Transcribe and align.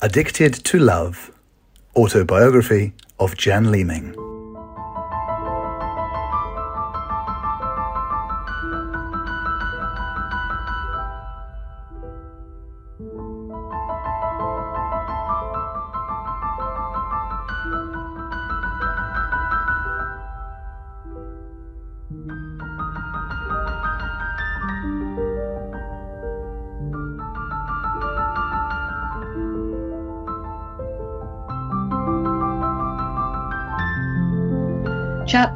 Addicted 0.00 0.54
to 0.66 0.78
Love 0.78 1.32
Autobiography 1.96 2.92
of 3.18 3.36
Jan 3.36 3.72
Leeming. 3.72 4.27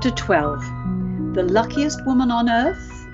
Chapter 0.02 0.24
12 0.24 1.34
The 1.34 1.44
Luckiest 1.44 2.04
Woman 2.04 2.32
on 2.32 2.50
Earth? 2.50 3.06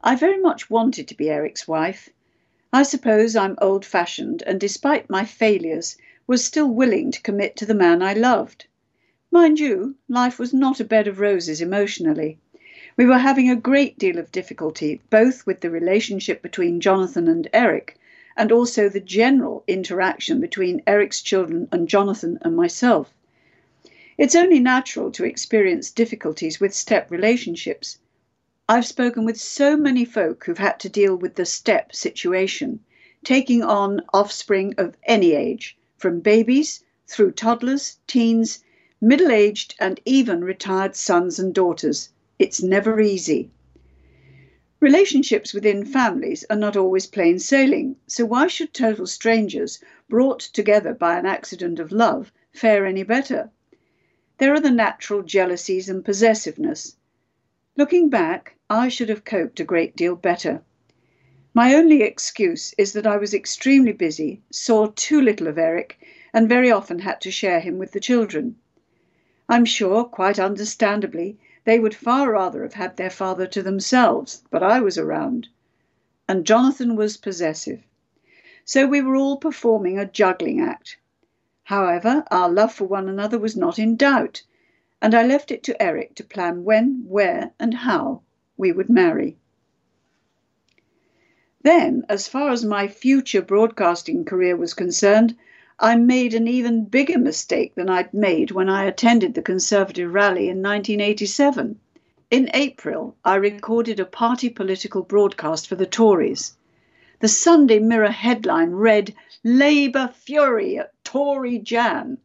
I 0.00 0.14
very 0.14 0.38
much 0.38 0.70
wanted 0.70 1.08
to 1.08 1.16
be 1.16 1.28
Eric's 1.28 1.66
wife. 1.66 2.08
I 2.72 2.84
suppose 2.84 3.34
I'm 3.34 3.58
old 3.60 3.84
fashioned, 3.84 4.44
and 4.46 4.60
despite 4.60 5.10
my 5.10 5.24
failures, 5.24 5.96
was 6.28 6.44
still 6.44 6.68
willing 6.68 7.10
to 7.10 7.20
commit 7.20 7.56
to 7.56 7.66
the 7.66 7.74
man 7.74 8.00
I 8.00 8.12
loved. 8.12 8.66
Mind 9.32 9.58
you, 9.58 9.96
life 10.08 10.38
was 10.38 10.54
not 10.54 10.78
a 10.78 10.84
bed 10.84 11.08
of 11.08 11.18
roses 11.18 11.60
emotionally. 11.60 12.38
We 12.96 13.06
were 13.06 13.18
having 13.18 13.50
a 13.50 13.56
great 13.56 13.98
deal 13.98 14.20
of 14.20 14.30
difficulty, 14.30 15.00
both 15.10 15.46
with 15.46 15.62
the 15.62 15.70
relationship 15.70 16.42
between 16.42 16.80
Jonathan 16.80 17.26
and 17.26 17.48
Eric, 17.52 17.98
and 18.36 18.52
also 18.52 18.88
the 18.88 19.00
general 19.00 19.64
interaction 19.66 20.40
between 20.40 20.80
Eric's 20.86 21.22
children 21.22 21.66
and 21.72 21.88
Jonathan 21.88 22.38
and 22.42 22.54
myself. 22.54 23.12
It's 24.20 24.34
only 24.34 24.60
natural 24.60 25.10
to 25.12 25.24
experience 25.24 25.90
difficulties 25.90 26.60
with 26.60 26.74
step 26.74 27.10
relationships. 27.10 28.00
I've 28.68 28.84
spoken 28.84 29.24
with 29.24 29.40
so 29.40 29.78
many 29.78 30.04
folk 30.04 30.44
who've 30.44 30.58
had 30.58 30.78
to 30.80 30.90
deal 30.90 31.16
with 31.16 31.36
the 31.36 31.46
step 31.46 31.94
situation, 31.94 32.80
taking 33.24 33.62
on 33.62 34.02
offspring 34.12 34.74
of 34.76 34.94
any 35.04 35.32
age, 35.32 35.74
from 35.96 36.20
babies 36.20 36.84
through 37.06 37.30
toddlers, 37.30 37.96
teens, 38.06 38.62
middle 39.00 39.30
aged, 39.30 39.74
and 39.80 39.98
even 40.04 40.44
retired 40.44 40.94
sons 40.94 41.38
and 41.38 41.54
daughters. 41.54 42.10
It's 42.38 42.62
never 42.62 43.00
easy. 43.00 43.50
Relationships 44.80 45.54
within 45.54 45.86
families 45.86 46.44
are 46.50 46.56
not 46.56 46.76
always 46.76 47.06
plain 47.06 47.38
sailing, 47.38 47.96
so 48.06 48.26
why 48.26 48.48
should 48.48 48.74
total 48.74 49.06
strangers, 49.06 49.82
brought 50.10 50.40
together 50.40 50.92
by 50.92 51.18
an 51.18 51.24
accident 51.24 51.80
of 51.80 51.90
love, 51.90 52.30
fare 52.52 52.84
any 52.84 53.02
better? 53.02 53.50
There 54.40 54.54
are 54.54 54.60
the 54.60 54.70
natural 54.70 55.22
jealousies 55.22 55.90
and 55.90 56.02
possessiveness. 56.02 56.96
Looking 57.76 58.08
back, 58.08 58.54
I 58.70 58.88
should 58.88 59.10
have 59.10 59.22
coped 59.22 59.60
a 59.60 59.64
great 59.64 59.94
deal 59.94 60.16
better. 60.16 60.62
My 61.52 61.74
only 61.74 62.00
excuse 62.00 62.74
is 62.78 62.94
that 62.94 63.06
I 63.06 63.18
was 63.18 63.34
extremely 63.34 63.92
busy, 63.92 64.40
saw 64.50 64.92
too 64.96 65.20
little 65.20 65.46
of 65.46 65.58
Eric, 65.58 65.98
and 66.32 66.48
very 66.48 66.70
often 66.70 67.00
had 67.00 67.20
to 67.20 67.30
share 67.30 67.60
him 67.60 67.76
with 67.76 67.92
the 67.92 68.00
children. 68.00 68.56
I'm 69.46 69.66
sure, 69.66 70.04
quite 70.04 70.38
understandably, 70.38 71.38
they 71.66 71.78
would 71.78 71.94
far 71.94 72.32
rather 72.32 72.62
have 72.62 72.72
had 72.72 72.96
their 72.96 73.10
father 73.10 73.46
to 73.48 73.62
themselves, 73.62 74.42
but 74.50 74.62
I 74.62 74.80
was 74.80 74.96
around. 74.96 75.48
And 76.26 76.46
Jonathan 76.46 76.96
was 76.96 77.18
possessive. 77.18 77.82
So 78.64 78.86
we 78.86 79.02
were 79.02 79.16
all 79.16 79.36
performing 79.36 79.98
a 79.98 80.06
juggling 80.06 80.62
act. 80.62 80.96
However, 81.70 82.24
our 82.32 82.50
love 82.50 82.74
for 82.74 82.86
one 82.86 83.08
another 83.08 83.38
was 83.38 83.56
not 83.56 83.78
in 83.78 83.94
doubt, 83.94 84.42
and 85.00 85.14
I 85.14 85.24
left 85.24 85.52
it 85.52 85.62
to 85.62 85.80
Eric 85.80 86.16
to 86.16 86.24
plan 86.24 86.64
when, 86.64 87.04
where, 87.06 87.52
and 87.60 87.72
how 87.72 88.22
we 88.56 88.72
would 88.72 88.90
marry. 88.90 89.36
Then, 91.62 92.04
as 92.08 92.26
far 92.26 92.50
as 92.50 92.64
my 92.64 92.88
future 92.88 93.40
broadcasting 93.40 94.24
career 94.24 94.56
was 94.56 94.74
concerned, 94.74 95.36
I 95.78 95.94
made 95.94 96.34
an 96.34 96.48
even 96.48 96.86
bigger 96.86 97.20
mistake 97.20 97.76
than 97.76 97.88
I'd 97.88 98.12
made 98.12 98.50
when 98.50 98.68
I 98.68 98.86
attended 98.86 99.34
the 99.34 99.40
Conservative 99.40 100.12
rally 100.12 100.48
in 100.48 100.60
1987. 100.60 101.78
In 102.32 102.50
April, 102.52 103.14
I 103.24 103.36
recorded 103.36 104.00
a 104.00 104.04
party 104.04 104.48
political 104.48 105.04
broadcast 105.04 105.68
for 105.68 105.76
the 105.76 105.86
Tories. 105.86 106.56
The 107.20 107.28
Sunday 107.28 107.78
Mirror 107.78 108.10
headline 108.10 108.70
read 108.70 109.14
Labour 109.42 110.12
Fury 110.12 110.76
at 110.76 110.92
Tory 111.02 111.58
Jan. 111.58 112.18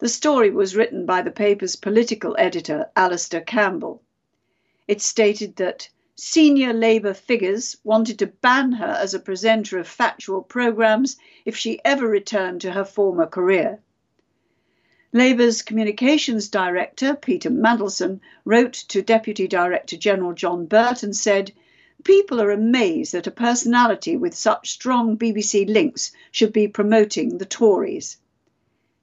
The 0.00 0.08
story 0.08 0.50
was 0.50 0.74
written 0.74 1.06
by 1.06 1.22
the 1.22 1.30
paper's 1.30 1.76
political 1.76 2.34
editor, 2.36 2.90
Alastair 2.96 3.40
Campbell. 3.40 4.02
It 4.88 5.00
stated 5.00 5.54
that 5.56 5.88
senior 6.16 6.72
Labour 6.72 7.14
figures 7.14 7.76
wanted 7.84 8.18
to 8.18 8.26
ban 8.26 8.72
her 8.72 8.98
as 9.00 9.14
a 9.14 9.20
presenter 9.20 9.78
of 9.78 9.86
factual 9.86 10.42
programmes 10.42 11.16
if 11.44 11.56
she 11.56 11.80
ever 11.84 12.08
returned 12.08 12.62
to 12.62 12.72
her 12.72 12.84
former 12.84 13.26
career. 13.26 13.78
Labour's 15.12 15.62
communications 15.62 16.48
director, 16.48 17.14
Peter 17.14 17.48
Mandelson, 17.48 18.20
wrote 18.44 18.72
to 18.72 19.02
Deputy 19.02 19.46
Director 19.46 19.96
General 19.96 20.32
John 20.32 20.66
Birt 20.66 21.04
and 21.04 21.14
said, 21.14 21.52
People 22.02 22.40
are 22.40 22.50
amazed 22.50 23.12
that 23.12 23.26
a 23.26 23.30
personality 23.30 24.16
with 24.16 24.34
such 24.34 24.70
strong 24.72 25.16
BBC 25.16 25.68
links 25.68 26.10
should 26.32 26.52
be 26.52 26.66
promoting 26.66 27.38
the 27.38 27.46
Tories. 27.46 28.16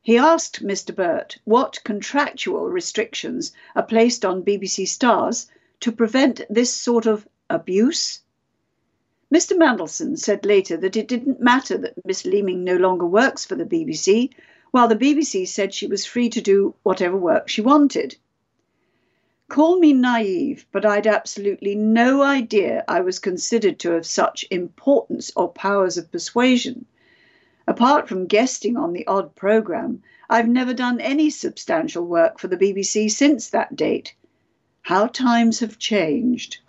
He 0.01 0.17
asked 0.17 0.63
Mr. 0.63 0.95
Birt 0.95 1.37
what 1.45 1.83
contractual 1.83 2.69
restrictions 2.69 3.53
are 3.75 3.83
placed 3.83 4.25
on 4.25 4.43
BBC 4.43 4.87
stars 4.87 5.47
to 5.79 5.91
prevent 5.91 6.41
this 6.49 6.73
sort 6.73 7.05
of 7.05 7.27
abuse. 7.49 8.21
Mr. 9.33 9.55
Mandelson 9.55 10.17
said 10.17 10.45
later 10.45 10.75
that 10.75 10.97
it 10.97 11.07
didn't 11.07 11.39
matter 11.39 11.77
that 11.77 12.05
Miss 12.05 12.25
Leeming 12.25 12.63
no 12.63 12.75
longer 12.75 13.05
works 13.05 13.45
for 13.45 13.55
the 13.55 13.65
BBC, 13.65 14.31
while 14.71 14.87
the 14.87 14.95
BBC 14.95 15.47
said 15.47 15.73
she 15.73 15.87
was 15.87 16.05
free 16.05 16.29
to 16.29 16.41
do 16.41 16.75
whatever 16.83 17.15
work 17.15 17.47
she 17.47 17.61
wanted. 17.61 18.17
Call 19.51 19.79
me 19.79 19.91
naive, 19.91 20.65
but 20.71 20.85
I'd 20.85 21.05
absolutely 21.05 21.75
no 21.75 22.21
idea 22.21 22.85
I 22.87 23.01
was 23.01 23.19
considered 23.19 23.79
to 23.79 23.91
have 23.91 24.05
such 24.05 24.45
importance 24.49 25.29
or 25.35 25.51
powers 25.51 25.97
of 25.97 26.09
persuasion. 26.09 26.85
Apart 27.67 28.07
from 28.07 28.27
guesting 28.27 28.77
on 28.77 28.93
the 28.93 29.05
odd 29.07 29.35
programme, 29.35 30.03
I've 30.29 30.47
never 30.47 30.73
done 30.73 31.01
any 31.01 31.29
substantial 31.29 32.05
work 32.05 32.39
for 32.39 32.47
the 32.47 32.55
BBC 32.55 33.11
since 33.11 33.49
that 33.49 33.75
date. 33.75 34.15
How 34.83 35.07
times 35.07 35.59
have 35.59 35.77
changed. 35.77 36.59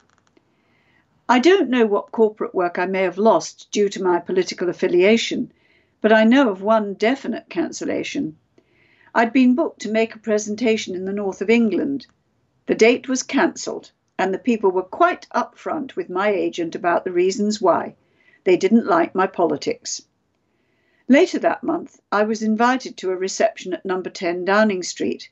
I 1.29 1.39
don't 1.39 1.71
know 1.71 1.87
what 1.87 2.11
corporate 2.11 2.53
work 2.53 2.81
I 2.81 2.87
may 2.87 3.03
have 3.03 3.17
lost 3.17 3.69
due 3.71 3.91
to 3.91 4.03
my 4.03 4.19
political 4.19 4.69
affiliation, 4.69 5.53
but 6.01 6.13
I 6.13 6.25
know 6.25 6.51
of 6.51 6.63
one 6.63 6.95
definite 6.95 7.49
cancellation. 7.49 8.39
I'd 9.15 9.33
been 9.33 9.55
booked 9.55 9.83
to 9.83 9.93
make 9.93 10.17
a 10.17 10.19
presentation 10.19 10.97
in 10.97 11.05
the 11.05 11.13
north 11.13 11.41
of 11.41 11.49
England. 11.49 12.09
The 12.67 12.77
date 12.77 13.09
was 13.09 13.25
cancelled, 13.25 13.91
and 14.17 14.33
the 14.33 14.39
people 14.39 14.71
were 14.71 14.85
quite 14.85 15.27
upfront 15.35 15.97
with 15.97 16.09
my 16.09 16.29
agent 16.29 16.77
about 16.77 17.05
the 17.05 17.11
reasons 17.11 17.61
why. 17.61 17.97
They 18.45 18.57
didn't 18.57 18.87
like 18.87 19.17
my 19.17 19.27
politics. 19.27 20.03
Later 21.09 21.41
that 21.41 21.65
month, 21.65 22.01
I 22.13 22.23
was 22.23 22.41
invited 22.41 22.97
to 22.99 23.11
a 23.11 23.17
reception 23.17 23.75
at 23.75 23.85
number 23.85 24.11
10 24.11 24.45
Downing 24.45 24.85
Street. 24.85 25.29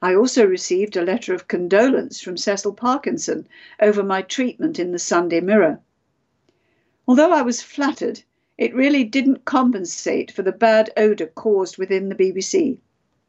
I 0.00 0.14
also 0.14 0.46
received 0.46 0.96
a 0.96 1.04
letter 1.04 1.34
of 1.34 1.46
condolence 1.46 2.22
from 2.22 2.38
Cecil 2.38 2.72
Parkinson 2.72 3.46
over 3.78 4.02
my 4.02 4.22
treatment 4.22 4.78
in 4.78 4.92
the 4.92 4.98
Sunday 4.98 5.40
Mirror. 5.42 5.80
Although 7.06 7.32
I 7.32 7.42
was 7.42 7.60
flattered, 7.60 8.22
it 8.56 8.74
really 8.74 9.04
didn't 9.04 9.44
compensate 9.44 10.30
for 10.30 10.40
the 10.42 10.52
bad 10.52 10.90
odour 10.96 11.26
caused 11.26 11.76
within 11.76 12.08
the 12.08 12.14
BBC. 12.14 12.78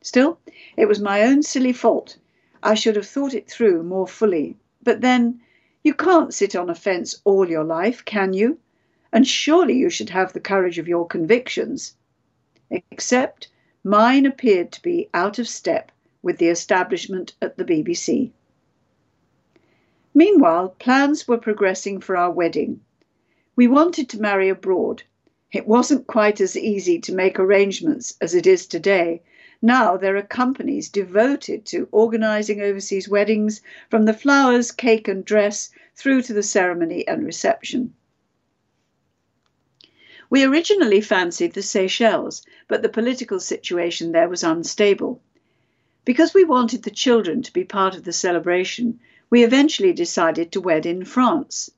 Still, 0.02 0.40
it 0.78 0.86
was 0.86 1.02
my 1.02 1.24
own 1.24 1.44
silly 1.44 1.74
fault 1.74 2.16
I 2.64 2.74
should 2.74 2.96
have 2.96 3.08
thought 3.08 3.34
it 3.34 3.50
through 3.50 3.84
more 3.84 4.08
fully. 4.08 4.58
But 4.84 5.02
then, 5.02 5.42
you 5.84 5.94
can't 5.94 6.34
sit 6.34 6.56
on 6.56 6.70
a 6.70 6.76
fence 6.76 7.22
all 7.24 7.50
your 7.50 7.64
life, 7.64 8.04
can 8.04 8.34
you? 8.34 8.60
And 9.14 9.28
surely 9.28 9.76
you 9.76 9.90
should 9.90 10.10
have 10.10 10.34
the 10.34 10.40
courage 10.40 10.80
of 10.80 10.88
your 10.88 11.08
convictions. 11.08 11.96
Except 12.70 13.48
mine 13.84 14.26
appeared 14.26 14.72
to 14.74 14.82
be 14.82 15.10
out 15.14 15.40
of 15.40 15.48
step 15.48 15.92
with 16.22 16.38
the 16.40 16.50
establishment 16.50 17.34
at 17.42 17.58
the 17.58 17.64
BBC. 17.64 18.32
Meanwhile, 20.14 20.70
plans 20.80 21.28
were 21.28 21.38
progressing 21.38 22.02
for 22.02 22.18
our 22.18 22.32
wedding. 22.32 22.82
We 23.56 23.68
wanted 23.68 24.10
to 24.10 24.22
marry 24.22 24.50
abroad. 24.50 25.04
It 25.52 25.68
wasn't 25.68 26.08
quite 26.08 26.42
as 26.42 26.58
easy 26.58 27.00
to 27.02 27.14
make 27.14 27.40
arrangements 27.40 28.18
as 28.20 28.36
it 28.36 28.46
is 28.46 28.66
today, 28.66 29.22
now 29.62 29.98
there 29.98 30.16
are 30.16 30.22
companies 30.22 30.90
devoted 30.90 31.66
to 31.66 31.88
organising 31.92 32.62
overseas 32.62 33.10
weddings, 33.10 33.62
from 33.90 34.06
the 34.06 34.14
flowers, 34.14 34.72
cake, 34.72 35.08
and 35.08 35.26
dress 35.26 35.70
through 35.96 36.22
to 36.22 36.34
the 36.34 36.44
ceremony 36.44 37.08
and 37.08 37.26
reception. 37.26 37.94
We 40.30 40.44
originally 40.44 41.02
fancied 41.02 41.54
the 41.54 41.62
Seychelles, 41.62 42.46
but 42.68 42.82
the 42.82 42.90
political 42.90 43.40
situation 43.40 44.12
there 44.12 44.30
was 44.30 44.44
unstable. 44.44 45.22
Because 46.06 46.34
we 46.34 46.44
wanted 46.44 46.84
the 46.84 46.92
children 46.92 47.42
to 47.42 47.54
be 47.54 47.64
part 47.64 47.96
of 47.96 48.04
the 48.04 48.14
celebration, 48.14 49.00
we 49.30 49.44
eventually 49.44 49.94
decided 49.94 50.52
to 50.52 50.62
wed 50.62 50.86
in 50.86 51.04
France. 51.06 51.72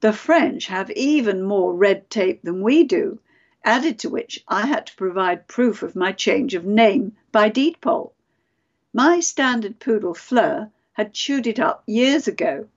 The 0.00 0.12
French 0.12 0.66
have 0.66 0.90
even 0.92 1.42
more 1.42 1.74
red 1.74 2.10
tape 2.10 2.42
than 2.42 2.62
we 2.62 2.84
do, 2.84 3.20
added 3.64 3.98
to 3.98 4.08
which 4.08 4.42
I 4.48 4.66
had 4.66 4.86
to 4.86 4.96
provide 4.96 5.46
proof 5.46 5.82
of 5.82 5.94
my 5.94 6.12
change 6.12 6.54
of 6.54 6.64
name 6.64 7.16
by 7.32 7.48
deed 7.48 7.80
poll. 7.80 8.14
My 8.92 9.20
standard 9.20 9.78
poodle 9.78 10.14
Fleur 10.14 10.70
had 10.92 11.12
chewed 11.12 11.46
it 11.46 11.60
up 11.60 11.82
years 11.86 12.26
ago. 12.26 12.68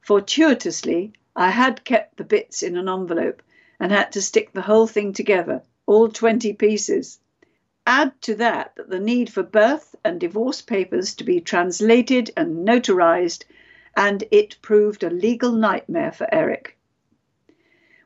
Fortuitously, 0.00 1.12
I 1.34 1.50
had 1.50 1.84
kept 1.84 2.16
the 2.16 2.24
bits 2.24 2.62
in 2.62 2.76
an 2.76 2.88
envelope 2.88 3.42
and 3.78 3.92
had 3.92 4.12
to 4.12 4.22
stick 4.22 4.52
the 4.52 4.62
whole 4.62 4.86
thing 4.86 5.12
together, 5.12 5.62
all 5.84 6.08
20 6.08 6.52
pieces. 6.54 7.18
Add 7.86 8.20
to 8.22 8.34
that 8.36 8.74
that 8.76 8.88
the 8.88 8.98
need 8.98 9.32
for 9.32 9.42
birth 9.42 9.94
and 10.04 10.18
divorce 10.18 10.62
papers 10.62 11.14
to 11.16 11.24
be 11.24 11.40
translated 11.40 12.30
and 12.36 12.66
notarized, 12.66 13.44
and 13.96 14.24
it 14.30 14.60
proved 14.62 15.04
a 15.04 15.10
legal 15.10 15.52
nightmare 15.52 16.12
for 16.12 16.26
Eric. 16.32 16.75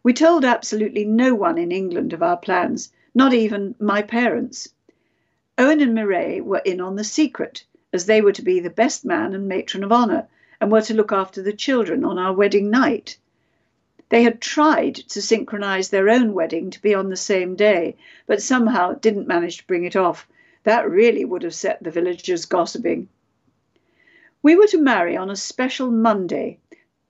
We 0.02 0.14
told 0.14 0.44
absolutely 0.44 1.05
no 1.05 1.35
one 1.35 1.58
in 1.58 1.70
England 1.70 2.12
of 2.12 2.23
our 2.23 2.37
plans, 2.37 2.91
not 3.14 3.35
even 3.35 3.75
my 3.79 4.00
parents. 4.00 4.73
Owen 5.58 5.81
and 5.81 5.94
Mireille 5.94 6.41
were 6.41 6.62
in 6.64 6.81
on 6.81 6.97
the 6.97 7.05
secret, 7.05 7.64
as 7.93 8.06
they 8.06 8.23
were 8.23 8.32
to 8.32 8.43
be 8.43 8.61
the 8.61 8.70
best 8.70 9.05
man 9.05 9.35
and 9.35 9.47
matron 9.47 9.85
of 9.85 9.93
honour, 9.93 10.26
and 10.58 10.73
were 10.73 10.81
to 10.81 10.94
look 10.94 11.12
after 11.12 11.43
the 11.43 11.52
children 11.52 12.05
on 12.05 12.19
our 12.19 12.32
wedding 12.32 12.70
night. 12.70 13.19
They 14.08 14.23
had 14.23 14.41
tried 14.41 14.94
to 14.94 15.20
synchronize 15.20 15.91
their 15.91 16.08
own 16.08 16.32
wedding 16.32 16.70
to 16.70 16.82
be 16.82 16.94
on 16.94 17.11
the 17.11 17.17
same 17.17 17.55
day, 17.55 17.96
but 18.26 18.43
somehow 18.43 18.94
didn't 18.94 19.29
manage 19.29 19.58
to 19.58 19.67
bring 19.67 19.85
it 19.85 19.96
off. 19.96 20.26
That 20.64 20.91
really 20.91 21.25
would 21.25 21.43
have 21.43 21.55
set 21.55 21.82
the 21.82 21.91
villagers 21.91 22.46
gossiping. 22.46 23.08
We 24.43 24.56
were 24.56 24.67
to 24.69 24.81
marry 24.81 25.17
on 25.17 25.29
a 25.29 25.37
special 25.37 25.91
Monday, 25.91 26.58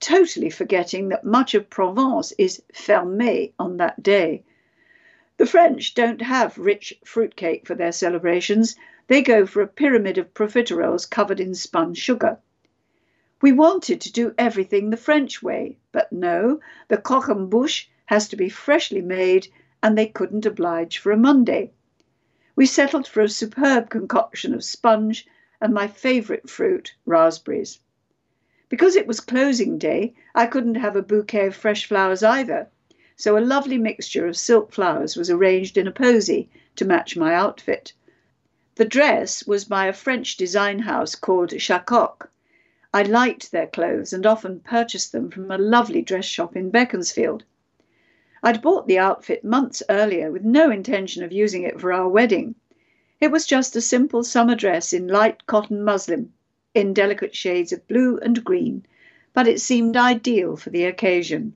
totally 0.00 0.50
forgetting 0.50 1.10
that 1.10 1.24
much 1.24 1.54
of 1.54 1.70
Provence 1.70 2.32
is 2.32 2.62
fermé 2.72 3.52
on 3.58 3.76
that 3.76 4.02
day. 4.02 4.42
The 5.36 5.46
French 5.46 5.94
don't 5.94 6.20
have 6.20 6.58
rich 6.58 6.98
fruitcake 7.04 7.66
for 7.66 7.74
their 7.74 7.92
celebrations. 7.92 8.76
They 9.06 9.22
go 9.22 9.46
for 9.46 9.62
a 9.62 9.68
pyramid 9.68 10.18
of 10.18 10.34
profiteroles 10.34 11.08
covered 11.08 11.40
in 11.40 11.54
spun 11.54 11.94
sugar. 11.94 12.38
We 13.42 13.52
wanted 13.52 14.02
to 14.02 14.12
do 14.12 14.34
everything 14.36 14.90
the 14.90 14.96
French 14.96 15.42
way, 15.42 15.78
but 15.92 16.12
no, 16.12 16.60
the 16.88 16.98
croquembouche 16.98 17.86
has 18.06 18.28
to 18.28 18.36
be 18.36 18.48
freshly 18.48 19.00
made, 19.00 19.48
and 19.82 19.96
they 19.96 20.06
couldn't 20.06 20.44
oblige 20.44 20.98
for 20.98 21.12
a 21.12 21.16
Monday. 21.16 21.72
We 22.54 22.66
settled 22.66 23.06
for 23.06 23.22
a 23.22 23.28
superb 23.28 23.88
concoction 23.88 24.52
of 24.52 24.62
sponge 24.62 25.26
and 25.60 25.72
my 25.72 25.88
favourite 25.88 26.50
fruit, 26.50 26.94
raspberries. 27.06 27.80
Because 28.70 28.96
it 28.96 29.06
was 29.06 29.20
closing 29.20 29.76
day, 29.76 30.14
I 30.34 30.46
couldn't 30.46 30.76
have 30.76 30.96
a 30.96 31.02
bouquet 31.02 31.48
of 31.48 31.54
fresh 31.54 31.84
flowers 31.84 32.22
either, 32.22 32.70
so 33.16 33.36
a 33.36 33.44
lovely 33.44 33.76
mixture 33.76 34.26
of 34.26 34.38
silk 34.38 34.72
flowers 34.72 35.14
was 35.14 35.28
arranged 35.28 35.76
in 35.76 35.86
a 35.86 35.92
posy 35.92 36.48
to 36.76 36.86
match 36.86 37.14
my 37.18 37.34
outfit. 37.34 37.92
The 38.76 38.86
dress 38.86 39.46
was 39.46 39.66
by 39.66 39.88
a 39.88 39.92
French 39.92 40.38
design 40.38 40.78
house 40.78 41.14
called 41.14 41.50
Chacok, 41.58 42.30
I 42.92 43.04
liked 43.04 43.52
their 43.52 43.68
clothes 43.68 44.12
and 44.12 44.26
often 44.26 44.58
purchased 44.58 45.12
them 45.12 45.30
from 45.30 45.48
a 45.52 45.58
lovely 45.58 46.02
dress 46.02 46.24
shop 46.24 46.56
in 46.56 46.70
Beaconsfield. 46.70 47.44
I'd 48.42 48.60
bought 48.62 48.88
the 48.88 48.98
outfit 48.98 49.44
months 49.44 49.80
earlier 49.88 50.32
with 50.32 50.42
no 50.42 50.72
intention 50.72 51.22
of 51.22 51.30
using 51.30 51.62
it 51.62 51.80
for 51.80 51.92
our 51.92 52.08
wedding. 52.08 52.56
It 53.20 53.30
was 53.30 53.46
just 53.46 53.76
a 53.76 53.80
simple 53.80 54.24
summer 54.24 54.56
dress 54.56 54.92
in 54.92 55.06
light 55.06 55.46
cotton 55.46 55.84
muslin, 55.84 56.32
in 56.74 56.94
delicate 56.94 57.34
shades 57.34 57.72
of 57.72 57.86
blue 57.88 58.18
and 58.18 58.44
green, 58.44 58.86
but 59.32 59.48
it 59.48 59.60
seemed 59.60 59.96
ideal 59.96 60.56
for 60.56 60.70
the 60.70 60.84
occasion. 60.84 61.54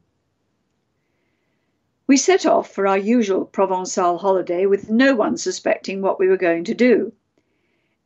We 2.07 2.17
set 2.17 2.45
off 2.45 2.71
for 2.71 2.87
our 2.87 2.99
usual 2.99 3.47
Provençal 3.47 4.21
holiday 4.21 4.67
with 4.67 4.91
no 4.91 5.15
one 5.15 5.37
suspecting 5.37 6.03
what 6.03 6.19
we 6.19 6.29
were 6.29 6.37
going 6.37 6.65
to 6.65 6.75
do. 6.75 7.13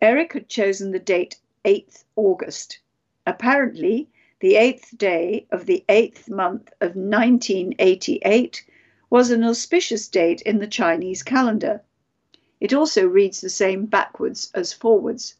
Eric 0.01 0.35
had 0.35 0.49
chosen 0.49 0.93
the 0.93 1.01
date 1.01 1.37
8th 1.65 2.05
August. 2.15 2.79
Apparently, 3.27 4.09
the 4.41 4.55
eighth 4.55 4.97
day 4.97 5.49
of 5.51 5.67
the 5.67 5.85
eighth 5.89 6.31
month 6.31 6.73
of 6.81 6.95
1988 6.95 8.65
was 9.11 9.33
an 9.33 9.43
auspicious 9.43 10.07
date 10.07 10.41
in 10.43 10.61
the 10.61 10.69
Chinese 10.69 11.25
calendar. 11.25 11.83
It 12.61 12.73
also 12.73 13.05
reads 13.05 13.41
the 13.41 13.51
same 13.51 13.87
backwards 13.87 14.53
as 14.55 14.73
forwards. 14.73 15.35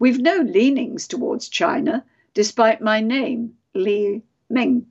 We've 0.00 0.18
no 0.18 0.38
leanings 0.38 1.06
towards 1.06 1.50
China, 1.50 2.06
despite 2.32 2.80
my 2.80 3.02
name, 3.02 3.58
Li 3.74 4.22
Ming, 4.48 4.86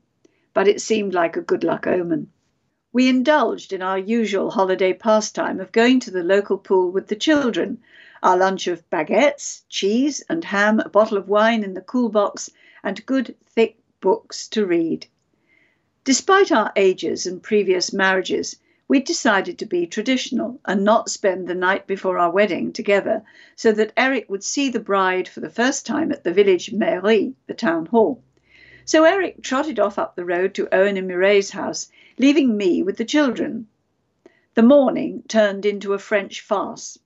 but 0.54 0.68
it 0.68 0.82
seemed 0.82 1.16
like 1.16 1.36
a 1.36 1.42
good 1.42 1.64
luck 1.64 1.88
omen. 1.88 2.32
We 2.94 3.10
indulged 3.10 3.74
in 3.74 3.82
our 3.82 3.98
usual 3.98 4.52
holiday 4.52 4.94
pastime 4.94 5.60
of 5.60 5.72
going 5.72 6.00
to 6.02 6.12
the 6.12 6.22
local 6.22 6.60
pool 6.60 6.92
with 6.92 7.08
the 7.08 7.16
children 7.16 7.80
our 8.22 8.38
lunch 8.38 8.68
of 8.68 8.88
baguettes, 8.92 9.64
cheese 9.68 10.22
and 10.30 10.46
ham, 10.46 10.80
a 10.80 10.90
bottle 10.90 11.18
of 11.18 11.28
wine 11.28 11.64
in 11.64 11.74
the 11.74 11.82
cool 11.82 12.10
box, 12.10 12.52
and 12.84 13.04
good 13.08 13.36
thick 13.48 13.80
books 14.02 14.48
to 14.50 14.64
read. 14.64 15.08
Despite 16.04 16.52
our 16.52 16.72
ages 16.76 17.26
and 17.26 17.42
previous 17.42 17.92
marriages, 17.92 18.58
we 18.90 19.00
decided 19.00 19.60
to 19.60 19.68
be 19.68 19.86
traditional 19.86 20.60
and 20.66 20.84
not 20.84 21.12
spend 21.12 21.48
the 21.48 21.54
night 21.54 21.86
before 21.86 22.18
our 22.18 22.32
wedding 22.32 22.74
together 22.74 23.22
so 23.56 23.72
that 23.72 23.94
Eric 23.96 24.28
would 24.28 24.44
see 24.44 24.68
the 24.68 24.80
bride 24.80 25.28
for 25.28 25.42
the 25.42 25.50
first 25.50 25.86
time 25.86 26.12
at 26.12 26.24
the 26.24 26.34
village 26.34 26.74
mairie, 26.74 27.36
the 27.46 27.54
town 27.54 27.86
hall. 27.86 28.24
So 28.86 29.04
Eric 29.04 29.44
trotted 29.44 29.80
off 29.80 30.00
up 30.00 30.16
the 30.16 30.26
road 30.26 30.56
to 30.56 30.74
Owen 30.74 30.98
and 30.98 31.08
Mireille's 31.08 31.52
house, 31.52 31.92
leaving 32.18 32.58
me 32.58 32.82
with 32.82 32.98
the 32.98 33.06
children. 33.06 33.68
The 34.56 34.64
morning 34.64 35.22
turned 35.28 35.68
into 35.68 35.94
a 35.94 36.00
French 36.00 36.42
farce. 36.42 36.98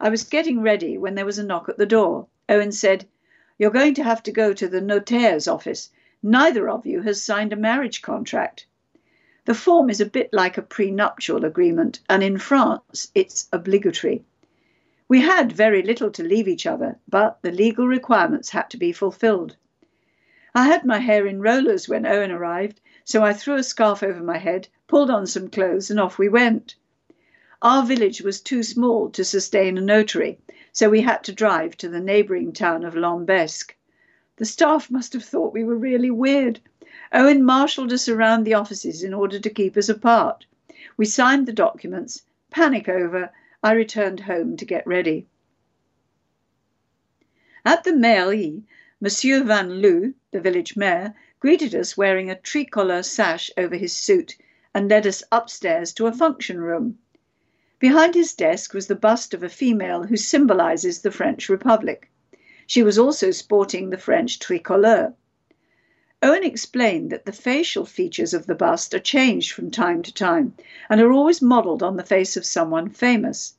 I 0.00 0.08
was 0.08 0.24
getting 0.24 0.60
ready 0.60 0.98
when 0.98 1.14
there 1.14 1.24
was 1.24 1.38
a 1.38 1.44
knock 1.44 1.68
at 1.68 1.78
the 1.78 1.86
door. 1.86 2.26
Owen 2.48 2.72
said, 2.72 3.06
You're 3.58 3.70
going 3.70 3.94
to 3.94 4.02
have 4.02 4.24
to 4.24 4.32
go 4.32 4.52
to 4.52 4.66
the 4.66 4.80
notaire's 4.80 5.46
office. 5.46 5.90
Neither 6.20 6.68
of 6.68 6.84
you 6.84 7.02
has 7.02 7.22
signed 7.22 7.52
a 7.52 7.56
marriage 7.56 8.02
contract. 8.02 8.66
The 9.48 9.54
form 9.54 9.88
is 9.88 9.98
a 9.98 10.04
bit 10.04 10.28
like 10.30 10.58
a 10.58 10.62
prenuptial 10.62 11.42
agreement, 11.46 12.00
and 12.06 12.22
in 12.22 12.36
France 12.36 13.10
it's 13.14 13.48
obligatory. 13.50 14.22
We 15.08 15.22
had 15.22 15.52
very 15.52 15.80
little 15.80 16.10
to 16.10 16.22
leave 16.22 16.46
each 16.46 16.66
other, 16.66 16.98
but 17.08 17.38
the 17.40 17.50
legal 17.50 17.86
requirements 17.86 18.50
had 18.50 18.68
to 18.68 18.76
be 18.76 18.92
fulfilled. 18.92 19.56
I 20.54 20.66
had 20.66 20.84
my 20.84 20.98
hair 20.98 21.26
in 21.26 21.40
rollers 21.40 21.88
when 21.88 22.04
Owen 22.04 22.30
arrived, 22.30 22.82
so 23.04 23.24
I 23.24 23.32
threw 23.32 23.54
a 23.54 23.62
scarf 23.62 24.02
over 24.02 24.22
my 24.22 24.36
head, 24.36 24.68
pulled 24.86 25.08
on 25.08 25.26
some 25.26 25.48
clothes, 25.48 25.90
and 25.90 25.98
off 25.98 26.18
we 26.18 26.28
went. 26.28 26.74
Our 27.62 27.86
village 27.86 28.20
was 28.20 28.42
too 28.42 28.62
small 28.62 29.08
to 29.12 29.24
sustain 29.24 29.78
a 29.78 29.80
notary, 29.80 30.38
so 30.72 30.90
we 30.90 31.00
had 31.00 31.24
to 31.24 31.32
drive 31.32 31.74
to 31.78 31.88
the 31.88 32.00
neighbouring 32.00 32.52
town 32.52 32.84
of 32.84 32.92
Lambesc. 32.92 33.74
The 34.36 34.44
staff 34.44 34.90
must 34.90 35.14
have 35.14 35.24
thought 35.24 35.54
we 35.54 35.64
were 35.64 35.74
really 35.74 36.10
weird. 36.10 36.60
Owen 37.12 37.42
marshalled 37.42 37.92
us 37.92 38.08
around 38.08 38.44
the 38.44 38.54
offices 38.54 39.02
in 39.02 39.14
order 39.14 39.38
to 39.38 39.50
keep 39.50 39.76
us 39.76 39.88
apart. 39.88 40.44
We 40.96 41.06
signed 41.06 41.46
the 41.46 41.52
documents. 41.52 42.22
Panic 42.50 42.88
over, 42.88 43.30
I 43.62 43.72
returned 43.72 44.20
home 44.20 44.56
to 44.56 44.64
get 44.64 44.86
ready. 44.86 45.26
At 47.64 47.84
the 47.84 47.94
mairie, 47.94 48.62
Monsieur 49.00 49.42
Van 49.42 49.80
Loo, 49.80 50.14
the 50.32 50.40
village 50.40 50.76
mayor, 50.76 51.14
greeted 51.40 51.74
us 51.74 51.96
wearing 51.96 52.30
a 52.30 52.34
tricolour 52.34 53.02
sash 53.02 53.50
over 53.56 53.76
his 53.76 53.94
suit 53.94 54.36
and 54.74 54.88
led 54.88 55.06
us 55.06 55.22
upstairs 55.32 55.92
to 55.94 56.06
a 56.06 56.12
function 56.12 56.60
room. 56.60 56.98
Behind 57.78 58.14
his 58.14 58.34
desk 58.34 58.74
was 58.74 58.86
the 58.86 58.94
bust 58.96 59.34
of 59.34 59.42
a 59.42 59.48
female 59.48 60.02
who 60.02 60.16
symbolizes 60.16 61.00
the 61.00 61.10
French 61.10 61.48
Republic. 61.48 62.10
She 62.66 62.82
was 62.82 62.98
also 62.98 63.30
sporting 63.30 63.90
the 63.90 63.98
French 63.98 64.38
tricolore. 64.40 65.14
Owen 66.20 66.42
explained 66.42 67.10
that 67.10 67.26
the 67.26 67.32
facial 67.32 67.84
features 67.84 68.34
of 68.34 68.46
the 68.46 68.54
bust 68.56 68.92
are 68.92 68.98
changed 68.98 69.52
from 69.52 69.70
time 69.70 70.02
to 70.02 70.12
time 70.12 70.52
and 70.90 71.00
are 71.00 71.12
always 71.12 71.40
modelled 71.40 71.80
on 71.80 71.96
the 71.96 72.02
face 72.02 72.36
of 72.36 72.44
someone 72.44 72.90
famous. 72.90 73.54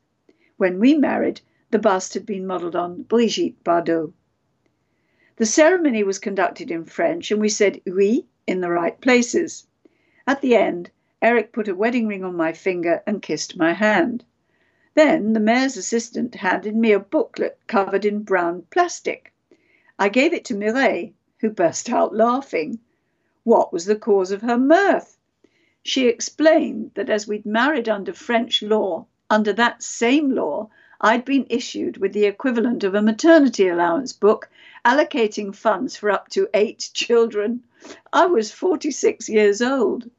When 0.57 0.77
we 0.77 0.93
married, 0.95 1.39
the 1.71 1.79
bust 1.79 2.15
had 2.15 2.25
been 2.25 2.45
modelled 2.45 2.75
on 2.75 3.03
Brigitte 3.03 3.63
Bardot. 3.63 4.11
The 5.37 5.45
ceremony 5.45 6.03
was 6.03 6.19
conducted 6.19 6.69
in 6.69 6.83
French, 6.83 7.31
and 7.31 7.39
we 7.39 7.47
said 7.47 7.79
oui 7.85 8.25
in 8.45 8.59
the 8.59 8.69
right 8.69 8.99
places. 8.99 9.65
At 10.27 10.41
the 10.41 10.55
end, 10.55 10.91
Eric 11.21 11.53
put 11.53 11.69
a 11.69 11.75
wedding 11.75 12.07
ring 12.07 12.25
on 12.25 12.35
my 12.35 12.51
finger 12.51 13.01
and 13.07 13.21
kissed 13.21 13.55
my 13.55 13.71
hand. 13.71 14.25
Then 14.95 15.31
the 15.31 15.39
mayor's 15.39 15.77
assistant 15.77 16.35
handed 16.35 16.75
me 16.75 16.91
a 16.91 16.99
booklet 16.99 17.57
covered 17.67 18.03
in 18.03 18.23
brown 18.23 18.63
plastic. 18.69 19.31
I 19.97 20.09
gave 20.09 20.33
it 20.33 20.43
to 20.45 20.55
Mireille, 20.55 21.13
who 21.39 21.49
burst 21.49 21.89
out 21.89 22.15
laughing. 22.15 22.79
What 23.43 23.71
was 23.71 23.85
the 23.85 23.95
cause 23.95 24.31
of 24.31 24.41
her 24.41 24.57
mirth? 24.57 25.17
She 25.83 26.07
explained 26.07 26.91
that 26.95 27.09
as 27.09 27.27
we'd 27.27 27.45
married 27.45 27.87
under 27.87 28.13
French 28.13 28.61
law, 28.61 29.05
under 29.29 29.53
that 29.53 29.81
same 29.81 30.31
law, 30.31 30.69
I'd 31.01 31.23
been 31.23 31.47
issued 31.49 31.97
with 31.97 32.11
the 32.11 32.25
equivalent 32.25 32.83
of 32.83 32.93
a 32.93 33.01
maternity 33.01 33.69
allowance 33.69 34.11
book 34.11 34.49
allocating 34.83 35.55
funds 35.55 35.95
for 35.95 36.11
up 36.11 36.27
to 36.29 36.49
eight 36.53 36.89
children. 36.93 37.63
I 38.11 38.25
was 38.25 38.51
46 38.51 39.29
years 39.29 39.61
old. 39.61 40.09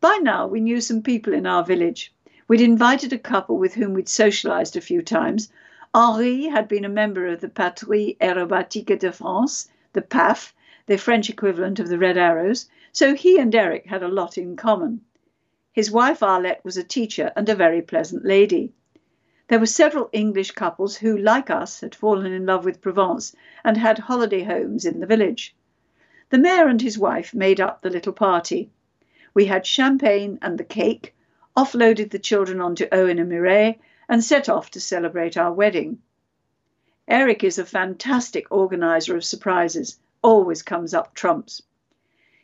By 0.00 0.18
now, 0.20 0.48
we 0.48 0.60
knew 0.60 0.80
some 0.80 1.02
people 1.02 1.32
in 1.32 1.46
our 1.46 1.64
village. 1.64 2.12
We'd 2.48 2.60
invited 2.60 3.12
a 3.12 3.18
couple 3.18 3.56
with 3.56 3.74
whom 3.74 3.94
we'd 3.94 4.08
socialized 4.08 4.76
a 4.76 4.80
few 4.80 5.00
times. 5.02 5.48
Henri 5.94 6.46
had 6.46 6.68
been 6.68 6.84
a 6.84 6.88
member 6.88 7.26
of 7.28 7.40
the 7.40 7.48
Patrouille 7.48 8.16
Acrobatique 8.18 8.98
de 8.98 9.12
France, 9.12 9.68
the 9.96 10.02
PAF, 10.02 10.52
the 10.84 10.98
French 10.98 11.30
equivalent 11.30 11.80
of 11.80 11.88
the 11.88 11.98
Red 11.98 12.18
Arrows, 12.18 12.68
so 12.92 13.14
he 13.14 13.38
and 13.38 13.54
Eric 13.54 13.86
had 13.86 14.02
a 14.02 14.08
lot 14.08 14.36
in 14.36 14.54
common. 14.54 15.00
His 15.72 15.90
wife 15.90 16.20
Arlette 16.20 16.62
was 16.62 16.76
a 16.76 16.84
teacher 16.84 17.32
and 17.34 17.48
a 17.48 17.54
very 17.54 17.80
pleasant 17.80 18.22
lady. 18.22 18.74
There 19.48 19.58
were 19.58 19.64
several 19.64 20.10
English 20.12 20.50
couples 20.50 20.98
who, 20.98 21.16
like 21.16 21.48
us, 21.48 21.80
had 21.80 21.94
fallen 21.94 22.30
in 22.30 22.44
love 22.44 22.66
with 22.66 22.82
Provence 22.82 23.34
and 23.64 23.78
had 23.78 23.98
holiday 24.00 24.42
homes 24.42 24.84
in 24.84 25.00
the 25.00 25.06
village. 25.06 25.56
The 26.28 26.36
mayor 26.36 26.68
and 26.68 26.82
his 26.82 26.98
wife 26.98 27.32
made 27.32 27.58
up 27.58 27.80
the 27.80 27.88
little 27.88 28.12
party. 28.12 28.68
We 29.32 29.46
had 29.46 29.64
champagne 29.64 30.38
and 30.42 30.58
the 30.58 30.64
cake, 30.64 31.14
offloaded 31.56 32.10
the 32.10 32.18
children 32.18 32.60
onto 32.60 32.86
Owen 32.92 33.18
and 33.18 33.30
Mireille, 33.30 33.76
and 34.10 34.22
set 34.22 34.50
off 34.50 34.70
to 34.72 34.78
celebrate 34.80 35.38
our 35.38 35.54
wedding. 35.54 36.02
Eric 37.08 37.44
is 37.44 37.56
a 37.56 37.64
fantastic 37.64 38.46
organizer 38.50 39.16
of 39.16 39.24
surprises, 39.24 39.98
always 40.22 40.62
comes 40.62 40.92
up 40.92 41.14
trumps. 41.14 41.62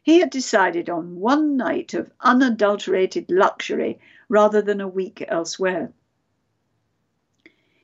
He 0.04 0.20
had 0.20 0.30
decided 0.30 0.88
on 0.88 1.16
one 1.16 1.56
night 1.56 1.94
of 1.94 2.12
unadulterated 2.20 3.28
luxury 3.28 3.98
rather 4.28 4.62
than 4.62 4.80
a 4.80 4.86
week 4.86 5.24
elsewhere. 5.26 5.92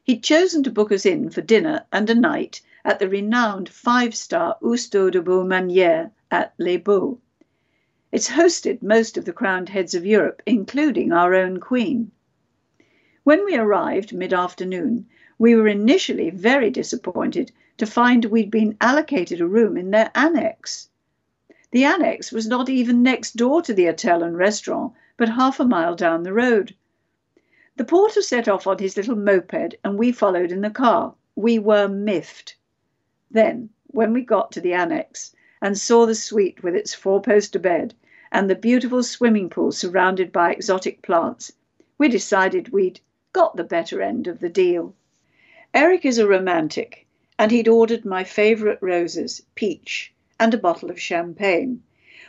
He'd 0.05 0.23
chosen 0.23 0.63
to 0.63 0.71
book 0.71 0.93
us 0.93 1.05
in 1.05 1.31
for 1.31 1.41
dinner 1.41 1.85
and 1.91 2.09
a 2.09 2.15
night 2.15 2.63
at 2.85 3.01
the 3.01 3.09
renowned 3.09 3.69
five 3.69 4.15
star 4.15 4.57
Oustau 4.63 5.11
de 5.11 5.21
Baumanière 5.21 6.13
at 6.31 6.55
Les 6.59 6.77
Baux. 6.77 7.21
It's 8.13 8.31
hosted 8.31 8.83
most 8.83 9.19
of 9.19 9.25
the 9.25 9.33
crowned 9.33 9.69
heads 9.69 9.95
of 9.95 10.07
Europe, 10.07 10.43
including 10.47 11.13
our 11.13 11.35
own 11.35 11.59
Queen. 11.59 12.13
When 13.25 13.45
we 13.45 13.57
arrived 13.57 14.15
mid 14.15 14.33
afternoon, 14.33 15.07
we 15.39 15.55
were 15.55 15.69
initially 15.69 16.31
very 16.31 16.69
disappointed 16.69 17.53
to 17.77 17.87
find 17.87 18.25
we'd 18.25 18.51
been 18.51 18.77
allocated 18.81 19.41
a 19.41 19.47
room 19.47 19.77
in 19.77 19.93
their 19.93 20.11
annex. 20.15 20.89
The 21.71 21.85
annex 21.85 22.33
was 22.33 22.49
not 22.49 22.69
even 22.69 23.05
next 23.05 23.37
door 23.37 23.63
to 23.63 23.73
the 23.73 23.87
hotel 23.87 24.25
and 24.25 24.37
restaurant, 24.37 24.95
but 25.17 25.29
half 25.29 25.61
a 25.61 25.65
mile 25.65 25.95
down 25.95 26.25
the 26.25 26.33
road. 26.33 26.75
The 27.77 27.85
porter 27.85 28.21
set 28.21 28.49
off 28.49 28.67
on 28.67 28.79
his 28.79 28.97
little 28.97 29.15
moped, 29.15 29.77
and 29.85 29.97
we 29.97 30.11
followed 30.11 30.51
in 30.51 30.61
the 30.61 30.71
car. 30.71 31.15
We 31.37 31.61
were 31.61 31.87
miffed. 31.87 32.57
Then, 33.31 33.71
when 33.87 34.13
we 34.13 34.23
got 34.23 34.51
to 34.53 34.61
the 34.61 34.73
annex 34.73 35.37
and 35.63 35.79
saw 35.79 36.05
the 36.05 36.17
suite 36.17 36.65
with 36.65 36.75
its 36.75 36.95
four 36.95 37.23
poster 37.23 37.61
bed 37.61 37.95
and 38.33 38.51
the 38.51 38.57
beautiful 38.57 39.05
swimming 39.05 39.51
pool 39.51 39.71
surrounded 39.71 40.33
by 40.33 40.51
exotic 40.51 41.01
plants, 41.03 41.53
we 41.97 42.09
decided 42.09 42.71
we'd 42.71 42.99
got 43.33 43.55
the 43.57 43.63
better 43.63 44.03
end 44.03 44.27
of 44.27 44.41
the 44.41 44.49
deal. 44.49 44.95
Eric 45.75 46.07
is 46.07 46.17
a 46.17 46.27
romantic, 46.27 47.07
and 47.39 47.51
he'd 47.51 47.69
ordered 47.69 48.07
my 48.07 48.25
favourite 48.25 48.83
roses, 48.83 49.43
peach, 49.55 50.15
and 50.41 50.55
a 50.55 50.59
bottle 50.59 50.91
of 50.91 50.99
champagne. 50.99 51.83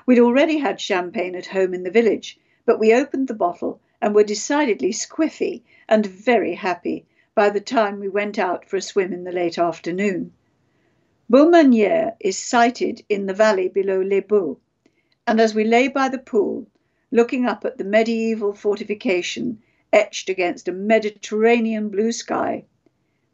We'd 0.06 0.20
already 0.20 0.58
had 0.58 0.82
champagne 0.82 1.36
at 1.36 1.46
home 1.46 1.74
in 1.74 1.84
the 1.84 1.90
village, 1.90 2.38
but 2.66 2.80
we 2.80 2.94
opened 2.94 3.30
the 3.30 3.34
bottle 3.34 3.80
and 4.02 4.14
were 4.14 4.26
decidedly 4.26 4.92
squiffy 4.92 5.62
and 5.88 6.06
very 6.06 6.54
happy 6.54 7.06
by 7.34 7.50
the 7.50 7.62
time 7.62 8.02
we 8.02 8.10
went 8.10 8.38
out 8.38 8.68
for 8.68 8.76
a 8.76 8.82
swim 8.82 9.14
in 9.14 9.24
the 9.24 9.32
late 9.32 9.58
afternoon. 9.58 10.34
Baumanière 11.32 12.18
is 12.20 12.38
sited 12.38 13.06
in 13.08 13.26
the 13.26 13.34
valley 13.34 13.70
below 13.70 14.02
Les 14.02 14.20
Baux, 14.20 14.60
and 15.26 15.40
as 15.40 15.56
we 15.56 15.64
lay 15.64 15.88
by 15.88 16.10
the 16.10 16.18
pool, 16.18 16.68
looking 17.10 17.46
up 17.46 17.64
at 17.64 17.78
the 17.78 17.86
medieval 17.86 18.54
fortification 18.54 19.62
etched 19.94 20.28
against 20.28 20.68
a 20.68 20.74
Mediterranean 20.74 21.88
blue 21.88 22.12
sky, 22.12 22.66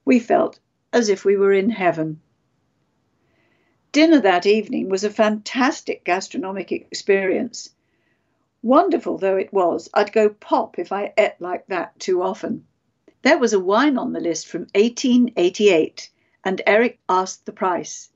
we 0.05 0.19
felt 0.19 0.59
as 0.93 1.09
if 1.09 1.25
we 1.25 1.35
were 1.35 1.51
in 1.51 1.71
heaven. 1.71 2.21
Dinner 3.91 4.21
that 4.21 4.45
evening 4.45 4.87
was 4.87 5.03
a 5.03 5.09
fantastic 5.09 6.03
gastronomic 6.03 6.71
experience. 6.71 7.73
Wonderful 8.61 9.17
though 9.17 9.37
it 9.37 9.51
was, 9.51 9.89
I'd 9.93 10.13
go 10.13 10.29
pop 10.29 10.79
if 10.79 10.91
I 10.91 11.13
ate 11.17 11.39
like 11.39 11.65
that 11.67 11.99
too 11.99 12.21
often. 12.21 12.65
There 13.23 13.37
was 13.37 13.53
a 13.53 13.59
wine 13.59 13.97
on 13.97 14.13
the 14.13 14.19
list 14.19 14.47
from 14.47 14.67
1888 14.75 16.11
and 16.43 16.61
Eric 16.67 16.99
asked 17.09 17.45
the 17.45 17.51
price. 17.51 18.09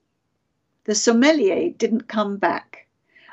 The 0.84 0.96
sommelier 0.96 1.70
didn't 1.70 2.08
come 2.08 2.38
back. 2.38 2.88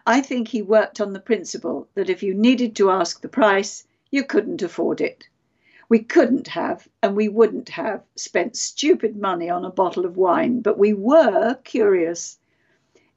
I 0.06 0.20
think 0.20 0.48
he 0.48 0.62
worked 0.62 1.00
on 1.00 1.12
the 1.12 1.20
principle 1.20 1.88
that 1.94 2.08
if 2.08 2.22
you 2.22 2.32
needed 2.32 2.76
to 2.76 2.90
ask 2.90 3.20
the 3.20 3.28
price, 3.28 3.86
you 4.10 4.24
couldn't 4.24 4.62
afford 4.62 5.00
it. 5.00 5.28
We 5.88 6.00
couldn't 6.00 6.48
have, 6.48 6.88
and 7.02 7.14
we 7.14 7.28
wouldn't 7.28 7.68
have, 7.70 8.02
spent 8.16 8.56
stupid 8.56 9.16
money 9.16 9.48
on 9.48 9.64
a 9.64 9.70
bottle 9.70 10.04
of 10.04 10.16
wine, 10.16 10.60
but 10.60 10.78
we 10.78 10.92
were 10.92 11.54
curious. 11.64 12.38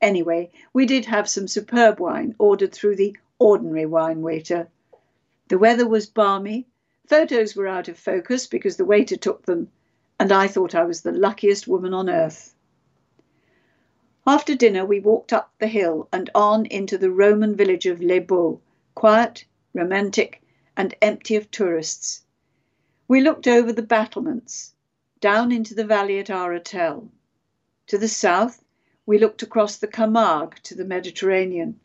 Anyway, 0.01 0.51
we 0.73 0.85
did 0.85 1.05
have 1.05 1.27
some 1.29 1.47
superb 1.47 1.99
wine 1.99 2.35
ordered 2.37 2.73
through 2.73 2.95
the 2.95 3.17
ordinary 3.39 3.85
wine 3.85 4.21
waiter. 4.21 4.67
The 5.47 5.57
weather 5.57 5.87
was 5.87 6.05
balmy, 6.05 6.67
photos 7.07 7.55
were 7.55 7.67
out 7.67 7.87
of 7.87 7.97
focus 7.97 8.45
because 8.45 8.77
the 8.77 8.85
waiter 8.85 9.17
took 9.17 9.45
them 9.45 9.71
and 10.19 10.33
I 10.33 10.47
thought 10.47 10.75
I 10.75 10.83
was 10.83 11.01
the 11.01 11.13
luckiest 11.13 11.67
woman 11.67 11.93
on 11.93 12.09
earth. 12.09 12.53
After 14.27 14.53
dinner, 14.53 14.85
we 14.85 14.99
walked 14.99 15.31
up 15.31 15.53
the 15.59 15.67
hill 15.67 16.09
and 16.11 16.29
on 16.35 16.65
into 16.65 16.97
the 16.97 17.09
Roman 17.09 17.55
village 17.55 17.85
of 17.85 18.01
Les 18.01 18.19
Baux, 18.19 18.59
quiet, 18.95 19.45
romantic, 19.73 20.41
and 20.75 20.93
empty 21.01 21.37
of 21.37 21.49
tourists. 21.51 22.25
We 23.09 23.21
looked 23.21 23.47
over 23.47 23.73
the 23.73 23.81
battlements, 23.81 24.75
down 25.19 25.51
into 25.51 25.73
the 25.73 25.83
valley 25.83 26.19
at 26.19 26.29
our 26.29 26.53
hotel. 26.53 27.09
To 27.87 27.97
the 27.97 28.07
south, 28.07 28.63
we 29.07 29.17
looked 29.17 29.41
across 29.41 29.77
the 29.77 29.87
Camargue 29.87 30.59
to 30.61 30.75
the 30.75 30.85
Mediterranean. 30.85 31.79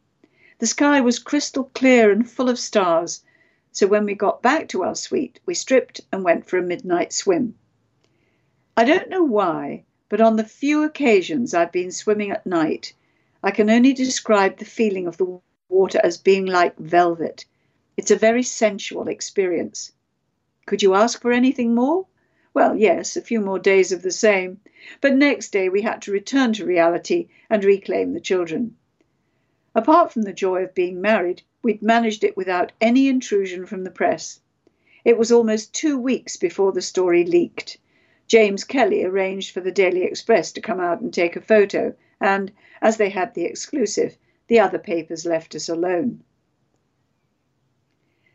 The 0.59 0.67
sky 0.67 1.01
was 1.01 1.19
crystal 1.19 1.65
clear 1.73 2.11
and 2.11 2.29
full 2.31 2.51
of 2.51 2.59
stars, 2.59 3.25
so 3.73 3.87
when 3.87 4.05
we 4.05 4.15
got 4.15 4.43
back 4.43 4.69
to 4.69 4.83
our 4.83 4.95
suite, 4.95 5.41
we 5.47 5.55
stripped 5.55 6.03
and 6.13 6.25
went 6.25 6.45
for 6.45 6.59
a 6.59 6.63
midnight 6.63 7.11
swim. 7.11 7.55
I 8.77 8.85
don't 8.85 9.09
know 9.09 9.25
why, 9.25 9.85
but 10.11 10.21
on 10.21 10.37
the 10.37 10.45
few 10.45 10.83
occasions 10.83 11.55
I've 11.55 11.73
been 11.73 11.91
swimming 11.91 12.33
at 12.33 12.45
night, 12.45 12.93
I 13.43 13.51
can 13.51 13.71
only 13.71 13.95
describe 13.95 14.59
the 14.59 14.67
feeling 14.67 15.07
of 15.07 15.17
the 15.17 15.41
water 15.71 16.03
as 16.05 16.19
being 16.19 16.45
like 16.45 16.77
velvet. 16.77 17.47
It's 17.97 18.11
a 18.11 18.17
very 18.17 18.43
sensual 18.43 19.09
experience. 19.09 19.91
Could 20.67 20.83
you 20.83 20.95
ask 20.95 21.21
for 21.21 21.33
anything 21.33 21.75
more? 21.75 22.07
Well, 22.55 22.77
yes, 22.77 23.17
a 23.17 23.21
few 23.21 23.41
more 23.41 23.59
days 23.59 23.93
of 23.93 24.03
the 24.03 24.11
same. 24.11 24.61
But 25.01 25.17
next 25.17 25.51
day 25.51 25.69
we 25.69 25.83
had 25.83 26.03
to 26.03 26.13
return 26.13 26.53
to 26.55 26.65
reality 26.65 27.29
and 27.51 27.65
reclaim 27.65 28.13
the 28.13 28.21
children. 28.21 28.77
Apart 29.75 30.13
from 30.13 30.23
the 30.23 30.33
joy 30.33 30.63
of 30.63 30.75
being 30.75 31.01
married, 31.01 31.43
we'd 31.63 31.83
managed 31.83 32.23
it 32.23 32.37
without 32.37 32.73
any 32.81 33.09
intrusion 33.09 33.67
from 33.67 33.83
the 33.83 33.91
press. 33.91 34.41
It 35.05 35.19
was 35.19 35.33
almost 35.33 35.75
two 35.75 35.99
weeks 35.99 36.37
before 36.37 36.73
the 36.73 36.81
story 36.81 37.25
leaked. 37.25 37.79
James 38.27 38.65
Kelly 38.65 39.05
arranged 39.05 39.51
for 39.53 39.61
the 39.61 39.73
Daily 39.73 40.05
Express 40.05 40.53
to 40.53 40.61
come 40.61 40.81
out 40.81 41.01
and 41.01 41.13
take 41.13 41.37
a 41.37 41.41
photo, 41.41 41.95
and, 42.21 42.53
as 42.81 42.97
they 42.97 43.11
had 43.11 43.35
the 43.35 43.45
exclusive, 43.45 44.17
the 44.47 44.61
other 44.61 44.79
papers 44.79 45.27
left 45.27 45.55
us 45.55 45.69
alone. 45.69 46.23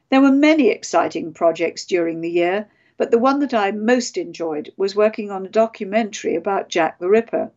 There 0.10 0.22
were 0.22 0.32
many 0.32 0.70
exciting 0.70 1.34
projects 1.34 1.86
during 1.86 2.22
the 2.22 2.32
year, 2.32 2.68
but 2.98 3.12
the 3.12 3.20
one 3.20 3.40
that 3.42 3.54
I 3.54 3.72
most 3.72 4.18
enjoyed 4.18 4.74
was 4.76 4.96
working 4.96 5.30
on 5.30 5.46
a 5.46 5.50
documentary 5.50 6.34
about 6.34 6.68
Jack 6.68 6.98
the 6.98 7.08
Ripper. 7.08 7.52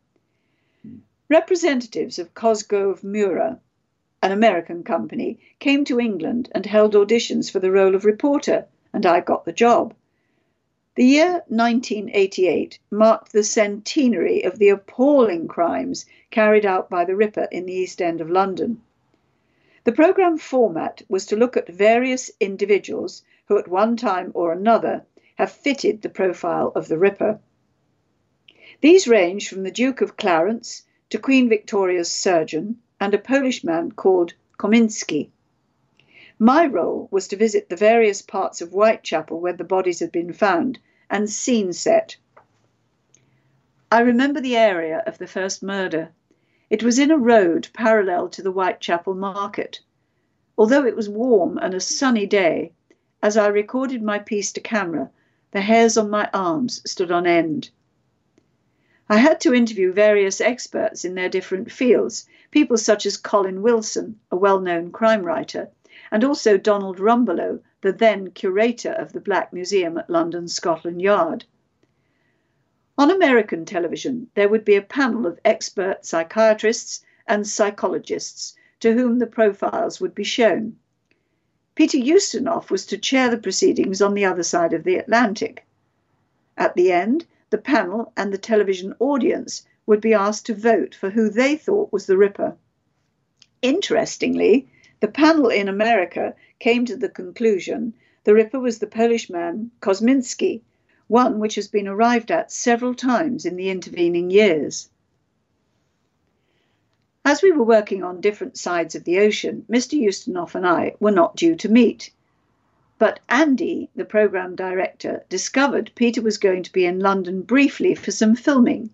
Representatives 1.31 2.19
of 2.19 2.35
Cosgrove 2.35 3.03
Meurer, 3.03 3.59
an 4.23 4.33
American 4.33 4.85
company, 4.85 5.39
came 5.61 5.83
to 5.87 5.99
England 5.99 6.51
and 6.55 6.67
held 6.67 6.93
auditions 6.95 7.51
for 7.51 7.59
the 7.59 7.71
role 7.71 7.95
of 7.95 8.05
reporter, 8.05 8.67
and 8.93 9.07
I 9.07 9.21
got 9.21 9.47
the 9.47 9.53
job. 9.53 9.95
The 10.95 11.07
year 11.07 11.43
1988 11.49 12.79
marked 12.91 13.33
the 13.33 13.45
centenary 13.45 14.43
of 14.43 14.59
the 14.59 14.69
appalling 14.69 15.49
crimes 15.49 16.05
carried 16.31 16.67
out 16.67 16.91
by 16.91 17.07
the 17.07 17.17
Ripper 17.17 17.49
in 17.51 17.65
the 17.65 17.73
East 17.73 18.03
End 18.03 18.21
of 18.21 18.29
London. 18.29 18.83
The 19.85 19.93
programme 19.93 20.39
format 20.39 21.03
was 21.09 21.27
to 21.27 21.37
look 21.37 21.57
at 21.57 21.69
various 21.69 22.31
individuals 22.39 23.25
who, 23.47 23.59
at 23.59 23.67
one 23.67 23.97
time 23.97 24.31
or 24.35 24.53
another, 24.53 25.05
have 25.37 25.51
fitted 25.51 26.03
the 26.03 26.09
profile 26.09 26.71
of 26.77 26.87
the 26.87 26.99
Ripper. 26.99 27.41
These 28.81 29.09
range 29.09 29.49
from 29.49 29.65
the 29.65 29.71
Duke 29.71 30.01
of 30.01 30.17
Clarence 30.17 30.85
to 31.11 31.19
Queen 31.19 31.49
Victoria's 31.49 32.11
surgeon 32.11 32.81
and 33.01 33.13
a 33.13 33.19
Polish 33.19 33.65
man 33.65 33.91
called 33.91 34.35
Kosminski. 34.57 35.31
My 36.39 36.67
role 36.67 37.09
was 37.11 37.27
to 37.29 37.37
visit 37.37 37.69
the 37.69 37.77
various 37.77 38.23
parts 38.23 38.61
of 38.61 38.71
Whitechapel 38.71 39.41
where 39.41 39.53
the 39.53 39.65
bodies 39.65 40.01
had 40.01 40.13
been 40.13 40.33
found 40.33 40.79
and 41.11 41.29
scene 41.29 41.73
set. 41.73 42.17
I 43.91 44.01
remember 44.01 44.41
the 44.41 44.57
area 44.57 45.03
of 45.07 45.19
the 45.19 45.27
first 45.27 45.63
murder. 45.63 46.13
It 46.73 46.83
was 46.83 46.99
in 46.99 47.11
a 47.11 47.19
road 47.19 47.69
parallel 47.75 48.31
to 48.31 48.41
the 48.41 48.51
Whitechapel 48.51 49.13
market. 49.13 49.81
Although 50.57 50.87
it 50.87 50.97
was 50.97 51.07
warm 51.07 51.59
and 51.59 51.75
a 51.75 51.81
sunny 51.81 52.25
day, 52.25 52.73
as 53.23 53.37
I 53.37 53.49
recorded 53.49 54.03
my 54.03 54.19
piece 54.19 54.53
to 54.53 54.61
camera, 54.63 55.11
the 55.51 55.61
hairs 55.61 55.99
on 55.99 56.09
my 56.09 56.31
arms 56.33 56.81
stood 56.91 57.13
on 57.13 57.27
end. 57.27 57.69
I 59.07 59.19
had 59.19 59.39
to 59.43 59.53
interview 59.53 59.93
various 59.93 60.41
experts 60.41 61.05
in 61.05 61.15
their 61.15 61.29
different 61.29 61.71
fields, 61.71 62.27
people 62.51 62.79
such 62.79 63.05
as 63.05 63.19
Colin 63.19 63.61
Wilson, 63.61 64.19
a 64.31 64.37
well 64.37 64.59
known 64.59 64.93
crime 64.93 65.25
writer, 65.25 65.69
and 66.11 66.25
also 66.25 66.57
Donald 66.57 66.99
Rumbelow, 66.99 67.61
the 67.83 67.93
then 67.93 68.31
curator 68.31 68.93
of 68.93 69.13
the 69.13 69.21
Black 69.21 69.53
Museum 69.53 69.99
at 69.99 70.09
London 70.09 70.49
Scotland 70.49 71.03
Yard. 71.03 71.45
On 72.99 73.11
American 73.11 73.65
television, 73.65 74.29
there 74.35 74.51
would 74.51 74.67
be 74.67 74.75
a 74.75 74.83
panel 74.83 75.27
of 75.27 75.41
expert 75.47 76.05
psychiatrists 76.05 77.03
and 77.27 77.47
psychologists 77.47 78.55
to 78.81 78.93
whom 78.93 79.19
the 79.19 79.27
profiles 79.27 79.99
would 79.99 80.15
be 80.15 80.25
shown. 80.25 80.77
Peter 81.75 81.97
Ustinov 81.97 82.71
was 82.71 82.85
to 82.85 82.99
chair 82.99 83.31
the 83.31 83.39
proceedings 83.39 84.03
on 84.03 84.13
the 84.13 84.27
other 84.27 84.43
side 84.43 84.75
of 84.75 84.85
the 84.85 84.97
Atlantic. 84.97 85.65
At 86.59 86.75
the 86.75 86.93
end, 86.93 87.25
the 87.49 87.57
panel 87.57 88.13
and 88.15 88.31
the 88.31 88.37
television 88.37 88.95
audience 88.99 89.65
would 89.87 90.03
be 90.03 90.13
asked 90.13 90.45
to 90.47 90.55
vote 90.55 90.95
for 90.95 91.09
who 91.09 91.31
they 91.31 91.57
thought 91.57 91.93
was 91.93 92.05
the 92.05 92.19
Ripper. 92.19 92.57
Interestingly, 93.63 94.69
the 95.01 95.09
panel 95.09 95.49
in 95.49 95.67
America 95.67 96.35
came 96.59 96.85
to 96.85 96.97
the 96.97 97.09
conclusion 97.09 97.95
the 98.25 98.35
Ripper 98.35 98.61
was 98.61 98.81
the 98.81 98.87
Polish 98.87 99.31
man 99.31 99.71
Kosminski, 99.81 100.61
one 101.09 101.39
which 101.39 101.57
has 101.57 101.69
been 101.69 101.89
arrived 101.89 102.31
at 102.31 102.53
several 102.53 102.95
times 102.95 103.45
in 103.45 103.57
the 103.57 103.69
intervening 103.69 104.31
years. 104.31 104.89
As 107.25 107.41
we 107.41 107.53
were 107.53 107.65
working 107.65 108.03
on 108.03 108.21
different 108.21 108.57
sides 108.59 108.95
of 108.95 109.05
the 109.05 109.21
ocean, 109.21 109.65
Mr. 109.71 109.97
Ustinov 110.01 110.55
and 110.55 110.67
I 110.67 110.95
were 110.99 111.13
not 111.13 111.37
due 111.37 111.55
to 111.57 111.69
meet. 111.69 112.11
But 112.99 113.21
Andy, 113.29 113.91
the 113.95 114.05
program 114.05 114.57
director, 114.57 115.25
discovered 115.29 115.93
Peter 115.95 116.21
was 116.21 116.39
going 116.39 116.63
to 116.65 116.73
be 116.73 116.85
in 116.85 116.99
London 117.01 117.43
briefly 117.43 117.95
for 117.95 118.11
some 118.11 118.35
filming. 118.35 118.91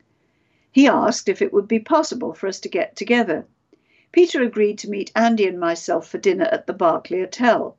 He 0.71 0.87
asked 0.87 1.29
if 1.29 1.41
it 1.41 1.53
would 1.53 1.69
be 1.69 1.79
possible 1.79 2.35
for 2.35 2.47
us 2.47 2.61
to 2.61 2.69
get 2.69 2.97
together. 2.97 3.47
Peter 4.12 4.43
agreed 4.43 4.79
to 4.79 4.91
meet 4.91 5.12
Andy 5.15 5.47
and 5.47 5.59
myself 5.59 6.09
for 6.09 6.19
dinner 6.19 6.49
at 6.53 6.67
the 6.67 6.73
Berkeley 6.73 7.21
Hotel. 7.21 7.77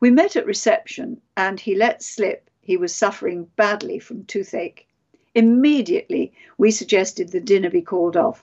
We 0.00 0.10
met 0.10 0.36
at 0.36 0.46
reception, 0.46 1.20
and 1.36 1.60
he 1.60 1.74
let 1.74 2.02
slip 2.02 2.50
he 2.64 2.78
was 2.78 2.94
suffering 2.94 3.50
badly 3.56 3.98
from 3.98 4.24
toothache. 4.24 4.86
Immediately, 5.34 6.32
we 6.56 6.70
suggested 6.70 7.28
the 7.28 7.40
dinner 7.40 7.68
be 7.68 7.82
called 7.82 8.16
off. 8.16 8.42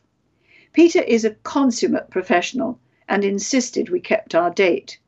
Peter 0.74 1.02
is 1.02 1.26
a 1.26 1.36
consummate 1.44 2.10
professional 2.10 2.80
and 3.10 3.26
insisted 3.26 3.90
we 3.90 4.00
kept 4.00 4.36
our 4.36 4.52
date. 4.52 5.00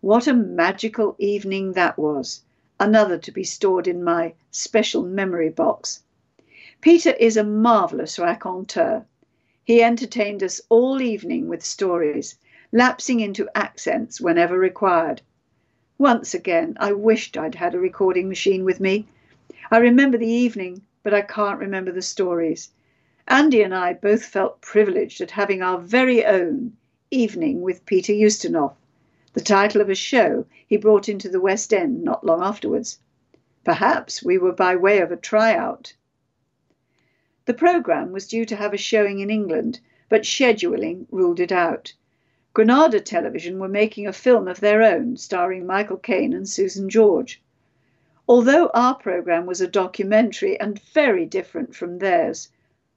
What 0.00 0.26
a 0.26 0.34
magical 0.34 1.14
evening 1.18 1.74
that 1.74 1.98
was! 1.98 2.42
Another 2.80 3.18
to 3.18 3.30
be 3.30 3.44
stored 3.44 3.86
in 3.86 4.02
my 4.02 4.34
special 4.50 5.02
memory 5.02 5.50
box. 5.50 6.02
Peter 6.80 7.10
is 7.12 7.36
a 7.36 7.44
marvellous 7.44 8.18
raconteur. 8.18 9.04
He 9.62 9.82
entertained 9.82 10.42
us 10.42 10.60
all 10.68 11.00
evening 11.00 11.48
with 11.48 11.64
stories, 11.64 12.36
lapsing 12.72 13.20
into 13.20 13.48
accents 13.54 14.20
whenever 14.20 14.58
required. 14.58 15.22
Once 16.02 16.34
again, 16.34 16.76
I 16.80 16.90
wished 16.90 17.36
I'd 17.36 17.54
had 17.54 17.76
a 17.76 17.78
recording 17.78 18.28
machine 18.28 18.64
with 18.64 18.80
me. 18.80 19.06
I 19.70 19.78
remember 19.78 20.18
the 20.18 20.26
evening, 20.26 20.82
but 21.04 21.14
I 21.14 21.22
can't 21.22 21.60
remember 21.60 21.92
the 21.92 22.02
stories. 22.02 22.70
Andy 23.28 23.62
and 23.62 23.72
I 23.72 23.92
both 23.92 24.24
felt 24.24 24.60
privileged 24.60 25.20
at 25.20 25.30
having 25.30 25.62
our 25.62 25.78
very 25.78 26.24
own 26.26 26.76
evening 27.12 27.60
with 27.60 27.86
Peter 27.86 28.12
Ustinov, 28.12 28.74
the 29.32 29.40
title 29.40 29.80
of 29.80 29.88
a 29.88 29.94
show 29.94 30.44
he 30.66 30.76
brought 30.76 31.08
into 31.08 31.28
the 31.28 31.40
West 31.40 31.72
End 31.72 32.02
not 32.02 32.26
long 32.26 32.42
afterwards. 32.42 32.98
Perhaps 33.62 34.24
we 34.24 34.38
were 34.38 34.50
by 34.50 34.74
way 34.74 34.98
of 34.98 35.12
a 35.12 35.16
tryout. 35.16 35.94
The 37.44 37.54
programme 37.54 38.10
was 38.10 38.26
due 38.26 38.44
to 38.46 38.56
have 38.56 38.74
a 38.74 38.76
showing 38.76 39.20
in 39.20 39.30
England, 39.30 39.78
but 40.08 40.22
scheduling 40.22 41.06
ruled 41.12 41.38
it 41.38 41.52
out. 41.52 41.92
Granada 42.54 43.00
Television 43.00 43.58
were 43.58 43.68
making 43.68 44.06
a 44.06 44.12
film 44.12 44.46
of 44.46 44.60
their 44.60 44.82
own 44.82 45.16
starring 45.16 45.64
Michael 45.64 45.96
Caine 45.96 46.34
and 46.34 46.46
Susan 46.46 46.90
George. 46.90 47.40
Although 48.28 48.70
our 48.74 48.94
programme 48.94 49.46
was 49.46 49.62
a 49.62 49.66
documentary 49.66 50.60
and 50.60 50.78
very 50.92 51.24
different 51.24 51.74
from 51.74 51.98
theirs, 51.98 52.50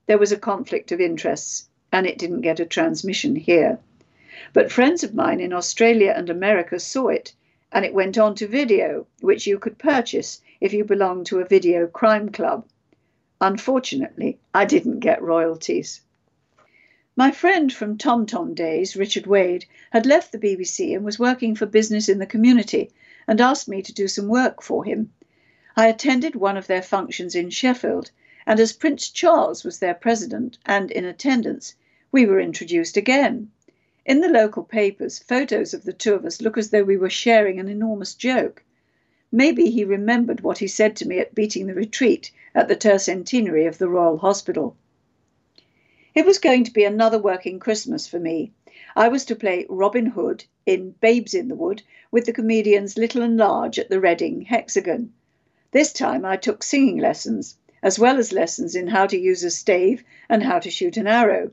there 0.04 0.18
was 0.18 0.30
a 0.30 0.36
conflict 0.36 0.92
of 0.92 1.00
interests 1.00 1.70
and 1.90 2.06
it 2.06 2.18
didn't 2.18 2.42
get 2.42 2.60
a 2.60 2.66
transmission 2.66 3.34
here. 3.34 3.78
But 4.52 4.70
friends 4.70 5.02
of 5.02 5.14
mine 5.14 5.40
in 5.40 5.54
Australia 5.54 6.12
and 6.14 6.28
America 6.28 6.78
saw 6.78 7.08
it 7.08 7.32
and 7.72 7.84
it 7.84 7.94
went 7.94 8.18
on 8.18 8.34
to 8.34 8.46
video, 8.46 9.06
which 9.22 9.46
you 9.46 9.58
could 9.58 9.78
purchase 9.78 10.42
if 10.60 10.74
you 10.74 10.84
belonged 10.84 11.24
to 11.26 11.40
a 11.40 11.46
video 11.46 11.86
crime 11.86 12.28
club. 12.28 12.66
Unfortunately, 13.40 14.38
I 14.52 14.66
didn't 14.66 15.00
get 15.00 15.22
royalties. 15.22 16.02
My 17.18 17.30
friend 17.30 17.72
from 17.72 17.96
Tom 17.96 18.26
Tom 18.26 18.52
days, 18.52 18.94
Richard 18.94 19.26
Wade, 19.26 19.64
had 19.90 20.04
left 20.04 20.32
the 20.32 20.38
BBC 20.38 20.94
and 20.94 21.02
was 21.02 21.18
working 21.18 21.54
for 21.54 21.64
business 21.64 22.10
in 22.10 22.18
the 22.18 22.26
community 22.26 22.90
and 23.26 23.40
asked 23.40 23.68
me 23.68 23.80
to 23.80 23.94
do 23.94 24.06
some 24.06 24.28
work 24.28 24.60
for 24.60 24.84
him. 24.84 25.10
I 25.78 25.86
attended 25.86 26.36
one 26.36 26.58
of 26.58 26.66
their 26.66 26.82
functions 26.82 27.34
in 27.34 27.48
Sheffield, 27.48 28.10
and 28.46 28.60
as 28.60 28.74
Prince 28.74 29.08
Charles 29.08 29.64
was 29.64 29.78
their 29.78 29.94
president 29.94 30.58
and 30.66 30.90
in 30.90 31.06
attendance, 31.06 31.74
we 32.12 32.26
were 32.26 32.38
introduced 32.38 32.98
again. 32.98 33.50
In 34.04 34.20
the 34.20 34.28
local 34.28 34.62
papers, 34.62 35.18
photos 35.18 35.72
of 35.72 35.84
the 35.84 35.94
two 35.94 36.12
of 36.12 36.26
us 36.26 36.42
look 36.42 36.58
as 36.58 36.68
though 36.68 36.84
we 36.84 36.98
were 36.98 37.08
sharing 37.08 37.58
an 37.58 37.68
enormous 37.70 38.12
joke. 38.12 38.62
Maybe 39.32 39.70
he 39.70 39.86
remembered 39.86 40.42
what 40.42 40.58
he 40.58 40.68
said 40.68 40.94
to 40.96 41.08
me 41.08 41.18
at 41.20 41.34
beating 41.34 41.66
the 41.66 41.72
retreat 41.72 42.30
at 42.54 42.68
the 42.68 42.76
tercentenary 42.76 43.66
of 43.66 43.78
the 43.78 43.88
Royal 43.88 44.18
Hospital. 44.18 44.76
It 46.16 46.24
was 46.24 46.38
going 46.38 46.64
to 46.64 46.72
be 46.72 46.84
another 46.84 47.18
working 47.18 47.58
Christmas 47.58 48.06
for 48.06 48.18
me. 48.18 48.50
I 48.96 49.08
was 49.08 49.26
to 49.26 49.36
play 49.36 49.66
Robin 49.68 50.06
Hood 50.06 50.46
in 50.64 50.92
Babes 50.92 51.34
in 51.34 51.48
the 51.48 51.54
Wood 51.54 51.82
with 52.10 52.24
the 52.24 52.32
comedians 52.32 52.96
Little 52.96 53.20
and 53.20 53.36
Large 53.36 53.78
at 53.78 53.90
the 53.90 54.00
Reading 54.00 54.40
Hexagon. 54.40 55.12
This 55.72 55.92
time 55.92 56.24
I 56.24 56.38
took 56.38 56.62
singing 56.62 56.96
lessons, 56.96 57.58
as 57.82 57.98
well 57.98 58.16
as 58.16 58.32
lessons 58.32 58.74
in 58.74 58.86
how 58.86 59.06
to 59.06 59.20
use 59.20 59.44
a 59.44 59.50
stave 59.50 60.04
and 60.26 60.42
how 60.42 60.58
to 60.58 60.70
shoot 60.70 60.96
an 60.96 61.06
arrow. 61.06 61.50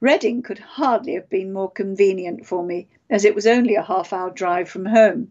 Reading 0.00 0.42
could 0.42 0.58
hardly 0.58 1.14
have 1.14 1.30
been 1.30 1.52
more 1.52 1.70
convenient 1.70 2.46
for 2.46 2.64
me, 2.64 2.88
as 3.08 3.24
it 3.24 3.36
was 3.36 3.46
only 3.46 3.76
a 3.76 3.82
half 3.82 4.12
hour 4.12 4.30
drive 4.30 4.68
from 4.68 4.86
home. 4.86 5.30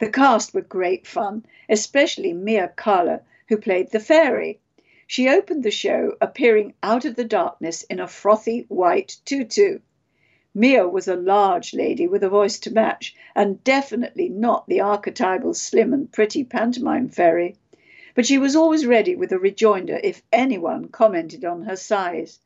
The 0.00 0.10
cast 0.10 0.52
were 0.52 0.60
great 0.60 1.06
fun, 1.06 1.46
especially 1.70 2.34
Mia 2.34 2.68
Carla, 2.76 3.22
who 3.48 3.56
played 3.56 3.90
the 3.90 4.00
fairy. 4.00 4.60
She 5.06 5.28
opened 5.28 5.62
the 5.64 5.70
show 5.70 6.16
appearing 6.18 6.72
out 6.82 7.04
of 7.04 7.14
the 7.14 7.26
darkness 7.26 7.82
in 7.82 8.00
a 8.00 8.08
frothy 8.08 8.64
white 8.68 9.18
tutu. 9.26 9.80
Mia 10.54 10.88
was 10.88 11.08
a 11.08 11.14
large 11.14 11.74
lady 11.74 12.06
with 12.06 12.22
a 12.22 12.30
voice 12.30 12.58
to 12.60 12.72
match, 12.72 13.14
and 13.34 13.62
definitely 13.64 14.30
not 14.30 14.66
the 14.66 14.80
archetypal 14.80 15.52
slim 15.52 15.92
and 15.92 16.10
pretty 16.10 16.42
pantomime 16.42 17.10
fairy. 17.10 17.56
But 18.14 18.24
she 18.24 18.38
was 18.38 18.56
always 18.56 18.86
ready 18.86 19.14
with 19.14 19.30
a 19.32 19.38
rejoinder 19.38 20.00
if 20.02 20.22
anyone 20.32 20.88
commented 20.88 21.44
on 21.44 21.64
her 21.64 21.76
size. 21.76 22.38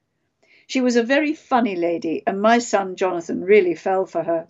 She 0.67 0.81
was 0.81 0.97
a 0.97 1.03
very 1.05 1.35
funny 1.35 1.77
lady, 1.77 2.25
and 2.27 2.43
my 2.43 2.59
son 2.59 2.97
Jonathan 2.97 3.45
really 3.45 3.77
fell 3.77 4.05
for 4.05 4.25
her. 4.25 4.49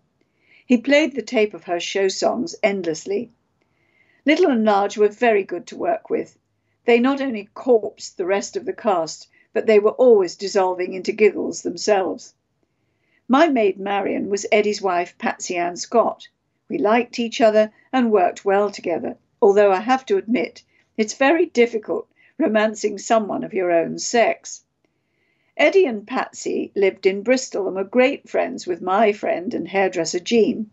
He 0.64 0.78
played 0.78 1.14
the 1.14 1.20
tape 1.20 1.52
of 1.52 1.64
her 1.64 1.78
show 1.78 2.08
songs 2.08 2.56
endlessly. 2.62 3.32
Little 4.24 4.50
and 4.50 4.64
Large 4.64 4.96
were 4.96 5.08
very 5.08 5.44
good 5.44 5.66
to 5.66 5.76
work 5.76 6.08
with. 6.08 6.38
They 6.88 7.00
not 7.00 7.20
only 7.20 7.50
corpsed 7.52 8.16
the 8.16 8.24
rest 8.24 8.56
of 8.56 8.64
the 8.64 8.72
cast, 8.72 9.28
but 9.52 9.66
they 9.66 9.78
were 9.78 9.90
always 9.90 10.34
dissolving 10.34 10.94
into 10.94 11.12
giggles 11.12 11.60
themselves. 11.60 12.32
My 13.28 13.46
maid 13.46 13.78
Marion 13.78 14.30
was 14.30 14.46
Eddie's 14.50 14.80
wife, 14.80 15.14
Patsy 15.18 15.54
Ann 15.54 15.76
Scott. 15.76 16.28
We 16.66 16.78
liked 16.78 17.18
each 17.18 17.42
other 17.42 17.70
and 17.92 18.10
worked 18.10 18.46
well 18.46 18.70
together, 18.70 19.18
although 19.42 19.70
I 19.70 19.80
have 19.80 20.06
to 20.06 20.16
admit 20.16 20.62
it's 20.96 21.12
very 21.12 21.44
difficult 21.44 22.08
romancing 22.38 22.96
someone 22.96 23.44
of 23.44 23.52
your 23.52 23.70
own 23.70 23.98
sex. 23.98 24.64
Eddie 25.58 25.84
and 25.84 26.06
Patsy 26.06 26.72
lived 26.74 27.04
in 27.04 27.22
Bristol 27.22 27.66
and 27.66 27.76
were 27.76 27.84
great 27.84 28.30
friends 28.30 28.66
with 28.66 28.80
my 28.80 29.12
friend 29.12 29.52
and 29.52 29.68
hairdresser 29.68 30.20
Jean. 30.20 30.70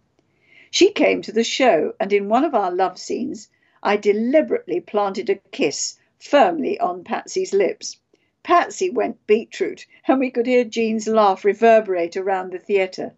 She 0.71 0.91
came 0.91 1.21
to 1.23 1.34
the 1.34 1.43
show, 1.43 1.93
and 1.99 2.13
in 2.13 2.30
one 2.30 2.45
of 2.45 2.56
our 2.56 2.71
love 2.71 2.97
scenes, 2.97 3.49
I 3.84 3.97
deliberately 3.97 4.80
planted 4.80 5.30
a 5.30 5.36
kiss 5.51 5.99
firmly 6.19 6.80
on 6.80 7.04
Patsy's 7.04 7.54
lips. 7.54 7.97
Patsy 8.43 8.89
went 8.89 9.25
beetroot, 9.28 9.86
and 10.08 10.19
we 10.19 10.30
could 10.30 10.45
hear 10.45 10.63
Jean's 10.63 11.08
laugh 11.08 11.43
reverberate 11.43 12.15
around 12.15 12.51
the 12.51 12.60
theatre. 12.60 13.13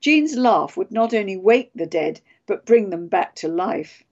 Jean's 0.00 0.36
laugh 0.36 0.76
would 0.76 0.90
not 0.90 1.14
only 1.14 1.36
wake 1.36 1.70
the 1.74 1.86
dead, 1.86 2.20
but 2.46 2.66
bring 2.66 2.90
them 2.90 3.06
back 3.06 3.34
to 3.36 3.48
life. 3.48 4.02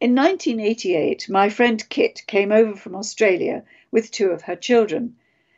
In 0.00 0.14
1988, 0.14 1.28
my 1.28 1.48
friend 1.48 1.88
Kit 1.88 2.26
came 2.26 2.50
over 2.50 2.74
from 2.74 2.96
Australia 2.96 3.64
with 3.90 4.10
two 4.10 4.30
of 4.30 4.42
her 4.42 4.56
children. 4.56 5.16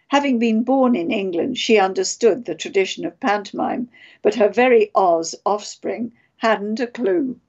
Having 0.09 0.39
been 0.39 0.63
born 0.63 0.95
in 0.95 1.11
England, 1.11 1.59
she 1.59 1.79
understood 1.79 2.45
the 2.45 2.55
tradition 2.55 3.05
of 3.05 3.19
pantomime, 3.19 3.89
but 4.23 4.35
her 4.35 4.49
very 4.49 4.91
Oz 4.95 5.35
offspring 5.45 6.13
hadn't 6.37 6.79
a 6.79 6.87
clue. 6.87 7.41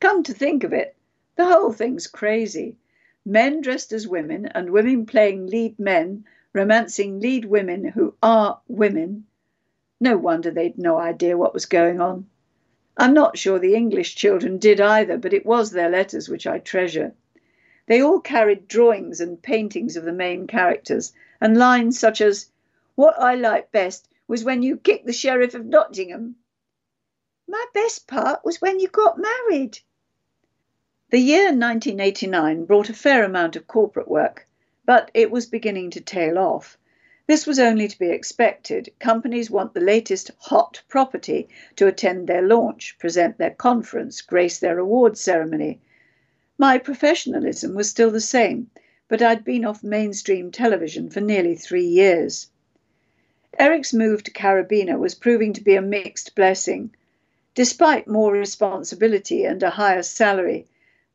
Come 0.00 0.22
to 0.22 0.32
think 0.32 0.64
of 0.64 0.72
it, 0.72 0.96
the 1.38 1.46
whole 1.46 1.72
thing's 1.72 2.08
crazy. 2.08 2.76
Men 3.24 3.60
dressed 3.60 3.92
as 3.92 4.08
women 4.08 4.46
and 4.46 4.70
women 4.70 5.06
playing 5.06 5.46
lead 5.46 5.78
men, 5.78 6.24
romancing 6.52 7.20
lead 7.20 7.44
women 7.44 7.84
who 7.84 8.16
are 8.20 8.60
women. 8.66 9.24
No 10.00 10.16
wonder 10.16 10.50
they'd 10.50 10.76
no 10.76 10.98
idea 10.98 11.38
what 11.38 11.54
was 11.54 11.66
going 11.66 12.00
on. 12.00 12.28
I'm 12.96 13.14
not 13.14 13.38
sure 13.38 13.60
the 13.60 13.76
English 13.76 14.16
children 14.16 14.58
did 14.58 14.80
either, 14.80 15.16
but 15.16 15.32
it 15.32 15.46
was 15.46 15.70
their 15.70 15.88
letters 15.88 16.28
which 16.28 16.44
I 16.44 16.58
treasure. 16.58 17.14
They 17.86 18.02
all 18.02 18.18
carried 18.18 18.66
drawings 18.66 19.20
and 19.20 19.40
paintings 19.40 19.96
of 19.96 20.04
the 20.04 20.12
main 20.12 20.48
characters, 20.48 21.12
and 21.40 21.56
lines 21.56 22.00
such 22.00 22.20
as, 22.20 22.50
What 22.96 23.14
I 23.16 23.36
liked 23.36 23.70
best 23.70 24.08
was 24.26 24.42
when 24.42 24.64
you 24.64 24.76
kicked 24.76 25.06
the 25.06 25.12
Sheriff 25.12 25.54
of 25.54 25.64
Nottingham. 25.64 26.34
My 27.46 27.64
best 27.74 28.08
part 28.08 28.44
was 28.44 28.60
when 28.60 28.80
you 28.80 28.88
got 28.88 29.20
married. 29.20 29.78
The 31.10 31.20
year 31.20 31.44
1989 31.44 32.66
brought 32.66 32.90
a 32.90 32.92
fair 32.92 33.24
amount 33.24 33.56
of 33.56 33.66
corporate 33.66 34.08
work, 34.08 34.46
but 34.84 35.10
it 35.14 35.30
was 35.30 35.46
beginning 35.46 35.88
to 35.92 36.02
tail 36.02 36.36
off. 36.36 36.76
This 37.26 37.46
was 37.46 37.58
only 37.58 37.88
to 37.88 37.98
be 37.98 38.10
expected. 38.10 38.92
Companies 38.98 39.50
want 39.50 39.72
the 39.72 39.80
latest 39.80 40.30
hot 40.36 40.82
property 40.86 41.48
to 41.76 41.86
attend 41.86 42.26
their 42.26 42.42
launch, 42.42 42.98
present 42.98 43.38
their 43.38 43.52
conference, 43.52 44.20
grace 44.20 44.58
their 44.58 44.78
awards 44.78 45.18
ceremony. 45.18 45.80
My 46.58 46.76
professionalism 46.76 47.74
was 47.74 47.88
still 47.88 48.10
the 48.10 48.20
same, 48.20 48.70
but 49.08 49.22
I'd 49.22 49.44
been 49.44 49.64
off 49.64 49.82
mainstream 49.82 50.50
television 50.50 51.08
for 51.08 51.22
nearly 51.22 51.54
three 51.54 51.86
years. 51.86 52.48
Eric's 53.58 53.94
move 53.94 54.24
to 54.24 54.30
Carabina 54.30 54.98
was 54.98 55.14
proving 55.14 55.54
to 55.54 55.64
be 55.64 55.74
a 55.74 55.80
mixed 55.80 56.34
blessing. 56.34 56.94
Despite 57.54 58.08
more 58.08 58.34
responsibility 58.34 59.44
and 59.44 59.62
a 59.62 59.70
higher 59.70 60.02
salary, 60.02 60.66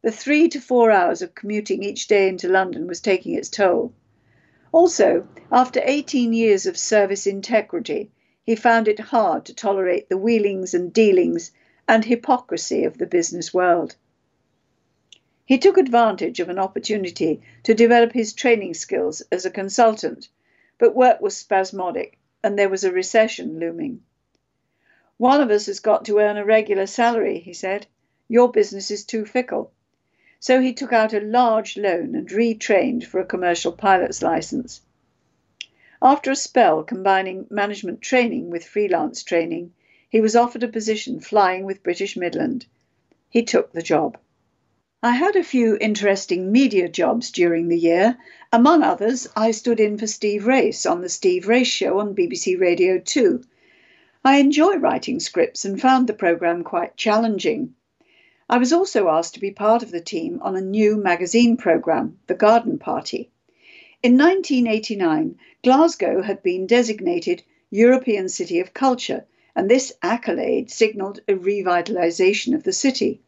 the 0.04 0.12
three 0.12 0.50
to 0.50 0.60
four 0.60 0.92
hours 0.92 1.22
of 1.22 1.34
commuting 1.34 1.82
each 1.82 2.08
day 2.08 2.28
into 2.28 2.50
London 2.50 2.88
was 2.88 3.00
taking 3.00 3.36
its 3.36 3.48
toll. 3.48 3.94
Also, 4.74 5.26
after 5.50 5.80
18 5.82 6.34
years 6.34 6.66
of 6.66 6.78
service 6.78 7.26
integrity, 7.26 8.12
he 8.44 8.54
found 8.54 8.90
it 8.90 9.00
hard 9.00 9.46
to 9.46 9.54
tolerate 9.54 10.10
the 10.10 10.18
wheelings 10.18 10.74
and 10.74 10.92
dealings 10.92 11.52
and 11.88 12.04
hypocrisy 12.04 12.84
of 12.84 12.98
the 12.98 13.06
business 13.06 13.54
world. 13.54 13.96
He 15.46 15.58
took 15.58 15.78
advantage 15.78 16.42
of 16.42 16.50
an 16.50 16.60
opportunity 16.60 17.42
to 17.64 17.74
develop 17.74 18.12
his 18.12 18.34
training 18.34 18.74
skills 18.74 19.22
as 19.32 19.46
a 19.46 19.52
consultant, 19.52 20.28
but 20.80 20.94
work 20.94 21.22
was 21.22 21.38
spasmodic 21.38 22.18
and 22.44 22.60
there 22.60 22.70
was 22.70 22.84
a 22.84 22.92
recession 22.92 23.58
looming. 23.58 24.04
One 25.16 25.40
of 25.40 25.50
us 25.50 25.68
has 25.68 25.80
got 25.80 26.04
to 26.06 26.20
earn 26.20 26.36
a 26.36 26.44
regular 26.44 26.88
salary, 26.88 27.40
he 27.40 27.54
said. 27.54 27.88
Your 28.28 28.52
business 28.52 28.92
is 28.92 29.06
too 29.06 29.24
fickle. 29.26 29.72
So 30.46 30.60
he 30.60 30.74
took 30.74 30.92
out 30.92 31.14
a 31.14 31.22
large 31.22 31.78
loan 31.78 32.16
and 32.16 32.28
retrained 32.28 33.06
for 33.06 33.22
a 33.22 33.26
commercial 33.26 33.72
pilot's 33.72 34.22
license. 34.22 34.82
After 36.02 36.32
a 36.32 36.36
spell 36.36 36.84
combining 36.84 37.48
management 37.50 38.02
training 38.02 38.50
with 38.50 38.66
freelance 38.66 39.24
training, 39.24 39.72
he 40.10 40.20
was 40.20 40.36
offered 40.36 40.64
a 40.64 40.68
position 40.68 41.22
flying 41.22 41.64
with 41.64 41.82
British 41.82 42.18
Midland. 42.18 42.66
He 43.30 43.44
took 43.44 43.72
the 43.72 43.82
job. 43.82 44.18
I 45.02 45.12
had 45.12 45.38
a 45.38 45.46
few 45.46 45.78
interesting 45.80 46.52
media 46.52 46.90
jobs 46.90 47.32
during 47.32 47.70
the 47.70 47.80
year. 47.80 48.18
Among 48.52 48.84
others, 48.84 49.30
I 49.38 49.52
stood 49.52 49.80
in 49.80 49.98
for 49.98 50.08
Steve 50.08 50.46
Race 50.46 50.86
on 50.86 51.00
The 51.00 51.08
Steve 51.08 51.48
Race 51.48 51.68
Show 51.68 52.02
on 52.02 52.16
BBC 52.16 52.60
Radio 52.60 53.00
2. 53.00 53.42
I 54.26 54.40
enjoy 54.40 54.76
writing 54.76 55.22
scripts 55.22 55.64
and 55.64 55.80
found 55.80 56.08
the 56.08 56.14
programme 56.14 56.66
quite 56.66 56.98
challenging. 56.98 57.76
I 58.50 58.58
was 58.58 58.74
also 58.74 59.08
asked 59.08 59.36
to 59.36 59.40
be 59.40 59.52
part 59.52 59.84
of 59.84 59.92
the 59.92 60.02
team 60.02 60.40
on 60.42 60.58
a 60.58 60.62
new 60.62 60.98
magazine 60.98 61.56
programme, 61.56 62.20
The 62.28 62.34
Garden 62.34 62.78
Party. 62.78 63.30
In 64.04 64.18
1989, 64.18 65.38
Glasgow 65.64 66.22
had 66.22 66.44
been 66.44 66.68
designated 66.68 67.42
European 67.72 68.28
City 68.28 68.60
of 68.60 68.74
Culture, 68.74 69.24
and 69.56 69.72
this 69.72 69.94
accolade 70.02 70.70
signalled 70.70 71.22
a 71.28 71.36
revitalisation 71.36 72.54
of 72.54 72.64
the 72.64 72.74
city. 72.74 73.22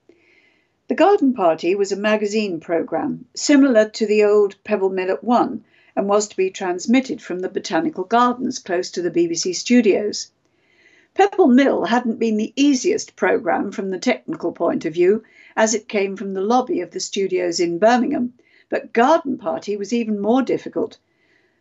The 0.90 0.96
Garden 0.96 1.34
Party 1.34 1.76
was 1.76 1.94
a 1.94 1.98
magazine 1.98 2.60
programme 2.60 3.26
similar 3.34 3.88
to 3.90 4.06
the 4.06 4.26
old 4.26 4.62
Pebble 4.66 4.90
Mill 4.90 5.12
at 5.12 5.24
One 5.24 5.64
and 5.96 6.10
was 6.10 6.28
to 6.28 6.36
be 6.36 6.50
transmitted 6.50 7.22
from 7.22 7.40
the 7.40 7.48
Botanical 7.48 8.04
Gardens 8.04 8.60
close 8.60 8.92
to 8.92 9.02
the 9.02 9.10
BBC 9.10 9.56
studios. 9.56 10.30
Pebble 11.16 11.48
Mill 11.48 11.86
hadn't 11.86 12.20
been 12.20 12.36
the 12.36 12.52
easiest 12.58 13.16
programme 13.16 13.72
from 13.72 13.90
the 13.90 13.98
technical 13.98 14.52
point 14.52 14.84
of 14.84 14.94
view, 14.94 15.24
as 15.56 15.74
it 15.74 15.88
came 15.88 16.18
from 16.18 16.34
the 16.34 16.42
lobby 16.42 16.82
of 16.82 16.92
the 16.92 17.00
studios 17.00 17.62
in 17.62 17.80
Birmingham, 17.80 18.34
but 18.68 18.92
Garden 18.92 19.38
Party 19.38 19.78
was 19.78 19.94
even 19.94 20.20
more 20.20 20.42
difficult. 20.42 20.98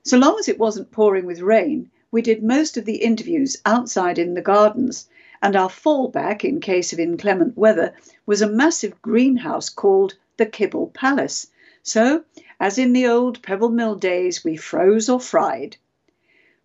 So 0.03 0.19
long 0.19 0.41
as 0.41 0.49
it 0.49 0.59
wasn't 0.59 0.91
pouring 0.91 1.25
with 1.25 1.41
rain, 1.41 1.89
we 2.11 2.21
did 2.21 2.43
most 2.43 2.77
of 2.77 2.85
the 2.85 2.97
interviews 2.97 3.57
outside 3.65 4.19
in 4.19 4.35
the 4.35 4.43
gardens, 4.43 5.09
and 5.41 5.55
our 5.55 5.69
fallback 5.69 6.43
in 6.43 6.59
case 6.59 6.93
of 6.93 6.99
inclement 6.99 7.57
weather 7.57 7.95
was 8.27 8.43
a 8.43 8.51
massive 8.51 9.01
greenhouse 9.03 9.69
called 9.69 10.17
the 10.37 10.47
Kibble 10.47 10.89
Palace. 10.89 11.47
So, 11.85 12.25
as 12.59 12.77
in 12.77 12.93
the 12.93 13.07
old 13.07 13.41
Pebble 13.41 13.71
Mill 13.71 13.95
days, 13.95 14.43
we 14.43 14.57
froze 14.57 15.09
or 15.09 15.21
fried. 15.21 15.77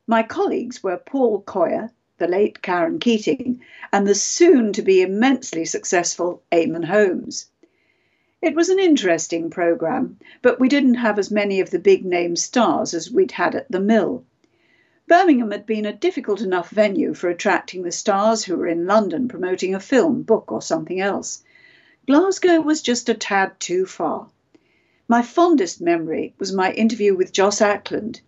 My 0.08 0.23
colleagues 0.23 0.82
were 0.82 0.97
Paul 0.97 1.43
Coia, 1.43 1.91
the 2.19 2.27
late 2.27 2.62
Karen 2.62 2.99
Keating, 2.99 3.62
and 3.91 4.05
the 4.05 4.13
soon 4.13 4.73
to 4.73 4.82
be 4.82 5.01
immensely 5.01 5.65
successful 5.65 6.43
Eamonn 6.51 6.86
Holmes. 6.86 7.47
It 8.41 8.55
was 8.55 8.69
an 8.69 8.79
interesting 8.79 9.49
programme, 9.49 10.19
but 10.41 10.60
we 10.60 10.69
didn't 10.69 10.93
have 10.93 11.17
as 11.17 11.32
many 11.32 11.60
of 11.60 11.71
the 11.71 11.79
big 11.79 12.05
name 12.05 12.36
stars 12.36 12.93
as 12.93 13.12
we'd 13.12 13.32
had 13.32 13.55
at 13.55 13.71
the 13.71 13.79
Mill. 13.79 14.23
Birmingham 15.08 15.51
had 15.51 15.65
been 15.65 15.86
a 15.86 15.91
difficult 15.91 16.39
enough 16.39 16.69
venue 16.69 17.13
for 17.13 17.29
attracting 17.29 17.82
the 17.82 17.91
stars 17.91 18.45
who 18.45 18.55
were 18.55 18.67
in 18.67 18.86
London 18.86 19.27
promoting 19.27 19.73
a 19.73 19.79
film, 19.79 20.21
book, 20.21 20.51
or 20.51 20.62
something 20.62 21.01
else. 21.01 21.43
Glasgow 22.05 22.62
was 22.62 22.82
just 22.82 23.10
a 23.10 23.13
tad 23.13 23.60
too 23.60 23.86
far. 23.86 24.29
My 25.08 25.23
fondest 25.23 25.82
memory 25.82 26.34
was 26.38 26.53
my 26.53 26.71
interview 26.73 27.15
with 27.15 27.34
Joss 27.34 27.60
Ackland. 27.60 28.21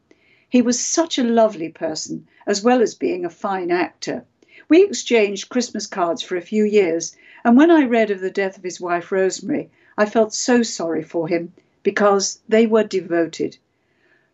He 0.52 0.62
was 0.62 0.78
such 0.82 1.18
a 1.18 1.24
lovely 1.24 1.70
person, 1.70 2.28
as 2.46 2.62
well 2.62 2.82
as 2.82 2.94
being 2.94 3.24
a 3.24 3.30
fine 3.30 3.72
actor. 3.72 4.26
We 4.68 4.84
exchanged 4.84 5.48
Christmas 5.48 5.88
cards 5.88 6.22
for 6.22 6.36
a 6.36 6.42
few 6.42 6.66
years, 6.66 7.16
and 7.46 7.56
when 7.56 7.72
I 7.72 7.86
read 7.86 8.12
of 8.12 8.20
the 8.20 8.30
death 8.30 8.58
of 8.58 8.64
his 8.66 8.82
wife 8.82 9.14
Rosemary, 9.14 9.70
I 9.98 10.06
felt 10.06 10.34
so 10.34 10.62
sorry 10.62 11.04
for 11.04 11.30
him 11.30 11.54
because 11.84 12.42
they 12.50 12.68
were 12.68 12.84
devoted. 12.84 13.60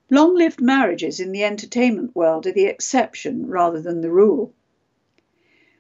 Long 0.10 0.34
lived 0.34 0.60
marriages 0.60 1.19
in 1.19 1.32
the 1.34 1.43
entertainment 1.43 2.15
world 2.15 2.47
are 2.47 2.51
the 2.51 2.65
exception 2.65 3.45
rather 3.45 3.80
than 3.80 4.01
the 4.01 4.10
rule. 4.10 4.51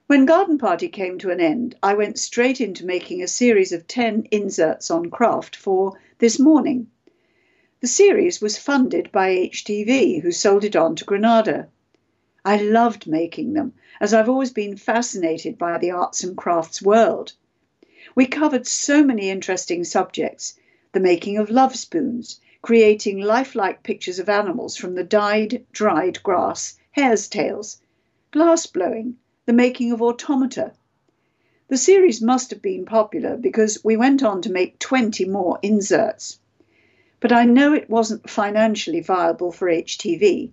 When 0.05 0.27
Garden 0.27 0.59
Party 0.59 0.87
came 0.87 1.17
to 1.17 1.31
an 1.31 1.39
end, 1.39 1.75
I 1.81 1.95
went 1.95 2.19
straight 2.19 2.61
into 2.61 2.85
making 2.85 3.23
a 3.23 3.27
series 3.27 3.71
of 3.71 3.87
10 3.87 4.27
inserts 4.29 4.91
on 4.91 5.09
craft 5.09 5.55
for 5.55 5.97
This 6.19 6.37
Morning. 6.37 6.91
The 7.79 7.85
series 7.85 8.41
was 8.41 8.57
funded 8.57 9.11
by 9.11 9.35
HTV, 9.35 10.23
who 10.23 10.31
sold 10.31 10.63
it 10.63 10.75
on 10.75 10.95
to 10.95 11.05
Granada. 11.05 11.67
I 12.43 12.57
loved 12.57 13.05
making 13.05 13.53
them, 13.53 13.73
as 14.01 14.15
I've 14.15 14.27
always 14.27 14.49
been 14.49 14.75
fascinated 14.75 15.59
by 15.59 15.77
the 15.77 15.91
arts 15.91 16.23
and 16.23 16.35
crafts 16.35 16.81
world. 16.81 17.33
We 18.15 18.25
covered 18.25 18.65
so 18.65 19.03
many 19.03 19.29
interesting 19.29 19.83
subjects 19.83 20.55
the 20.91 20.99
making 20.99 21.37
of 21.37 21.51
love 21.51 21.75
spoons, 21.75 22.39
creating 22.63 23.19
lifelike 23.19 23.83
pictures 23.83 24.17
of 24.17 24.27
animals 24.27 24.75
from 24.75 24.95
the 24.95 25.03
dyed, 25.03 25.63
dried 25.71 26.23
grass, 26.23 26.79
hare's 26.93 27.27
tails, 27.27 27.79
glass 28.31 28.65
blowing, 28.65 29.17
the 29.45 29.53
making 29.53 29.91
of 29.91 30.01
automata. 30.01 30.73
The 31.67 31.77
series 31.77 32.23
must 32.23 32.49
have 32.49 32.63
been 32.63 32.85
popular 32.85 33.37
because 33.37 33.83
we 33.83 33.95
went 33.95 34.23
on 34.23 34.41
to 34.41 34.51
make 34.51 34.79
20 34.79 35.25
more 35.25 35.59
inserts 35.61 36.39
but 37.19 37.31
I 37.31 37.45
know 37.45 37.73
it 37.73 37.89
wasn't 37.89 38.29
financially 38.29 38.99
viable 38.99 39.51
for 39.51 39.67
HTV. 39.67 40.51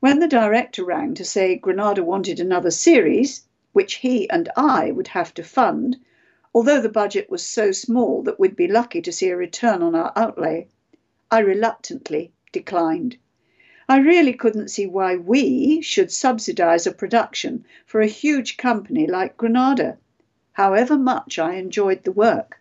When 0.00 0.20
the 0.20 0.28
director 0.28 0.84
rang 0.84 1.14
to 1.14 1.24
say 1.24 1.56
Granada 1.56 2.02
wanted 2.02 2.40
another 2.40 2.70
series, 2.70 3.46
which 3.72 3.96
he 3.96 4.28
and 4.30 4.48
I 4.56 4.90
would 4.90 5.08
have 5.08 5.34
to 5.34 5.42
fund, 5.42 5.98
although 6.54 6.80
the 6.80 6.88
budget 6.88 7.28
was 7.28 7.42
so 7.42 7.72
small 7.72 8.22
that 8.22 8.40
we'd 8.40 8.56
be 8.56 8.68
lucky 8.68 9.02
to 9.02 9.12
see 9.12 9.28
a 9.28 9.36
return 9.36 9.82
on 9.82 9.94
our 9.94 10.12
outlay, 10.16 10.68
I 11.30 11.40
reluctantly 11.40 12.32
declined. 12.52 13.18
I 13.88 13.98
really 13.98 14.32
couldn't 14.32 14.70
see 14.70 14.86
why 14.86 15.16
we 15.16 15.82
should 15.82 16.10
subsidize 16.10 16.86
a 16.86 16.92
production 16.92 17.66
for 17.84 18.00
a 18.00 18.06
huge 18.06 18.56
company 18.56 19.06
like 19.06 19.36
Granada, 19.36 19.98
however 20.52 20.96
much 20.96 21.38
I 21.38 21.56
enjoyed 21.56 22.04
the 22.04 22.12
work. 22.12 22.60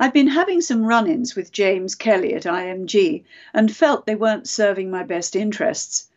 I'd 0.00 0.12
been 0.12 0.26
having 0.26 0.60
some 0.60 0.84
run 0.84 1.06
ins 1.06 1.36
with 1.36 1.52
James 1.52 1.94
Kelly 1.94 2.34
at 2.34 2.42
IMG 2.42 3.22
and 3.52 3.74
felt 3.74 4.06
they 4.06 4.16
weren't 4.16 4.48
serving 4.48 4.90
my 4.90 5.04
best 5.04 5.36
interests. 5.36 6.08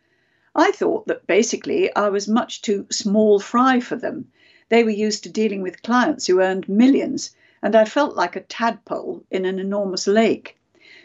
I 0.52 0.72
thought 0.72 1.06
that 1.06 1.28
basically 1.28 1.94
I 1.94 2.08
was 2.08 2.26
much 2.26 2.62
too 2.62 2.86
small 2.90 3.38
fry 3.38 3.78
for 3.78 3.94
them. 3.94 4.32
They 4.68 4.82
were 4.82 4.90
used 4.90 5.22
to 5.22 5.28
dealing 5.28 5.62
with 5.62 5.82
clients 5.82 6.26
who 6.26 6.40
earned 6.40 6.68
millions, 6.68 7.36
and 7.62 7.76
I 7.76 7.84
felt 7.84 8.16
like 8.16 8.34
a 8.34 8.40
tadpole 8.40 9.22
in 9.30 9.44
an 9.44 9.60
enormous 9.60 10.08
lake. 10.08 10.58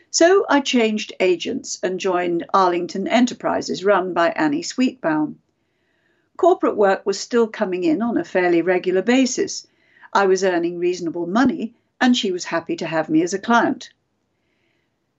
So 0.10 0.44
I 0.50 0.60
changed 0.60 1.14
agents 1.20 1.80
and 1.84 2.00
joined 2.00 2.44
Arlington 2.56 3.08
Enterprises, 3.08 3.86
run 3.86 4.14
by 4.14 4.30
Annie 4.32 4.64
Sweetbaum. 4.64 5.38
Corporate 6.38 6.76
work 6.76 7.06
was 7.06 7.20
still 7.20 7.48
coming 7.48 7.84
in 7.84 8.02
on 8.02 8.18
a 8.18 8.24
fairly 8.24 8.64
regular 8.64 9.04
basis. 9.04 9.68
I 10.12 10.26
was 10.26 10.44
earning 10.44 10.80
reasonable 10.80 11.28
money 11.28 11.76
and 12.04 12.18
she 12.18 12.34
was 12.34 12.44
happy 12.44 12.76
to 12.76 12.86
have 12.86 13.08
me 13.08 13.22
as 13.22 13.34
a 13.34 13.40
client. 13.40 13.90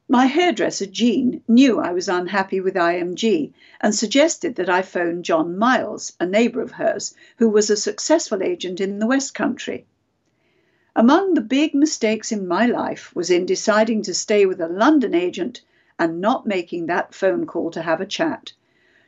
My 0.06 0.26
hairdresser, 0.26 0.84
Jean, 0.84 1.42
knew 1.48 1.80
I 1.80 1.94
was 1.94 2.10
unhappy 2.10 2.60
with 2.60 2.74
IMG 2.74 3.54
and 3.80 3.94
suggested 3.94 4.56
that 4.56 4.68
I 4.68 4.82
phone 4.82 5.22
John 5.22 5.56
Miles, 5.56 6.12
a 6.20 6.26
neighbour 6.26 6.60
of 6.60 6.72
hers, 6.72 7.14
who 7.38 7.48
was 7.48 7.70
a 7.70 7.76
successful 7.78 8.42
agent 8.42 8.82
in 8.82 8.98
the 8.98 9.06
West 9.06 9.32
Country. 9.32 9.86
Among 10.94 11.32
the 11.32 11.40
big 11.40 11.74
mistakes 11.74 12.30
in 12.30 12.46
my 12.46 12.66
life 12.66 13.16
was 13.16 13.30
in 13.30 13.46
deciding 13.46 14.02
to 14.02 14.12
stay 14.12 14.44
with 14.44 14.60
a 14.60 14.68
London 14.68 15.14
agent 15.14 15.62
and 15.98 16.20
not 16.20 16.46
making 16.46 16.84
that 16.84 17.14
phone 17.14 17.46
call 17.46 17.70
to 17.70 17.80
have 17.80 18.02
a 18.02 18.06
chat. 18.06 18.52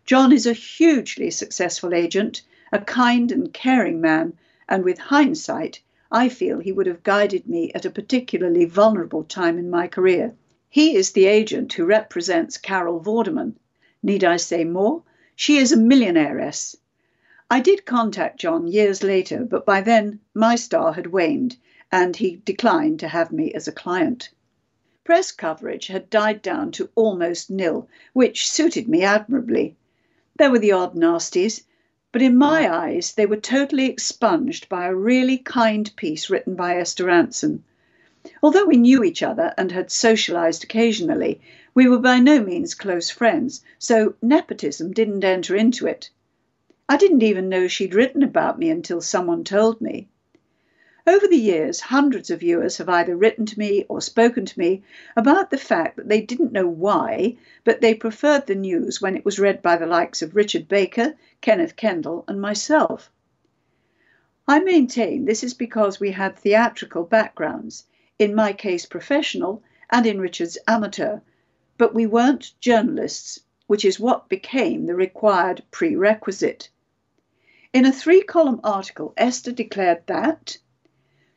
John 0.07 0.33
is 0.33 0.47
a 0.47 0.55
hugely 0.55 1.31
successful 1.31 1.93
agent, 1.93 2.41
a 2.73 2.79
kind 2.79 3.31
and 3.31 3.53
caring 3.53 4.01
man, 4.01 4.33
and 4.67 4.83
with 4.83 4.97
hindsight, 4.99 5.83
I 6.12 6.29
feel 6.29 6.61
he 6.61 6.71
would 6.71 6.87
have 6.87 7.03
guided 7.03 7.49
me 7.49 7.73
at 7.73 7.85
a 7.85 7.90
particularly 7.90 8.64
vulnerable 8.64 9.25
time 9.25 9.59
in 9.59 9.69
my 9.69 9.88
career. 9.88 10.35
He 10.71 10.95
is 10.95 11.11
the 11.11 11.27
agent 11.27 11.73
who 11.73 11.85
represents 11.85 12.59
Carol 12.59 13.01
Vorderman. 13.01 13.57
Need 14.03 14.23
I 14.23 14.37
say 14.37 14.62
more? 14.62 15.03
She 15.35 15.57
is 15.57 15.73
a 15.73 15.77
millionairess. 15.77 16.77
I 17.51 17.61
did 17.61 17.85
contact 17.87 18.38
John 18.38 18.69
years 18.69 19.03
later, 19.03 19.45
but 19.45 19.66
by 19.66 19.81
then 19.81 20.21
my 20.33 20.55
star 20.55 20.92
had 20.92 21.09
waned 21.09 21.57
and 21.90 22.14
he 22.14 22.37
declined 22.45 23.01
to 23.01 23.09
have 23.09 23.33
me 23.33 23.53
as 23.53 23.66
a 23.66 23.73
client. 23.73 24.31
Press 25.03 25.33
coverage 25.33 25.88
had 25.88 26.11
died 26.11 26.42
down 26.42 26.71
to 26.73 26.88
almost 26.95 27.51
nil, 27.51 27.88
which 28.12 28.49
suited 28.51 28.88
me 28.88 29.03
admirably. 29.03 29.77
There 30.37 30.51
were 30.51 30.59
the 30.59 30.73
odd 30.73 30.95
nasties, 30.95 31.64
but 32.17 32.23
in 32.23 32.35
my 32.35 32.75
eyes, 32.75 33.13
they 33.13 33.27
were 33.27 33.37
totally 33.37 33.85
expunged 33.85 34.71
by 34.71 34.87
a 34.87 34.95
really 34.95 35.37
kind 35.37 35.95
piece 35.97 36.31
written 36.31 36.55
by 36.55 36.75
Esther 36.75 37.05
Rantzen. 37.05 37.63
Although 38.43 38.65
we 38.65 38.79
knew 38.79 39.05
each 39.05 39.23
other 39.23 39.53
and 39.59 39.71
had 39.71 39.91
socialized 39.91 40.65
occasionally, 40.65 41.43
we 41.75 41.87
were 41.87 41.99
by 41.99 42.19
no 42.19 42.43
means 42.43 42.75
close 42.75 43.11
friends, 43.11 43.63
so 43.79 44.15
nepotism 44.23 44.95
didn't 44.95 45.25
enter 45.25 45.55
into 45.55 45.87
it. 45.87 46.09
I 46.89 46.97
didn't 46.97 47.23
even 47.23 47.51
know 47.51 47.69
she'd 47.69 47.95
written 47.95 48.23
about 48.23 48.59
me 48.59 48.71
until 48.71 49.03
someone 49.03 49.45
told 49.45 49.83
me. 49.83 50.09
Over 51.09 51.29
the 51.29 51.37
years, 51.37 51.81
hundreds 51.81 52.31
of 52.31 52.40
viewers 52.40 52.79
have 52.79 52.88
either 52.88 53.16
written 53.16 53.47
to 53.47 53.59
me 53.61 53.85
or 53.88 54.01
spoken 54.01 54.45
to 54.45 54.59
me 54.59 54.83
about 55.14 55.51
the 55.51 55.57
fact 55.57 55.95
that 55.97 56.09
they 56.09 56.21
didn't 56.21 56.51
know 56.51 56.66
why, 56.66 57.37
but 57.62 57.81
they 57.81 57.95
preferred 57.95 58.47
the 58.47 58.57
news 58.57 59.01
when 59.01 59.16
it 59.16 59.25
was 59.25 59.38
read 59.38 59.62
by 59.62 59.77
the 59.77 59.87
likes 59.87 60.21
of 60.21 60.35
Richard 60.35 60.66
Baker, 60.66 61.14
Kenneth 61.40 61.77
Kendall, 61.77 62.25
and 62.27 62.40
myself. 62.40 63.09
I 64.49 64.59
maintain 64.59 65.25
this 65.25 65.45
is 65.45 65.55
because 65.55 66.01
we 66.01 66.11
had 66.11 66.37
theatrical 66.37 67.05
backgrounds, 67.05 67.85
in 68.19 68.35
my 68.35 68.53
case 68.53 68.85
professional, 68.85 69.62
and 69.90 70.07
in 70.07 70.21
Richard's 70.21 70.59
amateur, 70.66 71.21
but 71.79 71.95
we 71.95 72.07
weren't 72.07 72.59
journalists, 72.59 73.38
which 73.69 73.85
is 73.85 74.01
what 74.01 74.29
became 74.29 74.87
the 74.87 74.97
required 74.97 75.62
prerequisite. 75.71 76.69
In 77.73 77.85
a 77.85 77.92
three 77.92 78.23
column 78.23 78.61
article, 78.64 79.14
Esther 79.16 79.53
declared 79.53 80.03
that 80.07 80.59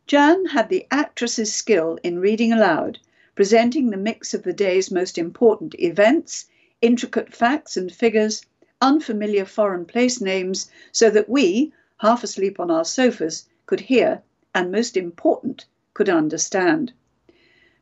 Jan 0.09 0.45
had 0.45 0.69
the 0.69 0.87
actress's 0.89 1.53
skill 1.53 1.99
in 2.01 2.17
reading 2.17 2.51
aloud, 2.51 2.97
presenting 3.35 3.91
the 3.91 3.95
mix 3.95 4.33
of 4.33 4.41
the 4.41 4.53
day's 4.53 4.89
most 4.89 5.19
important 5.19 5.75
events, 5.77 6.47
intricate 6.81 7.31
facts 7.31 7.77
and 7.77 7.91
figures, 7.91 8.43
unfamiliar 8.81 9.45
foreign 9.45 9.85
place 9.85 10.19
names, 10.19 10.71
so 10.91 11.11
that 11.11 11.29
we, 11.29 11.71
half 11.97 12.23
asleep 12.23 12.59
on 12.59 12.71
our 12.71 12.83
sofas, 12.83 13.47
could 13.67 13.81
hear, 13.81 14.23
and 14.55 14.71
most 14.71 14.97
important, 14.97 15.65
could 15.93 16.09
understand. 16.09 16.91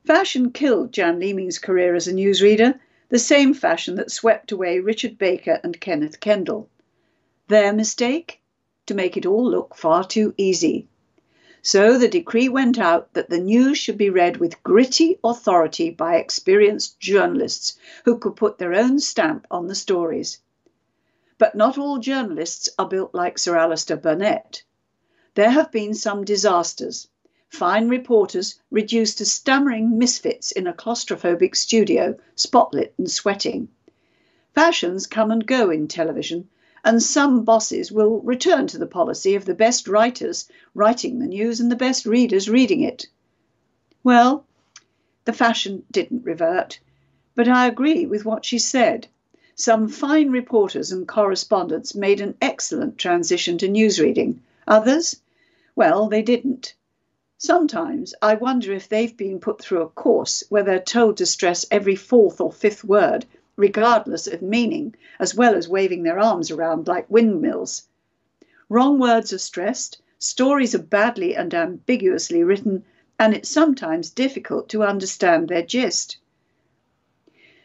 Fashion 0.05 0.51
killed 0.51 0.91
Jan 0.91 1.21
Leeming's 1.21 1.59
career 1.59 1.95
as 1.95 2.09
a 2.09 2.13
newsreader, 2.13 2.77
the 3.07 3.19
same 3.19 3.53
fashion 3.53 3.95
that 3.95 4.11
swept 4.11 4.51
away 4.51 4.79
Richard 4.79 5.17
Baker 5.17 5.61
and 5.63 5.79
Kenneth 5.79 6.19
Kendall. 6.19 6.67
Their 7.47 7.71
mistake? 7.71 8.41
To 8.87 8.93
make 8.93 9.15
it 9.15 9.25
all 9.25 9.49
look 9.49 9.77
far 9.77 10.05
too 10.05 10.33
easy. 10.35 10.89
So 11.63 11.97
the 11.97 12.07
decree 12.07 12.49
went 12.49 12.77
out 12.77 13.13
that 13.13 13.29
the 13.29 13.39
news 13.39 13.77
should 13.77 13.97
be 13.97 14.09
read 14.09 14.37
with 14.37 14.61
gritty 14.63 15.19
authority 15.23 15.89
by 15.89 16.17
experienced 16.17 16.99
journalists 16.99 17.77
who 18.05 18.19
could 18.19 18.35
put 18.35 18.57
their 18.57 18.73
own 18.73 18.99
stamp 18.99 19.47
on 19.49 19.67
the 19.67 19.75
stories. 19.75 20.39
But 21.37 21.55
not 21.55 21.77
all 21.77 21.97
journalists 21.97 22.69
are 22.77 22.87
built 22.87 23.13
like 23.13 23.37
Sir 23.37 23.57
Alastair 23.57 23.97
Burnet. 23.97 24.63
There 25.35 25.49
have 25.49 25.71
been 25.71 25.93
some 25.93 26.23
disasters. 26.23 27.07
Fine 27.49 27.89
reporters 27.89 28.59
reduced 28.71 29.17
to 29.19 29.25
stammering 29.25 29.97
misfits 29.97 30.51
in 30.51 30.67
a 30.67 30.73
claustrophobic 30.73 31.55
studio, 31.55 32.17
spotlit 32.35 32.93
and 32.97 33.09
sweating. 33.09 33.69
Fashions 34.53 35.07
come 35.07 35.31
and 35.31 35.45
go 35.45 35.69
in 35.69 35.87
television, 35.87 36.49
and 36.87 37.03
some 37.03 37.43
bosses 37.43 37.91
will 37.91 38.21
return 38.21 38.65
to 38.65 38.77
the 38.77 38.87
policy 38.87 39.35
of 39.35 39.43
the 39.43 39.53
best 39.53 39.89
writers 39.89 40.49
writing 40.73 41.19
the 41.19 41.27
news 41.27 41.59
and 41.59 41.69
the 41.69 41.75
best 41.75 42.05
readers 42.05 42.49
reading 42.49 42.81
it. 42.81 43.07
Well, 44.05 44.45
the 45.25 45.33
fashion 45.33 45.83
didn't 45.91 46.23
revert, 46.23 46.79
but 47.35 47.49
I 47.49 47.67
agree 47.67 48.05
with 48.05 48.23
what 48.23 48.45
she 48.45 48.57
said. 48.57 49.05
Some 49.53 49.89
fine 49.89 50.31
reporters 50.31 50.93
and 50.93 51.05
correspondents 51.05 51.93
made 51.93 52.21
an 52.21 52.35
excellent 52.41 52.97
transition 52.97 53.57
to 53.57 53.67
news 53.67 53.99
reading. 53.99 54.41
Others, 54.65 55.19
well, 55.75 56.07
they 56.07 56.21
didn't. 56.21 56.73
Sometimes 57.37 58.15
I 58.21 58.35
wonder 58.35 58.71
if 58.71 58.87
they've 58.87 59.17
been 59.17 59.41
put 59.41 59.61
through 59.61 59.81
a 59.81 59.89
course 59.89 60.41
where 60.47 60.63
they're 60.63 60.79
told 60.79 61.17
to 61.17 61.25
stress 61.25 61.65
every 61.69 61.97
fourth 61.97 62.39
or 62.39 62.53
fifth 62.53 62.85
word 62.85 63.25
regardless 63.57 64.27
of 64.27 64.41
meaning, 64.41 64.95
as 65.19 65.33
well 65.33 65.55
as 65.55 65.67
waving 65.67 66.03
their 66.03 66.19
arms 66.19 66.51
around 66.51 66.87
like 66.87 67.09
windmills. 67.09 67.87
Wrong 68.69 68.99
words 68.99 69.33
are 69.33 69.39
stressed, 69.39 69.99
stories 70.19 70.75
are 70.75 70.79
badly 70.79 71.35
and 71.35 71.51
ambiguously 71.53 72.43
written, 72.43 72.85
and 73.17 73.33
it's 73.33 73.49
sometimes 73.49 74.11
difficult 74.11 74.69
to 74.69 74.83
understand 74.83 75.47
their 75.47 75.63
gist. 75.63 76.17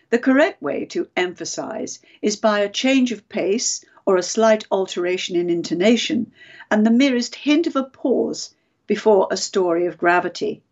The 0.09 0.19
correct 0.19 0.63
way 0.63 0.87
to 0.87 1.09
emphasize 1.15 1.99
is 2.23 2.37
by 2.37 2.61
a 2.61 2.71
change 2.71 3.13
of 3.13 3.29
pace 3.29 3.85
or 4.07 4.17
a 4.17 4.23
slight 4.23 4.67
alteration 4.71 5.37
in 5.37 5.51
intonation 5.51 6.33
and 6.71 6.87
the 6.87 6.91
merest 6.91 7.35
hint 7.35 7.67
of 7.67 7.77
a 7.77 7.85
pause 7.85 8.55
before 8.87 9.29
a 9.31 9.37
story 9.37 9.87
of 9.87 9.99
gravity. 9.99 10.63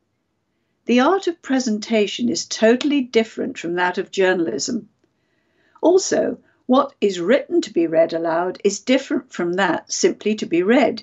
The 0.86 1.00
art 1.00 1.26
of 1.26 1.42
presentation 1.42 2.28
is 2.28 2.46
totally 2.46 3.02
different 3.02 3.58
from 3.58 3.74
that 3.74 3.98
of 3.98 4.10
journalism. 4.10 4.88
Also, 5.82 6.38
what 6.66 6.94
is 7.00 7.20
written 7.20 7.60
to 7.60 7.72
be 7.72 7.86
read 7.86 8.12
aloud 8.12 8.60
is 8.62 8.80
different 8.80 9.32
from 9.32 9.54
that 9.54 9.90
simply 9.90 10.34
to 10.34 10.46
be 10.46 10.62
read. 10.62 11.02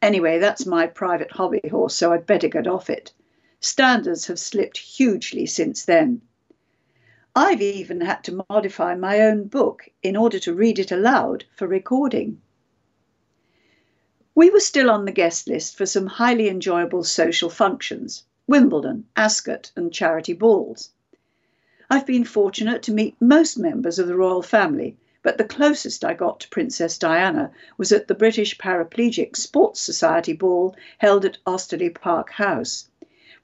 Anyway, 0.00 0.38
that's 0.38 0.66
my 0.66 0.86
private 0.86 1.32
hobby 1.32 1.60
horse, 1.70 1.94
so 1.94 2.12
I'd 2.12 2.26
better 2.26 2.48
get 2.48 2.66
off 2.66 2.90
it. 2.90 3.12
Standards 3.60 4.26
have 4.26 4.38
slipped 4.38 4.78
hugely 4.78 5.46
since 5.46 5.84
then. 5.84 6.20
I've 7.34 7.62
even 7.62 8.02
had 8.02 8.22
to 8.24 8.44
modify 8.48 8.94
my 8.94 9.20
own 9.20 9.48
book 9.48 9.88
in 10.02 10.16
order 10.16 10.38
to 10.38 10.54
read 10.54 10.78
it 10.78 10.92
aloud 10.92 11.44
for 11.56 11.66
recording. 11.66 12.40
We 14.36 14.50
were 14.50 14.60
still 14.60 14.90
on 14.90 15.04
the 15.04 15.12
guest 15.12 15.48
list 15.48 15.76
for 15.76 15.86
some 15.86 16.06
highly 16.06 16.48
enjoyable 16.48 17.02
social 17.02 17.50
functions 17.50 18.24
Wimbledon, 18.46 19.06
Ascot, 19.16 19.72
and 19.74 19.92
charity 19.92 20.34
balls. 20.34 20.90
I've 21.94 22.06
been 22.06 22.24
fortunate 22.24 22.82
to 22.82 22.92
meet 22.92 23.14
most 23.20 23.56
members 23.56 24.00
of 24.00 24.08
the 24.08 24.16
royal 24.16 24.42
family, 24.42 24.96
but 25.22 25.38
the 25.38 25.44
closest 25.44 26.04
I 26.04 26.12
got 26.12 26.40
to 26.40 26.48
Princess 26.48 26.98
Diana 26.98 27.52
was 27.78 27.92
at 27.92 28.08
the 28.08 28.16
British 28.16 28.58
Paraplegic 28.58 29.36
Sports 29.36 29.80
Society 29.80 30.32
ball 30.32 30.74
held 30.98 31.24
at 31.24 31.38
Osterley 31.46 31.90
Park 31.90 32.30
House. 32.30 32.88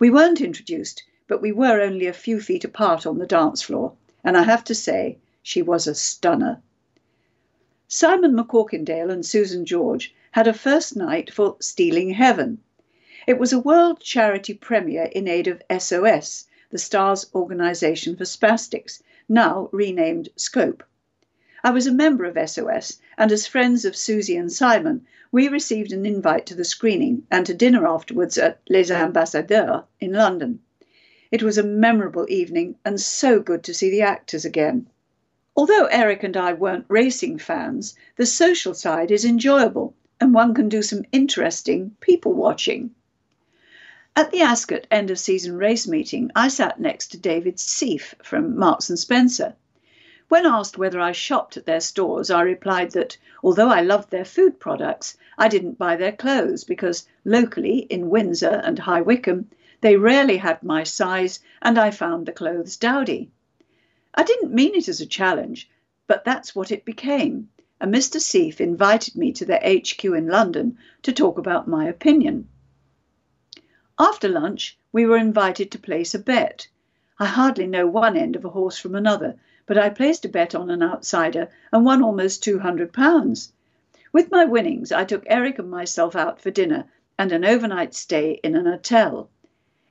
We 0.00 0.10
weren't 0.10 0.40
introduced, 0.40 1.04
but 1.28 1.40
we 1.40 1.52
were 1.52 1.80
only 1.80 2.06
a 2.06 2.12
few 2.12 2.40
feet 2.40 2.64
apart 2.64 3.06
on 3.06 3.18
the 3.18 3.26
dance 3.26 3.62
floor, 3.62 3.92
and 4.24 4.36
I 4.36 4.42
have 4.42 4.64
to 4.64 4.74
say, 4.74 5.18
She 5.44 5.62
was 5.62 5.86
a 5.86 5.94
stunner. 5.94 6.60
Simon 7.86 8.34
MacCorkindale 8.34 9.12
and 9.12 9.24
Susan 9.24 9.64
George 9.64 10.12
had 10.32 10.48
a 10.48 10.52
first 10.52 10.96
night 10.96 11.32
for 11.32 11.54
Stealing 11.60 12.10
Heaven. 12.10 12.58
It 13.28 13.38
was 13.38 13.52
a 13.52 13.60
world 13.60 14.00
charity 14.00 14.54
premiere 14.54 15.04
in 15.04 15.28
aid 15.28 15.46
of 15.46 15.62
SOS, 15.78 16.48
the 16.70 16.78
Stars 16.78 17.26
Organisation 17.34 18.16
for 18.16 18.24
Spastics, 18.24 19.02
now 19.28 19.68
renamed 19.72 20.28
Scope. 20.36 20.82
I 21.62 21.70
was 21.70 21.86
a 21.86 21.92
member 21.92 22.24
of 22.24 22.38
SOS, 22.48 22.98
and 23.18 23.30
as 23.30 23.46
friends 23.46 23.84
of 23.84 23.94
Susie 23.94 24.36
and 24.36 24.50
Simon, 24.50 25.04
we 25.30 25.48
received 25.48 25.92
an 25.92 26.06
invite 26.06 26.46
to 26.46 26.54
the 26.54 26.64
screening 26.64 27.26
and 27.30 27.44
to 27.44 27.54
dinner 27.54 27.86
afterwards 27.86 28.38
at 28.38 28.60
Les 28.68 28.90
Ambassadeurs 28.90 29.82
in 30.00 30.12
London. 30.12 30.60
It 31.30 31.42
was 31.42 31.58
a 31.58 31.62
memorable 31.62 32.26
evening 32.28 32.76
and 32.84 33.00
so 33.00 33.40
good 33.40 33.62
to 33.64 33.74
see 33.74 33.90
the 33.90 34.02
actors 34.02 34.44
again. 34.44 34.88
Although 35.54 35.86
Eric 35.86 36.22
and 36.22 36.36
I 36.36 36.54
weren't 36.54 36.86
racing 36.88 37.38
fans, 37.38 37.94
the 38.16 38.26
social 38.26 38.74
side 38.74 39.10
is 39.10 39.24
enjoyable 39.24 39.94
and 40.20 40.34
one 40.34 40.54
can 40.54 40.68
do 40.68 40.82
some 40.82 41.04
interesting 41.12 41.96
people 42.00 42.32
watching. 42.32 42.94
At 44.20 44.32
the 44.32 44.42
Ascot 44.42 44.86
end 44.90 45.10
of 45.10 45.18
season 45.18 45.56
race 45.56 45.88
meeting, 45.88 46.30
I 46.36 46.48
sat 46.48 46.78
next 46.78 47.06
to 47.06 47.16
David 47.16 47.56
Sieff 47.56 48.14
from 48.22 48.54
Marks 48.54 48.90
and 48.90 48.98
Spencer. 48.98 49.56
When 50.28 50.44
asked 50.44 50.76
whether 50.76 51.00
I 51.00 51.12
shopped 51.12 51.56
at 51.56 51.64
their 51.64 51.80
stores, 51.80 52.30
I 52.30 52.42
replied 52.42 52.90
that 52.90 53.16
although 53.42 53.70
I 53.70 53.80
loved 53.80 54.10
their 54.10 54.26
food 54.26 54.60
products, 54.60 55.16
I 55.38 55.48
didn't 55.48 55.78
buy 55.78 55.96
their 55.96 56.12
clothes 56.12 56.64
because 56.64 57.06
locally 57.24 57.78
in 57.88 58.10
Windsor 58.10 58.60
and 58.62 58.78
High 58.78 59.00
Wycombe, 59.00 59.48
they 59.80 59.96
rarely 59.96 60.36
had 60.36 60.62
my 60.62 60.84
size 60.84 61.40
and 61.62 61.78
I 61.78 61.90
found 61.90 62.26
the 62.26 62.32
clothes 62.32 62.76
dowdy. 62.76 63.30
I 64.14 64.22
didn't 64.22 64.52
mean 64.52 64.74
it 64.74 64.86
as 64.86 65.00
a 65.00 65.06
challenge, 65.06 65.70
but 66.06 66.26
that's 66.26 66.54
what 66.54 66.70
it 66.70 66.84
became. 66.84 67.48
And 67.80 67.90
Mr. 67.90 68.20
Sieff 68.20 68.60
invited 68.60 69.16
me 69.16 69.32
to 69.32 69.46
their 69.46 69.62
HQ 69.64 70.04
in 70.04 70.26
London 70.26 70.76
to 71.04 71.12
talk 71.14 71.38
about 71.38 71.66
my 71.66 71.88
opinion. 71.88 72.48
After 74.02 74.30
lunch, 74.30 74.78
we 74.92 75.04
were 75.04 75.18
invited 75.18 75.70
to 75.70 75.78
place 75.78 76.14
a 76.14 76.18
bet. 76.18 76.68
I 77.18 77.26
hardly 77.26 77.66
know 77.66 77.86
one 77.86 78.16
end 78.16 78.34
of 78.34 78.46
a 78.46 78.48
horse 78.48 78.78
from 78.78 78.94
another, 78.94 79.36
but 79.66 79.76
I 79.76 79.90
placed 79.90 80.24
a 80.24 80.28
bet 80.30 80.54
on 80.54 80.70
an 80.70 80.82
outsider 80.82 81.50
and 81.70 81.84
won 81.84 82.02
almost 82.02 82.42
£200. 82.42 83.52
With 84.10 84.30
my 84.30 84.46
winnings, 84.46 84.90
I 84.90 85.04
took 85.04 85.24
Eric 85.26 85.58
and 85.58 85.70
myself 85.70 86.16
out 86.16 86.40
for 86.40 86.50
dinner 86.50 86.86
and 87.18 87.30
an 87.30 87.44
overnight 87.44 87.92
stay 87.92 88.40
in 88.42 88.56
an 88.56 88.64
hotel. 88.64 89.28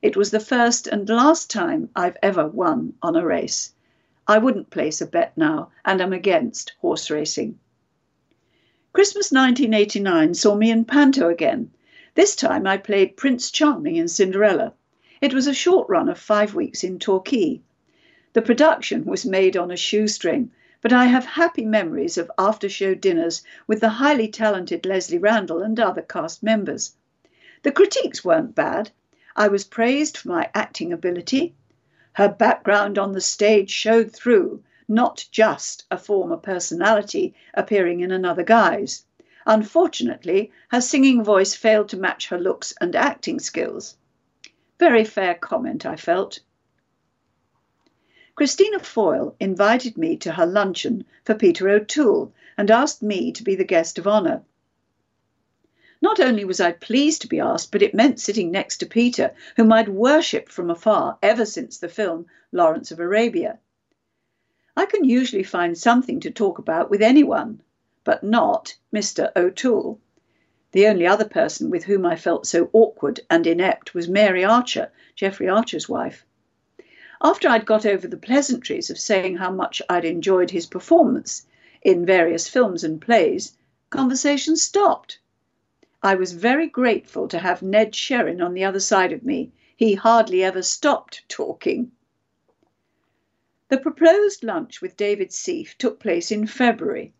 It 0.01 0.17
was 0.17 0.31
the 0.31 0.39
first 0.39 0.87
and 0.87 1.07
last 1.07 1.51
time 1.51 1.91
I've 1.95 2.17
ever 2.23 2.47
won 2.47 2.95
on 3.03 3.15
a 3.15 3.23
race. 3.23 3.75
I 4.27 4.39
wouldn't 4.39 4.71
place 4.71 5.01
a 5.01 5.05
bet 5.05 5.37
now, 5.37 5.69
and 5.85 6.01
am 6.01 6.13
against 6.13 6.73
horse 6.81 7.11
racing. 7.11 7.59
Christmas 8.91 9.31
1989 9.31 10.33
saw 10.33 10.55
me 10.55 10.71
in 10.71 10.85
Panto 10.85 11.29
again. 11.29 11.69
This 12.15 12.35
time 12.35 12.65
I 12.65 12.77
played 12.77 13.17
Prince 13.17 13.51
Charming 13.51 13.95
in 13.95 14.07
Cinderella. 14.07 14.73
It 15.21 15.33
was 15.33 15.47
a 15.47 15.53
short 15.53 15.87
run 15.89 16.09
of 16.09 16.17
five 16.17 16.55
weeks 16.55 16.83
in 16.83 16.97
Torquay. 16.97 17.61
The 18.33 18.41
production 18.41 19.05
was 19.05 19.25
made 19.25 19.55
on 19.55 19.69
a 19.69 19.77
shoestring, 19.77 20.51
but 20.81 20.93
I 20.93 21.05
have 21.05 21.25
happy 21.25 21.65
memories 21.65 22.17
of 22.17 22.31
after 22.37 22.69
show 22.69 22.95
dinners 22.95 23.43
with 23.67 23.81
the 23.81 23.89
highly 23.89 24.27
talented 24.27 24.85
Leslie 24.85 25.17
Randall 25.17 25.61
and 25.61 25.79
other 25.79 26.01
cast 26.01 26.41
members. 26.41 26.95
The 27.63 27.71
critiques 27.71 28.23
weren't 28.23 28.55
bad. 28.55 28.91
I 29.35 29.47
was 29.47 29.63
praised 29.63 30.17
for 30.17 30.29
my 30.29 30.49
acting 30.55 30.91
ability, 30.91 31.53
her 32.13 32.27
background 32.27 32.97
on 32.97 33.11
the 33.11 33.21
stage 33.21 33.69
showed 33.69 34.11
through, 34.11 34.63
not 34.87 35.25
just 35.31 35.85
a 35.91 35.97
former 35.97 36.37
personality 36.37 37.35
appearing 37.53 37.99
in 37.99 38.11
another 38.11 38.43
guise. 38.43 39.05
Unfortunately, 39.45 40.51
her 40.69 40.81
singing 40.81 41.23
voice 41.23 41.55
failed 41.55 41.89
to 41.89 41.97
match 41.97 42.27
her 42.27 42.37
looks 42.39 42.73
and 42.81 42.95
acting 42.95 43.39
skills. 43.39 43.95
Very 44.79 45.03
fair 45.03 45.35
comment, 45.35 45.85
I 45.85 45.95
felt. 45.95 46.39
Christina 48.35 48.79
Foyle 48.79 49.35
invited 49.39 49.97
me 49.97 50.15
to 50.17 50.31
her 50.31 50.45
luncheon 50.45 51.05
for 51.25 51.35
Peter 51.35 51.67
O'Toole 51.69 52.33
and 52.57 52.71
asked 52.71 53.03
me 53.03 53.31
to 53.33 53.43
be 53.43 53.55
the 53.55 53.65
guest 53.65 53.97
of 53.97 54.07
honour. 54.07 54.43
Not 56.01 56.21
only 56.21 56.45
was 56.45 56.61
I 56.61 56.71
pleased 56.71 57.21
to 57.23 57.27
be 57.27 57.41
asked, 57.41 57.71
but 57.73 57.81
it 57.81 57.93
meant 57.93 58.21
sitting 58.21 58.51
next 58.51 58.77
to 58.77 58.85
Peter, 58.85 59.33
whom 59.57 59.73
I'd 59.73 59.89
worshipped 59.89 60.51
from 60.51 60.69
afar 60.69 61.17
ever 61.21 61.45
since 61.45 61.77
the 61.77 61.89
film 61.89 62.27
Lawrence 62.53 62.91
of 62.91 63.01
Arabia. 63.01 63.59
I 64.77 64.85
can 64.85 65.03
usually 65.03 65.43
find 65.43 65.77
something 65.77 66.21
to 66.21 66.31
talk 66.31 66.57
about 66.57 66.89
with 66.89 67.01
anyone, 67.01 67.61
but 68.09 68.23
not 68.23 68.75
Mr. 68.91 69.31
O'Toole. 69.35 70.01
The 70.71 70.87
only 70.87 71.05
other 71.05 71.29
person 71.29 71.69
with 71.69 71.83
whom 71.83 72.07
I 72.07 72.15
felt 72.15 72.47
so 72.47 72.67
awkward 72.73 73.19
and 73.29 73.45
inept 73.45 73.93
was 73.93 74.09
Mary 74.09 74.43
Archer, 74.43 74.91
Jeffrey 75.15 75.47
Archer's 75.47 75.87
wife. 75.87 76.25
After 77.21 77.47
I'd 77.47 77.67
got 77.67 77.85
over 77.85 78.07
the 78.07 78.17
pleasantries 78.17 78.89
of 78.89 78.97
saying 78.97 79.35
how 79.35 79.51
much 79.51 79.79
I'd 79.87 80.05
enjoyed 80.05 80.49
his 80.49 80.65
performance 80.65 81.45
in 81.83 82.03
various 82.03 82.47
films 82.47 82.83
and 82.83 82.99
plays, 82.99 83.55
conversation 83.91 84.55
stopped. 84.55 85.19
I 86.01 86.15
was 86.15 86.31
very 86.31 86.65
grateful 86.65 87.27
to 87.27 87.37
have 87.37 87.61
Ned 87.61 87.93
Sherrin 87.93 88.41
on 88.41 88.55
the 88.55 88.63
other 88.63 88.79
side 88.79 89.11
of 89.11 89.23
me. 89.23 89.51
He 89.77 89.93
hardly 89.93 90.43
ever 90.43 90.63
stopped 90.63 91.29
talking. 91.29 91.91
The 93.67 93.77
proposed 93.77 94.43
lunch 94.43 94.81
with 94.81 94.97
David 94.97 95.29
Sieff 95.29 95.77
took 95.77 95.99
place 95.99 96.31
in 96.31 96.47
February. 96.47 97.13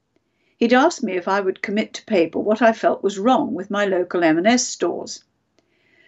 He'd 0.60 0.74
asked 0.74 1.02
me 1.02 1.14
if 1.14 1.26
I 1.26 1.40
would 1.40 1.62
commit 1.62 1.94
to 1.94 2.06
paper 2.06 2.38
what 2.38 2.62
I 2.62 2.74
felt 2.74 3.02
was 3.02 3.18
wrong 3.18 3.54
with 3.54 3.72
my 3.72 3.86
local 3.86 4.26
M&S 4.26 4.68
stores. 4.68 5.24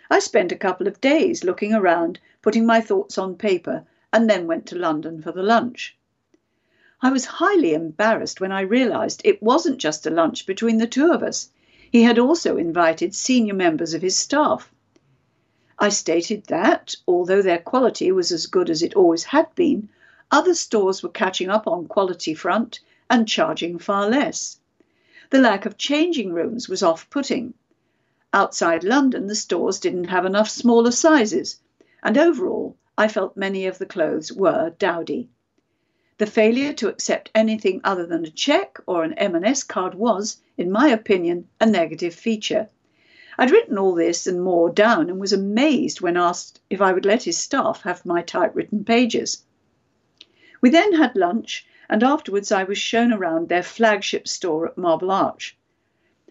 I 0.10 0.20
spent 0.20 0.52
a 0.52 0.58
couple 0.58 0.90
of 0.90 1.00
days 1.00 1.46
looking 1.46 1.74
around, 1.74 2.20
putting 2.42 2.66
my 2.66 2.82
thoughts 2.82 3.18
on 3.18 3.38
paper, 3.38 3.86
and 4.12 4.30
then 4.30 4.48
went 4.48 4.66
to 4.66 4.78
London 4.78 5.22
for 5.22 5.32
the 5.32 5.42
lunch. 5.42 5.96
I 7.02 7.14
was 7.14 7.24
highly 7.24 7.74
embarrassed 7.74 8.42
when 8.42 8.52
I 8.52 8.60
realised 8.60 9.22
it 9.24 9.42
wasn't 9.42 9.78
just 9.78 10.06
a 10.06 10.10
lunch 10.10 10.46
between 10.46 10.80
the 10.80 10.86
two 10.86 11.14
of 11.14 11.24
us. 11.24 11.50
He 11.90 12.04
had 12.04 12.20
also 12.20 12.58
invited 12.58 13.16
senior 13.16 13.54
members 13.54 13.94
of 13.94 14.02
his 14.02 14.18
staff. 14.18 14.70
I 15.80 15.88
stated 15.88 16.48
that, 16.48 16.94
although 17.08 17.42
their 17.42 17.60
quality 17.60 18.12
was 18.12 18.34
as 18.34 18.48
good 18.48 18.70
as 18.70 18.84
it 18.84 18.96
always 18.96 19.24
had 19.24 19.56
been, 19.56 19.88
other 20.30 20.56
stores 20.56 21.02
were 21.02 21.08
catching 21.08 21.50
up 21.50 21.68
on 21.68 21.88
quality 21.88 22.34
front 22.34 22.82
and 23.12 23.28
charging 23.28 23.78
far 23.78 24.10
less. 24.10 24.58
The 25.32 25.38
lack 25.38 25.66
of 25.66 25.78
changing 25.78 26.32
rooms 26.32 26.70
was 26.70 26.82
off 26.82 27.10
putting. 27.10 27.54
Outside 28.34 28.86
London, 28.86 29.28
the 29.28 29.36
stores 29.36 29.82
didn't 29.82 30.06
have 30.06 30.26
enough 30.26 30.50
smaller 30.50 30.92
sizes, 30.92 31.60
and 32.02 32.18
overall, 32.18 32.78
I 32.98 33.10
felt 33.10 33.36
many 33.36 33.66
of 33.66 33.78
the 33.78 33.86
clothes 33.86 34.32
were 34.32 34.70
dowdy. 34.80 35.30
The 36.20 36.26
failure 36.26 36.72
to 36.74 36.88
accept 36.88 37.32
anything 37.36 37.82
other 37.84 38.06
than 38.06 38.24
a 38.24 38.30
cheque 38.30 38.78
or 38.88 39.04
an 39.04 39.14
M&S 39.16 39.64
card 39.64 39.94
was, 39.94 40.38
in 40.58 40.72
my 40.72 40.88
opinion, 40.88 41.50
a 41.60 41.66
negative 41.66 42.14
feature. 42.14 42.70
I'd 43.38 43.52
written 43.52 43.78
all 43.78 43.94
this 43.94 44.26
and 44.26 44.42
more 44.42 44.70
down 44.70 45.10
and 45.10 45.20
was 45.20 45.34
amazed 45.34 46.00
when 46.00 46.16
asked 46.16 46.62
if 46.70 46.80
I 46.80 46.94
would 46.94 47.06
let 47.06 47.24
his 47.24 47.38
staff 47.38 47.82
have 47.82 48.06
my 48.06 48.22
typewritten 48.22 48.86
pages. 48.86 49.44
We 50.62 50.70
then 50.70 50.94
had 50.94 51.18
lunch, 51.18 51.66
and 51.92 52.04
afterwards 52.04 52.54
I 52.54 52.64
was 52.64 52.78
shown 52.78 53.12
around 53.12 53.50
their 53.50 53.62
flagship 53.62 54.26
store 54.26 54.66
at 54.66 54.78
Marble 54.78 55.12
Arch. 55.12 55.58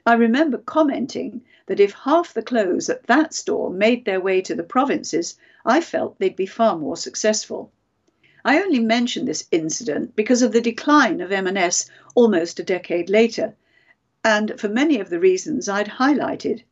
I 0.07 0.15
remember 0.15 0.57
commenting 0.57 1.43
that 1.67 1.81
if 1.81 1.93
half 1.93 2.33
the 2.33 2.43
clothes 2.43 2.89
at 2.89 3.07
that 3.09 3.35
store 3.35 3.69
made 3.69 4.07
their 4.07 4.23
way 4.23 4.41
to 4.41 4.55
the 4.55 4.63
provinces, 4.63 5.37
I 5.67 5.83
felt 5.83 6.19
they'd 6.19 6.35
be 6.35 6.47
far 6.47 6.79
more 6.79 6.97
successful. 6.97 7.71
I 8.43 8.63
only 8.63 8.81
mention 8.81 9.27
this 9.27 9.47
incident 9.51 10.17
because 10.17 10.41
of 10.41 10.53
the 10.53 10.63
decline 10.63 11.21
of 11.21 11.31
M&S 11.31 11.91
almost 12.15 12.59
a 12.59 12.65
decade 12.65 13.11
later, 13.11 13.55
and 14.25 14.59
for 14.59 14.71
many 14.71 14.99
of 14.99 15.11
the 15.11 15.21
reasons 15.21 15.69
I'd 15.69 15.89
highlighted. 15.89 16.63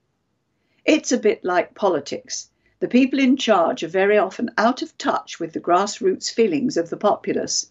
It's 0.87 1.13
a 1.13 1.19
bit 1.19 1.45
like 1.45 1.75
politics. 1.75 2.49
The 2.81 2.89
people 2.89 3.19
in 3.19 3.37
charge 3.37 3.85
are 3.85 3.89
very 3.89 4.17
often 4.17 4.49
out 4.57 4.81
of 4.81 4.97
touch 4.97 5.39
with 5.39 5.53
the 5.53 5.61
grassroots 5.61 6.33
feelings 6.33 6.79
of 6.79 6.89
the 6.89 6.97
populace. 6.97 7.71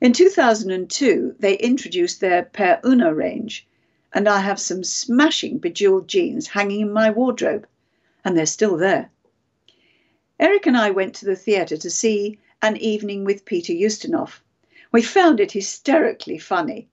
In 0.00 0.14
2002, 0.14 1.36
they 1.38 1.58
introduced 1.58 2.20
their 2.20 2.44
Per 2.44 2.80
Una 2.86 3.12
range, 3.12 3.66
and 4.14 4.26
I 4.26 4.40
have 4.40 4.58
some 4.58 4.82
smashing 4.82 5.58
bejeweled 5.58 6.08
jeans 6.08 6.46
hanging 6.46 6.80
in 6.80 6.90
my 6.90 7.10
wardrobe, 7.10 7.66
and 8.24 8.34
they're 8.34 8.46
still 8.46 8.78
there. 8.78 9.10
Eric 10.38 10.66
and 10.66 10.74
I 10.74 10.90
went 10.90 11.14
to 11.16 11.26
the 11.26 11.36
theatre 11.36 11.76
to 11.76 11.90
see 11.90 12.38
an 12.62 12.78
evening 12.78 13.24
with 13.26 13.44
Peter 13.44 13.74
Ustinov. 13.74 14.40
We 14.90 15.02
found 15.02 15.38
it 15.38 15.52
hysterically 15.52 16.38
funny. 16.38 16.88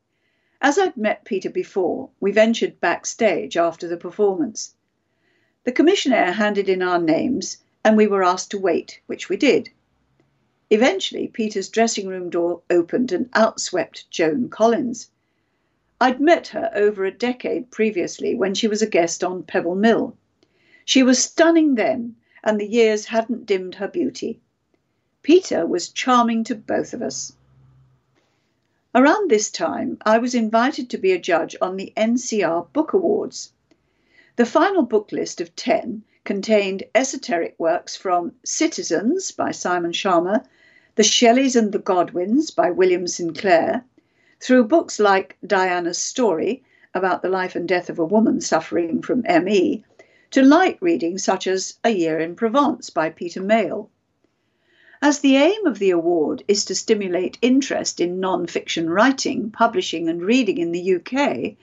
As 0.60 0.78
I'd 0.78 0.98
met 0.98 1.24
Peter 1.24 1.50
before, 1.50 2.10
we 2.20 2.34
ventured 2.34 2.82
backstage 2.82 3.56
after 3.56 3.88
the 3.88 3.96
performance. 3.96 4.76
The 5.64 5.72
commissionaire 5.72 6.34
handed 6.34 6.68
in 6.68 6.82
our 6.82 7.00
names, 7.00 7.60
and 7.86 7.96
we 7.96 8.08
were 8.08 8.26
asked 8.26 8.52
to 8.52 8.60
wait, 8.60 9.00
which 9.08 9.30
we 9.30 9.38
did. 9.38 9.70
Eventually, 10.70 11.30
Peter's 11.30 11.70
dressing 11.70 12.08
room 12.08 12.30
door 12.30 12.62
opened 12.70 13.14
and 13.14 13.30
out 13.34 13.62
swept 13.62 14.12
Joan 14.12 14.50
Collins. 14.50 15.10
I'd 16.02 16.20
met 16.20 16.48
her 16.50 16.70
over 16.76 17.06
a 17.06 17.12
decade 17.12 17.72
previously 17.72 18.36
when 18.36 18.54
she 18.54 18.68
was 18.68 18.82
a 18.82 18.90
guest 18.90 19.24
on 19.24 19.44
Pebble 19.44 19.76
Mill. 19.76 20.18
She 20.84 21.04
was 21.04 21.24
stunning 21.24 21.76
then, 21.76 22.18
and 22.44 22.60
the 22.60 22.68
years 22.68 23.06
hadn't 23.06 23.46
dimmed 23.46 23.76
her 23.76 23.88
beauty. 23.88 24.42
Peter 25.22 25.66
was 25.66 25.88
charming 25.88 26.44
to 26.44 26.56
both 26.56 26.94
of 26.94 27.02
us. 27.02 27.32
Around 28.94 29.32
this 29.32 29.50
time, 29.50 29.98
I 30.06 30.18
was 30.18 30.36
invited 30.36 30.90
to 30.90 30.98
be 30.98 31.14
a 31.14 31.20
judge 31.20 31.56
on 31.62 31.78
the 31.78 31.94
NCR 31.96 32.74
Book 32.74 32.92
Awards. 32.92 33.54
The 34.36 34.46
final 34.46 34.84
book 34.84 35.14
list 35.14 35.40
of 35.40 35.56
10 35.56 36.04
contained 36.26 36.84
esoteric 36.94 37.56
works 37.58 37.96
from 37.96 38.34
Citizens 38.44 39.32
by 39.32 39.52
Simon 39.52 39.94
Schama, 39.94 40.46
The 40.98 41.04
Shelleys 41.04 41.56
and 41.56 41.72
the 41.72 41.78
Godwins 41.78 42.50
by 42.50 42.72
William 42.72 43.06
Sinclair, 43.06 43.86
through 44.40 44.64
books 44.64 45.00
like 45.00 45.38
Diana's 45.46 46.00
Story, 46.00 46.64
about 46.92 47.22
the 47.22 47.30
life 47.30 47.56
and 47.56 47.68
death 47.68 47.92
of 47.92 48.00
a 48.00 48.04
woman 48.04 48.42
suffering 48.42 49.04
from 49.04 49.22
ME, 49.22 49.86
to 50.32 50.42
light 50.42 50.80
reading 50.82 51.20
such 51.20 51.46
as 51.46 51.78
A 51.84 51.92
Year 51.92 52.18
in 52.18 52.36
Provence 52.36 52.90
by 52.90 53.12
Peter 53.12 53.44
Mayle. 53.44 53.92
As 55.00 55.20
the 55.20 55.36
aim 55.36 55.68
of 55.68 55.78
the 55.78 55.92
award 55.92 56.44
is 56.48 56.66
to 56.66 56.74
stimulate 56.74 57.38
interest 57.44 58.00
in 58.00 58.20
non 58.20 58.48
fiction 58.48 58.90
writing, 58.90 59.52
publishing, 59.52 60.10
and 60.10 60.24
reading 60.24 60.58
in 60.58 60.72
the 60.72 60.96
UK, 60.96 61.58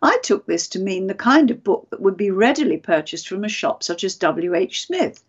I 0.00 0.18
took 0.22 0.46
this 0.46 0.68
to 0.68 0.78
mean 0.78 1.08
the 1.08 1.14
kind 1.14 1.50
of 1.50 1.64
book 1.64 1.88
that 1.90 2.00
would 2.00 2.16
be 2.16 2.30
readily 2.30 2.76
purchased 2.76 3.26
from 3.26 3.42
a 3.42 3.48
shop 3.48 3.82
such 3.82 4.04
as 4.04 4.14
W. 4.14 4.54
H. 4.54 4.86
Smith. 4.86 5.24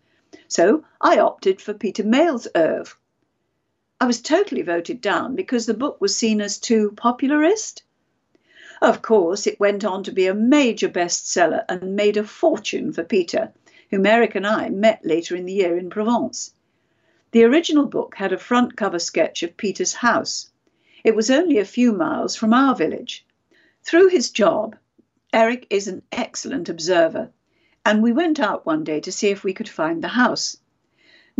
So 0.46 0.84
I 1.00 1.18
opted 1.18 1.60
for 1.60 1.74
Peter 1.74 2.04
Mayle's 2.04 2.46
oeuvre, 2.56 2.94
I 4.02 4.06
was 4.06 4.22
totally 4.22 4.62
voted 4.62 5.02
down 5.02 5.36
because 5.36 5.66
the 5.66 5.74
book 5.74 6.00
was 6.00 6.16
seen 6.16 6.40
as 6.40 6.56
too 6.56 6.92
popularist. 6.96 7.82
Of 8.80 9.02
course, 9.02 9.46
it 9.46 9.60
went 9.60 9.84
on 9.84 10.04
to 10.04 10.10
be 10.10 10.26
a 10.26 10.32
major 10.32 10.88
bestseller 10.88 11.66
and 11.68 11.96
made 11.96 12.16
a 12.16 12.24
fortune 12.24 12.94
for 12.94 13.04
Peter, 13.04 13.52
whom 13.90 14.06
Eric 14.06 14.34
and 14.36 14.46
I 14.46 14.70
met 14.70 15.04
later 15.04 15.36
in 15.36 15.44
the 15.44 15.52
year 15.52 15.76
in 15.76 15.90
Provence. 15.90 16.54
The 17.32 17.44
original 17.44 17.84
book 17.84 18.14
had 18.14 18.32
a 18.32 18.38
front 18.38 18.74
cover 18.74 18.98
sketch 18.98 19.42
of 19.42 19.58
Peter's 19.58 19.92
house. 19.92 20.48
It 21.04 21.14
was 21.14 21.30
only 21.30 21.58
a 21.58 21.64
few 21.66 21.92
miles 21.92 22.34
from 22.34 22.54
our 22.54 22.74
village. 22.74 23.26
Through 23.82 24.08
his 24.08 24.30
job, 24.30 24.76
Eric 25.30 25.66
is 25.68 25.88
an 25.88 26.00
excellent 26.10 26.70
observer, 26.70 27.30
and 27.84 28.02
we 28.02 28.12
went 28.12 28.40
out 28.40 28.64
one 28.64 28.82
day 28.82 29.00
to 29.00 29.12
see 29.12 29.28
if 29.28 29.44
we 29.44 29.52
could 29.52 29.68
find 29.68 30.02
the 30.02 30.08
house. 30.08 30.56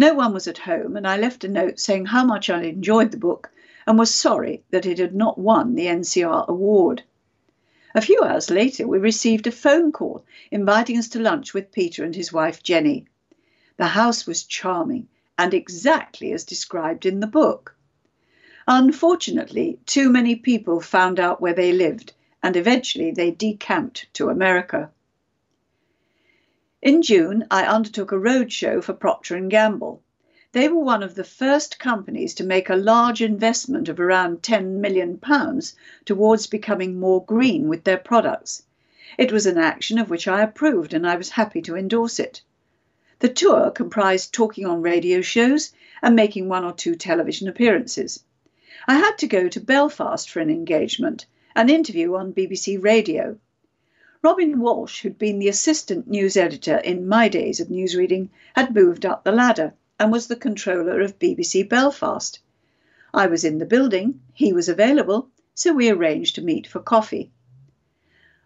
No 0.00 0.14
one 0.14 0.32
was 0.32 0.48
at 0.48 0.56
home, 0.56 0.96
and 0.96 1.06
I 1.06 1.18
left 1.18 1.44
a 1.44 1.48
note 1.48 1.78
saying 1.78 2.06
how 2.06 2.24
much 2.24 2.48
I 2.48 2.62
enjoyed 2.62 3.10
the 3.10 3.18
book 3.18 3.50
and 3.86 3.98
was 3.98 4.14
sorry 4.14 4.62
that 4.70 4.86
it 4.86 4.98
had 4.98 5.14
not 5.14 5.36
won 5.36 5.74
the 5.74 5.88
NCR 5.88 6.48
award. 6.48 7.02
A 7.94 8.00
few 8.00 8.22
hours 8.22 8.48
later, 8.48 8.88
we 8.88 8.96
received 8.96 9.46
a 9.46 9.52
phone 9.52 9.92
call 9.92 10.24
inviting 10.50 10.96
us 10.96 11.06
to 11.08 11.20
lunch 11.20 11.52
with 11.52 11.70
Peter 11.70 12.02
and 12.02 12.14
his 12.14 12.32
wife 12.32 12.62
Jenny. 12.62 13.08
The 13.76 13.88
house 13.88 14.26
was 14.26 14.44
charming 14.44 15.06
and 15.38 15.52
exactly 15.52 16.32
as 16.32 16.44
described 16.44 17.04
in 17.04 17.20
the 17.20 17.26
book. 17.26 17.76
Unfortunately, 18.66 19.80
too 19.84 20.08
many 20.08 20.34
people 20.34 20.80
found 20.80 21.20
out 21.20 21.42
where 21.42 21.52
they 21.52 21.72
lived, 21.72 22.14
and 22.42 22.56
eventually 22.56 23.10
they 23.10 23.32
decamped 23.32 24.06
to 24.14 24.30
America. 24.30 24.90
In 26.82 27.02
June, 27.02 27.46
I 27.50 27.66
undertook 27.66 28.10
a 28.10 28.18
roadshow 28.18 28.82
for 28.82 28.94
Procter 28.94 29.38
& 29.40 29.48
Gamble. 29.48 30.02
They 30.52 30.66
were 30.66 30.82
one 30.82 31.02
of 31.02 31.14
the 31.14 31.24
first 31.24 31.78
companies 31.78 32.32
to 32.36 32.42
make 32.42 32.70
a 32.70 32.74
large 32.74 33.20
investment 33.20 33.90
of 33.90 34.00
around 34.00 34.42
10 34.42 34.80
million 34.80 35.18
pounds 35.18 35.76
towards 36.06 36.46
becoming 36.46 36.98
more 36.98 37.22
green 37.22 37.68
with 37.68 37.84
their 37.84 37.98
products. 37.98 38.62
It 39.18 39.30
was 39.30 39.44
an 39.44 39.58
action 39.58 39.98
of 39.98 40.08
which 40.08 40.26
I 40.26 40.40
approved 40.40 40.94
and 40.94 41.06
I 41.06 41.16
was 41.16 41.28
happy 41.28 41.60
to 41.62 41.76
endorse 41.76 42.18
it. 42.18 42.40
The 43.18 43.28
tour 43.28 43.70
comprised 43.70 44.32
talking 44.32 44.64
on 44.64 44.80
radio 44.80 45.20
shows 45.20 45.74
and 46.00 46.16
making 46.16 46.48
one 46.48 46.64
or 46.64 46.72
two 46.72 46.94
television 46.94 47.46
appearances. 47.46 48.24
I 48.88 48.94
had 48.94 49.18
to 49.18 49.26
go 49.26 49.48
to 49.48 49.60
Belfast 49.60 50.30
for 50.30 50.40
an 50.40 50.48
engagement, 50.48 51.26
an 51.54 51.68
interview 51.68 52.14
on 52.14 52.32
BBC 52.32 52.82
Radio. 52.82 53.38
Robin 54.22 54.60
Walsh, 54.60 55.00
who'd 55.00 55.16
been 55.16 55.38
the 55.38 55.48
assistant 55.48 56.06
news 56.06 56.36
editor 56.36 56.76
in 56.76 57.08
my 57.08 57.26
days 57.26 57.58
of 57.58 57.68
newsreading, 57.68 58.28
had 58.54 58.74
moved 58.74 59.06
up 59.06 59.24
the 59.24 59.32
ladder 59.32 59.72
and 59.98 60.12
was 60.12 60.26
the 60.26 60.36
controller 60.36 61.00
of 61.00 61.18
BBC 61.18 61.66
Belfast. 61.66 62.38
I 63.14 63.26
was 63.26 63.44
in 63.44 63.56
the 63.56 63.64
building, 63.64 64.20
he 64.34 64.52
was 64.52 64.68
available, 64.68 65.30
so 65.54 65.72
we 65.72 65.88
arranged 65.88 66.34
to 66.34 66.42
meet 66.42 66.66
for 66.66 66.80
coffee. 66.80 67.30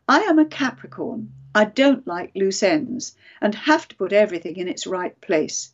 I 0.09 0.21
am 0.21 0.39
a 0.39 0.45
Capricorn. 0.45 1.33
I 1.57 1.65
don't 1.65 2.07
like 2.07 2.31
loose 2.37 2.63
ends 2.63 3.17
and 3.41 3.55
have 3.55 3.89
to 3.89 3.97
put 3.97 4.13
everything 4.13 4.57
in 4.57 4.69
its 4.69 4.87
right 4.87 5.21
place. 5.21 5.73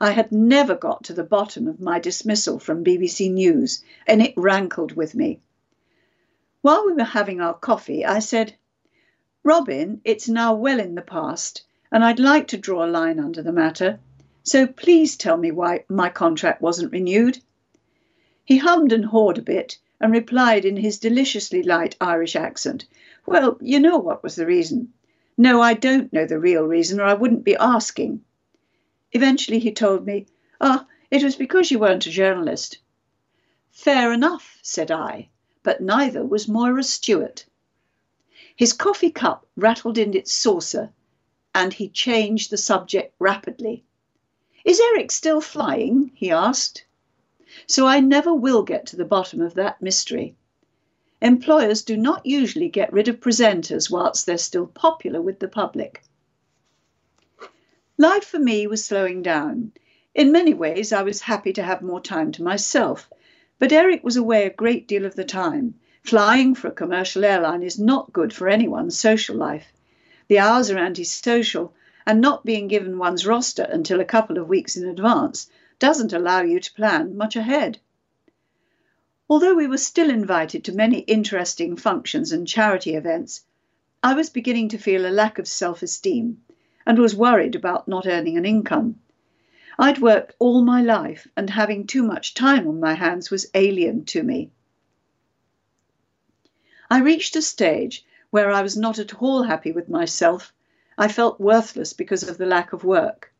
I 0.00 0.12
had 0.12 0.30
never 0.30 0.76
got 0.76 1.02
to 1.04 1.14
the 1.14 1.24
bottom 1.24 1.66
of 1.66 1.80
my 1.80 1.98
dismissal 1.98 2.60
from 2.60 2.84
BBC 2.84 3.32
News, 3.32 3.82
and 4.06 4.22
it 4.22 4.34
rankled 4.36 4.92
with 4.92 5.16
me. 5.16 5.40
While 6.60 6.86
we 6.86 6.92
were 6.92 7.02
having 7.02 7.40
our 7.40 7.54
coffee, 7.54 8.04
I 8.04 8.20
said, 8.20 8.54
Robin, 9.44 10.00
it's 10.04 10.28
now 10.28 10.54
well 10.54 10.78
in 10.78 10.94
the 10.94 11.02
past, 11.02 11.62
and 11.90 12.04
I'd 12.04 12.20
like 12.20 12.46
to 12.48 12.56
draw 12.56 12.84
a 12.84 12.86
line 12.86 13.18
under 13.18 13.42
the 13.42 13.52
matter. 13.52 13.98
So 14.44 14.68
please 14.68 15.16
tell 15.16 15.36
me 15.36 15.50
why 15.50 15.84
my 15.88 16.10
contract 16.10 16.62
wasn't 16.62 16.92
renewed. 16.92 17.38
He 18.44 18.58
hummed 18.58 18.92
and 18.92 19.04
hawed 19.04 19.38
a 19.38 19.42
bit 19.42 19.78
and 20.00 20.12
replied 20.12 20.64
in 20.64 20.76
his 20.76 21.00
deliciously 21.00 21.64
light 21.64 21.96
Irish 22.00 22.36
accent, 22.36 22.84
Well, 23.26 23.58
you 23.60 23.80
know 23.80 23.98
what 23.98 24.22
was 24.22 24.36
the 24.36 24.46
reason. 24.46 24.92
No, 25.36 25.60
I 25.60 25.74
don't 25.74 26.12
know 26.12 26.24
the 26.24 26.38
real 26.38 26.64
reason, 26.64 27.00
or 27.00 27.04
I 27.04 27.14
wouldn't 27.14 27.42
be 27.42 27.56
asking. 27.56 28.22
Eventually 29.10 29.58
he 29.58 29.72
told 29.72 30.06
me, 30.06 30.26
Ah, 30.60 30.84
oh, 30.84 30.88
it 31.10 31.24
was 31.24 31.34
because 31.34 31.70
you 31.70 31.80
weren't 31.80 32.06
a 32.06 32.10
journalist. 32.10 32.78
Fair 33.72 34.12
enough, 34.12 34.58
said 34.62 34.92
I, 34.92 35.30
but 35.64 35.80
neither 35.80 36.24
was 36.24 36.46
Moira 36.46 36.84
Stuart. 36.84 37.44
His 38.54 38.72
coffee 38.72 39.10
cup 39.10 39.46
rattled 39.56 39.96
in 39.96 40.14
its 40.14 40.32
saucer, 40.32 40.90
and 41.54 41.72
he 41.72 41.88
changed 41.88 42.50
the 42.50 42.58
subject 42.58 43.14
rapidly. 43.18 43.84
Is 44.64 44.78
Eric 44.78 45.10
still 45.10 45.40
flying? 45.40 46.12
he 46.14 46.30
asked. 46.30 46.84
So 47.66 47.86
I 47.86 48.00
never 48.00 48.32
will 48.32 48.62
get 48.62 48.86
to 48.86 48.96
the 48.96 49.04
bottom 49.04 49.40
of 49.40 49.54
that 49.54 49.80
mystery. 49.80 50.36
Employers 51.20 51.82
do 51.82 51.96
not 51.96 52.26
usually 52.26 52.68
get 52.68 52.92
rid 52.92 53.08
of 53.08 53.20
presenters 53.20 53.90
whilst 53.90 54.26
they're 54.26 54.38
still 54.38 54.66
popular 54.66 55.22
with 55.22 55.38
the 55.38 55.48
public. 55.48 56.02
Life 57.96 58.24
for 58.24 58.38
me 58.38 58.66
was 58.66 58.84
slowing 58.84 59.22
down. 59.22 59.72
In 60.14 60.32
many 60.32 60.52
ways, 60.52 60.92
I 60.92 61.02
was 61.02 61.20
happy 61.20 61.52
to 61.52 61.62
have 61.62 61.80
more 61.80 62.00
time 62.00 62.32
to 62.32 62.42
myself, 62.42 63.08
but 63.58 63.72
Eric 63.72 64.02
was 64.02 64.16
away 64.16 64.44
a 64.44 64.50
great 64.50 64.88
deal 64.88 65.04
of 65.04 65.14
the 65.14 65.24
time, 65.24 65.78
Flying 66.02 66.56
for 66.56 66.66
a 66.66 66.72
commercial 66.72 67.24
airline 67.24 67.62
is 67.62 67.78
not 67.78 68.12
good 68.12 68.32
for 68.32 68.48
anyone's 68.48 68.98
social 68.98 69.36
life. 69.36 69.72
The 70.26 70.40
hours 70.40 70.68
are 70.68 70.76
antisocial, 70.78 71.72
and 72.04 72.20
not 72.20 72.44
being 72.44 72.66
given 72.66 72.98
one's 72.98 73.24
roster 73.24 73.62
until 73.62 74.00
a 74.00 74.04
couple 74.04 74.36
of 74.36 74.48
weeks 74.48 74.76
in 74.76 74.88
advance 74.88 75.48
doesn't 75.78 76.12
allow 76.12 76.42
you 76.42 76.58
to 76.58 76.74
plan 76.74 77.16
much 77.16 77.36
ahead. 77.36 77.78
Although 79.30 79.54
we 79.54 79.68
were 79.68 79.78
still 79.78 80.10
invited 80.10 80.64
to 80.64 80.72
many 80.72 80.98
interesting 80.98 81.76
functions 81.76 82.32
and 82.32 82.48
charity 82.48 82.96
events, 82.96 83.44
I 84.02 84.14
was 84.14 84.28
beginning 84.28 84.70
to 84.70 84.78
feel 84.78 85.06
a 85.06 85.08
lack 85.08 85.38
of 85.38 85.46
self 85.46 85.82
esteem 85.82 86.42
and 86.84 86.98
was 86.98 87.14
worried 87.14 87.54
about 87.54 87.86
not 87.86 88.06
earning 88.08 88.36
an 88.36 88.44
income. 88.44 88.98
I'd 89.78 90.00
worked 90.00 90.34
all 90.40 90.62
my 90.62 90.82
life, 90.82 91.28
and 91.36 91.48
having 91.48 91.86
too 91.86 92.02
much 92.02 92.34
time 92.34 92.66
on 92.66 92.80
my 92.80 92.94
hands 92.94 93.30
was 93.30 93.46
alien 93.54 94.04
to 94.06 94.24
me. 94.24 94.50
I 96.92 96.98
reached 96.98 97.36
a 97.36 97.40
stage 97.40 98.04
where 98.28 98.50
I 98.50 98.60
was 98.60 98.76
not 98.76 98.98
at 98.98 99.14
all 99.14 99.44
happy 99.44 99.72
with 99.72 99.88
myself. 99.88 100.52
I 100.98 101.08
felt 101.08 101.40
worthless 101.40 101.94
because 101.94 102.22
of 102.22 102.36
the 102.36 102.44
lack 102.44 102.74
of 102.74 102.84
work. 102.84 103.32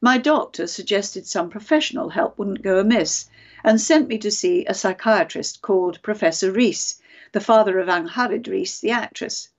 My 0.00 0.16
doctor 0.16 0.66
suggested 0.66 1.26
some 1.26 1.50
professional 1.50 2.08
help 2.08 2.38
wouldn't 2.38 2.62
go 2.62 2.78
amiss 2.78 3.28
and 3.62 3.78
sent 3.78 4.08
me 4.08 4.16
to 4.20 4.30
see 4.30 4.64
a 4.64 4.72
psychiatrist 4.72 5.60
called 5.60 6.00
Professor 6.00 6.50
Rees, 6.50 6.98
the 7.32 7.42
father 7.42 7.78
of 7.78 7.88
Angharad 7.88 8.48
Rees, 8.48 8.80
the 8.80 8.92
actress. 8.92 9.50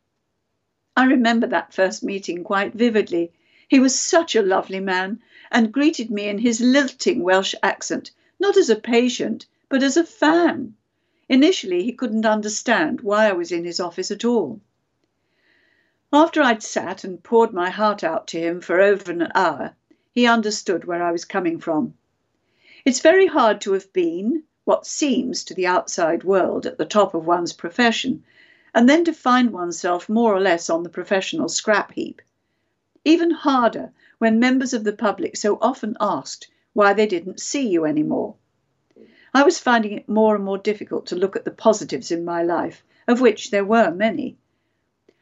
I 0.98 1.06
remember 1.06 1.46
that 1.46 1.72
first 1.72 2.04
meeting 2.04 2.44
quite 2.44 2.74
vividly. 2.74 3.32
He 3.68 3.80
was 3.80 3.94
such 3.94 4.36
a 4.36 4.42
lovely 4.42 4.80
man 4.80 5.22
and 5.52 5.72
greeted 5.72 6.10
me 6.10 6.30
in 6.30 6.40
his 6.40 6.62
lilting 6.62 7.22
Welsh 7.22 7.54
accent, 7.62 8.10
not 8.40 8.58
as 8.58 8.72
a 8.72 8.76
patient, 8.76 9.46
but 9.70 9.84
as 9.84 9.98
a 9.98 10.04
fan. 10.04 10.74
Initially, 11.30 11.84
he 11.84 11.94
couldn't 11.94 12.26
understand 12.26 13.02
why 13.02 13.30
I 13.30 13.34
was 13.34 13.52
in 13.52 13.64
his 13.64 13.80
office 13.80 14.10
at 14.10 14.26
all. 14.26 14.60
After 16.12 16.42
I'd 16.42 16.64
sat 16.64 17.04
and 17.04 17.22
poured 17.22 17.54
my 17.54 17.70
heart 17.70 18.04
out 18.04 18.26
to 18.30 18.40
him 18.40 18.62
for 18.62 18.82
over 18.82 19.12
an 19.12 19.32
hour, 19.36 19.76
he 20.12 20.26
understood 20.26 20.86
where 20.86 21.04
I 21.04 21.12
was 21.12 21.26
coming 21.26 21.60
from. 21.60 21.94
It's 22.84 23.00
very 23.00 23.28
hard 23.28 23.62
to 23.62 23.74
have 23.74 23.94
been 23.94 24.44
what 24.66 24.88
seems 24.88 25.44
to 25.44 25.54
the 25.54 25.68
outside 25.68 26.24
world 26.24 26.66
at 26.66 26.80
the 26.80 26.86
top 26.86 27.14
of 27.14 27.28
one's 27.28 27.54
profession, 27.54 28.24
and 28.74 28.90
then 28.90 29.06
to 29.06 29.14
find 29.14 29.52
oneself 29.52 30.10
more 30.10 30.34
or 30.34 30.40
less 30.40 30.68
on 30.68 30.82
the 30.82 30.90
professional 30.90 31.48
scrap 31.48 31.92
heap. 31.92 32.24
Even 33.06 33.30
harder 33.30 33.92
when 34.18 34.40
members 34.40 34.74
of 34.74 34.84
the 34.84 34.94
public 34.94 35.38
so 35.38 35.60
often 35.62 35.96
asked 36.00 36.50
why 36.74 36.94
they 36.94 37.06
didn't 37.06 37.40
see 37.40 37.68
you 37.68 37.86
anymore. 37.86 38.36
I 39.32 39.44
was 39.44 39.60
finding 39.60 39.92
it 39.92 40.10
more 40.10 40.36
and 40.36 40.44
more 40.44 40.58
difficult 40.58 41.06
to 41.08 41.16
look 41.16 41.36
at 41.36 41.46
the 41.46 41.52
positives 41.52 42.10
in 42.10 42.26
my 42.26 42.42
life, 42.42 42.84
of 43.08 43.22
which 43.22 43.52
there 43.52 43.64
were 43.64 43.92
many. 43.92 44.38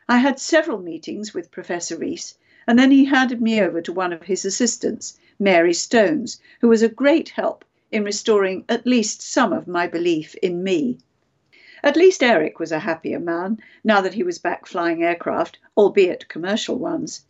I 0.08 0.20
had 0.20 0.40
several 0.40 0.80
meetings 0.80 1.34
with 1.34 1.52
Professor 1.52 1.98
Rees, 1.98 2.38
and 2.66 2.80
then 2.80 2.92
he 2.92 3.04
handed 3.04 3.42
me 3.42 3.60
over 3.60 3.82
to 3.82 3.92
one 3.92 4.14
of 4.14 4.24
his 4.24 4.46
assistants, 4.46 5.20
Mary 5.38 5.74
Stones, 5.74 6.40
who 6.62 6.70
was 6.70 6.82
a 6.82 6.88
great 6.88 7.30
help 7.30 7.66
in 7.92 8.06
restoring 8.06 8.64
at 8.70 8.88
least 8.88 9.22
some 9.22 9.52
of 9.52 9.68
my 9.68 9.88
belief 9.88 10.36
in 10.36 10.64
me. 10.64 11.00
At 11.84 11.98
least 11.98 12.24
Eric 12.24 12.60
was 12.60 12.72
a 12.72 12.80
happier 12.80 13.20
man 13.20 13.60
now 13.84 14.00
that 14.00 14.14
he 14.14 14.24
was 14.24 14.40
back 14.40 14.66
flying 14.66 15.04
aircraft, 15.04 15.60
albeit 15.76 16.30
commercial 16.30 16.78
ones. 16.78 17.26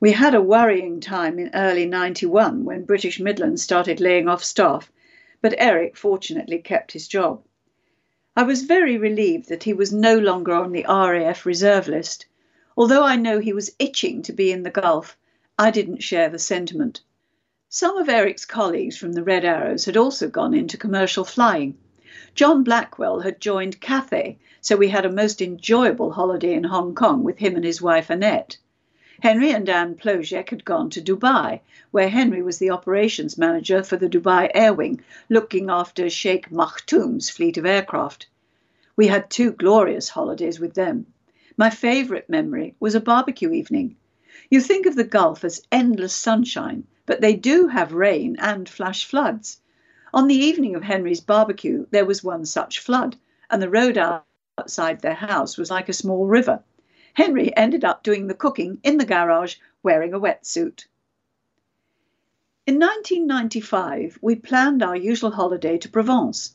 We 0.00 0.12
had 0.12 0.34
a 0.34 0.40
worrying 0.40 1.00
time 1.00 1.38
in 1.38 1.50
early 1.54 1.84
91 1.84 2.64
when 2.64 2.84
British 2.84 3.20
Midland 3.20 3.60
started 3.60 4.00
laying 4.00 4.28
off 4.28 4.42
staff, 4.42 4.90
but 5.46 5.54
Eric 5.58 5.96
fortunately 5.96 6.58
kept 6.58 6.90
his 6.90 7.06
job. 7.06 7.40
I 8.36 8.42
was 8.42 8.64
very 8.64 8.98
relieved 8.98 9.48
that 9.48 9.62
he 9.62 9.72
was 9.72 9.92
no 9.92 10.18
longer 10.18 10.52
on 10.52 10.72
the 10.72 10.84
RAF 10.88 11.46
reserve 11.46 11.86
list. 11.86 12.26
Although 12.76 13.04
I 13.04 13.14
know 13.14 13.38
he 13.38 13.52
was 13.52 13.70
itching 13.78 14.22
to 14.22 14.32
be 14.32 14.50
in 14.50 14.64
the 14.64 14.72
Gulf, 14.72 15.16
I 15.56 15.70
didn't 15.70 16.02
share 16.02 16.28
the 16.28 16.40
sentiment. 16.40 17.00
Some 17.68 17.96
of 17.96 18.08
Eric's 18.08 18.44
colleagues 18.44 18.96
from 18.96 19.12
the 19.12 19.22
Red 19.22 19.44
Arrows 19.44 19.84
had 19.84 19.96
also 19.96 20.28
gone 20.28 20.52
into 20.52 20.76
commercial 20.76 21.24
flying. 21.24 21.78
John 22.34 22.64
Blackwell 22.64 23.20
had 23.20 23.40
joined 23.40 23.80
Cathay, 23.80 24.40
so 24.60 24.74
we 24.74 24.88
had 24.88 25.06
a 25.06 25.12
most 25.12 25.40
enjoyable 25.40 26.10
holiday 26.10 26.54
in 26.54 26.64
Hong 26.64 26.92
Kong 26.92 27.22
with 27.22 27.38
him 27.38 27.54
and 27.54 27.64
his 27.64 27.80
wife 27.80 28.10
Annette. 28.10 28.56
Henry 29.22 29.50
and 29.50 29.66
Anne 29.66 29.94
Plojek 29.94 30.50
had 30.50 30.62
gone 30.66 30.90
to 30.90 31.00
Dubai, 31.00 31.60
where 31.90 32.10
Henry 32.10 32.42
was 32.42 32.58
the 32.58 32.68
operations 32.68 33.38
manager 33.38 33.82
for 33.82 33.96
the 33.96 34.10
Dubai 34.10 34.50
Air 34.52 34.74
Wing, 34.74 35.00
looking 35.30 35.70
after 35.70 36.10
Sheikh 36.10 36.50
Maktoum's 36.50 37.30
fleet 37.30 37.56
of 37.56 37.64
aircraft. 37.64 38.26
We 38.94 39.06
had 39.06 39.30
two 39.30 39.52
glorious 39.52 40.10
holidays 40.10 40.60
with 40.60 40.74
them. 40.74 41.06
My 41.56 41.70
favourite 41.70 42.28
memory 42.28 42.74
was 42.78 42.94
a 42.94 43.00
barbecue 43.00 43.52
evening. 43.52 43.96
You 44.50 44.60
think 44.60 44.84
of 44.84 44.96
the 44.96 45.04
Gulf 45.04 45.44
as 45.44 45.62
endless 45.72 46.12
sunshine, 46.12 46.86
but 47.06 47.22
they 47.22 47.36
do 47.36 47.68
have 47.68 47.94
rain 47.94 48.36
and 48.38 48.68
flash 48.68 49.06
floods. 49.06 49.60
On 50.12 50.28
the 50.28 50.34
evening 50.34 50.74
of 50.74 50.82
Henry's 50.82 51.22
barbecue, 51.22 51.86
there 51.90 52.04
was 52.04 52.22
one 52.22 52.44
such 52.44 52.80
flood, 52.80 53.16
and 53.48 53.62
the 53.62 53.70
road 53.70 53.96
outside 53.96 55.00
their 55.00 55.14
house 55.14 55.56
was 55.56 55.70
like 55.70 55.88
a 55.88 55.94
small 55.94 56.26
river. 56.26 56.62
Henry 57.16 57.56
ended 57.56 57.82
up 57.82 58.02
doing 58.02 58.26
the 58.26 58.34
cooking 58.34 58.78
in 58.82 58.98
the 58.98 59.06
garage 59.06 59.56
wearing 59.82 60.12
a 60.12 60.20
wetsuit. 60.20 60.84
In 62.66 62.78
1995, 62.78 64.18
we 64.20 64.34
planned 64.34 64.82
our 64.82 64.94
usual 64.94 65.30
holiday 65.30 65.78
to 65.78 65.88
Provence. 65.88 66.54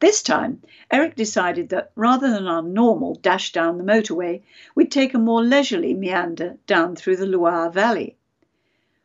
This 0.00 0.22
time, 0.22 0.62
Eric 0.90 1.16
decided 1.16 1.68
that 1.68 1.92
rather 1.96 2.30
than 2.30 2.46
our 2.46 2.62
normal 2.62 3.16
dash 3.16 3.52
down 3.52 3.76
the 3.76 3.84
motorway, 3.84 4.40
we'd 4.74 4.90
take 4.90 5.12
a 5.12 5.18
more 5.18 5.44
leisurely 5.44 5.92
meander 5.92 6.56
down 6.66 6.96
through 6.96 7.16
the 7.16 7.26
Loire 7.26 7.68
Valley. 7.68 8.16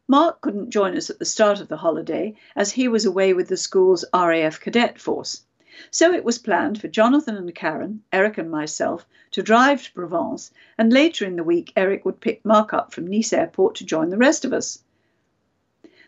Mark 0.07 0.39
couldn't 0.39 0.69
join 0.69 0.95
us 0.95 1.09
at 1.09 1.19
the 1.19 1.25
start 1.25 1.59
of 1.59 1.67
the 1.67 1.75
holiday 1.75 2.37
as 2.55 2.71
he 2.71 2.87
was 2.87 3.03
away 3.03 3.33
with 3.33 3.49
the 3.49 3.57
school's 3.57 4.05
RAF 4.13 4.61
cadet 4.61 4.97
force. 4.97 5.41
So 5.91 6.13
it 6.13 6.23
was 6.23 6.37
planned 6.37 6.81
for 6.81 6.87
Jonathan 6.87 7.37
and 7.37 7.55
Karen, 7.55 8.03
Eric 8.11 8.37
and 8.37 8.51
myself, 8.51 9.05
to 9.31 9.41
drive 9.41 9.83
to 9.83 9.93
Provence, 9.93 10.51
and 10.77 10.91
later 10.91 11.25
in 11.25 11.35
the 11.35 11.43
week, 11.43 11.71
Eric 11.75 12.03
would 12.05 12.19
pick 12.19 12.43
Mark 12.43 12.73
up 12.73 12.93
from 12.93 13.07
Nice 13.07 13.31
Airport 13.33 13.75
to 13.75 13.85
join 13.85 14.09
the 14.09 14.17
rest 14.17 14.45
of 14.45 14.53
us. 14.53 14.83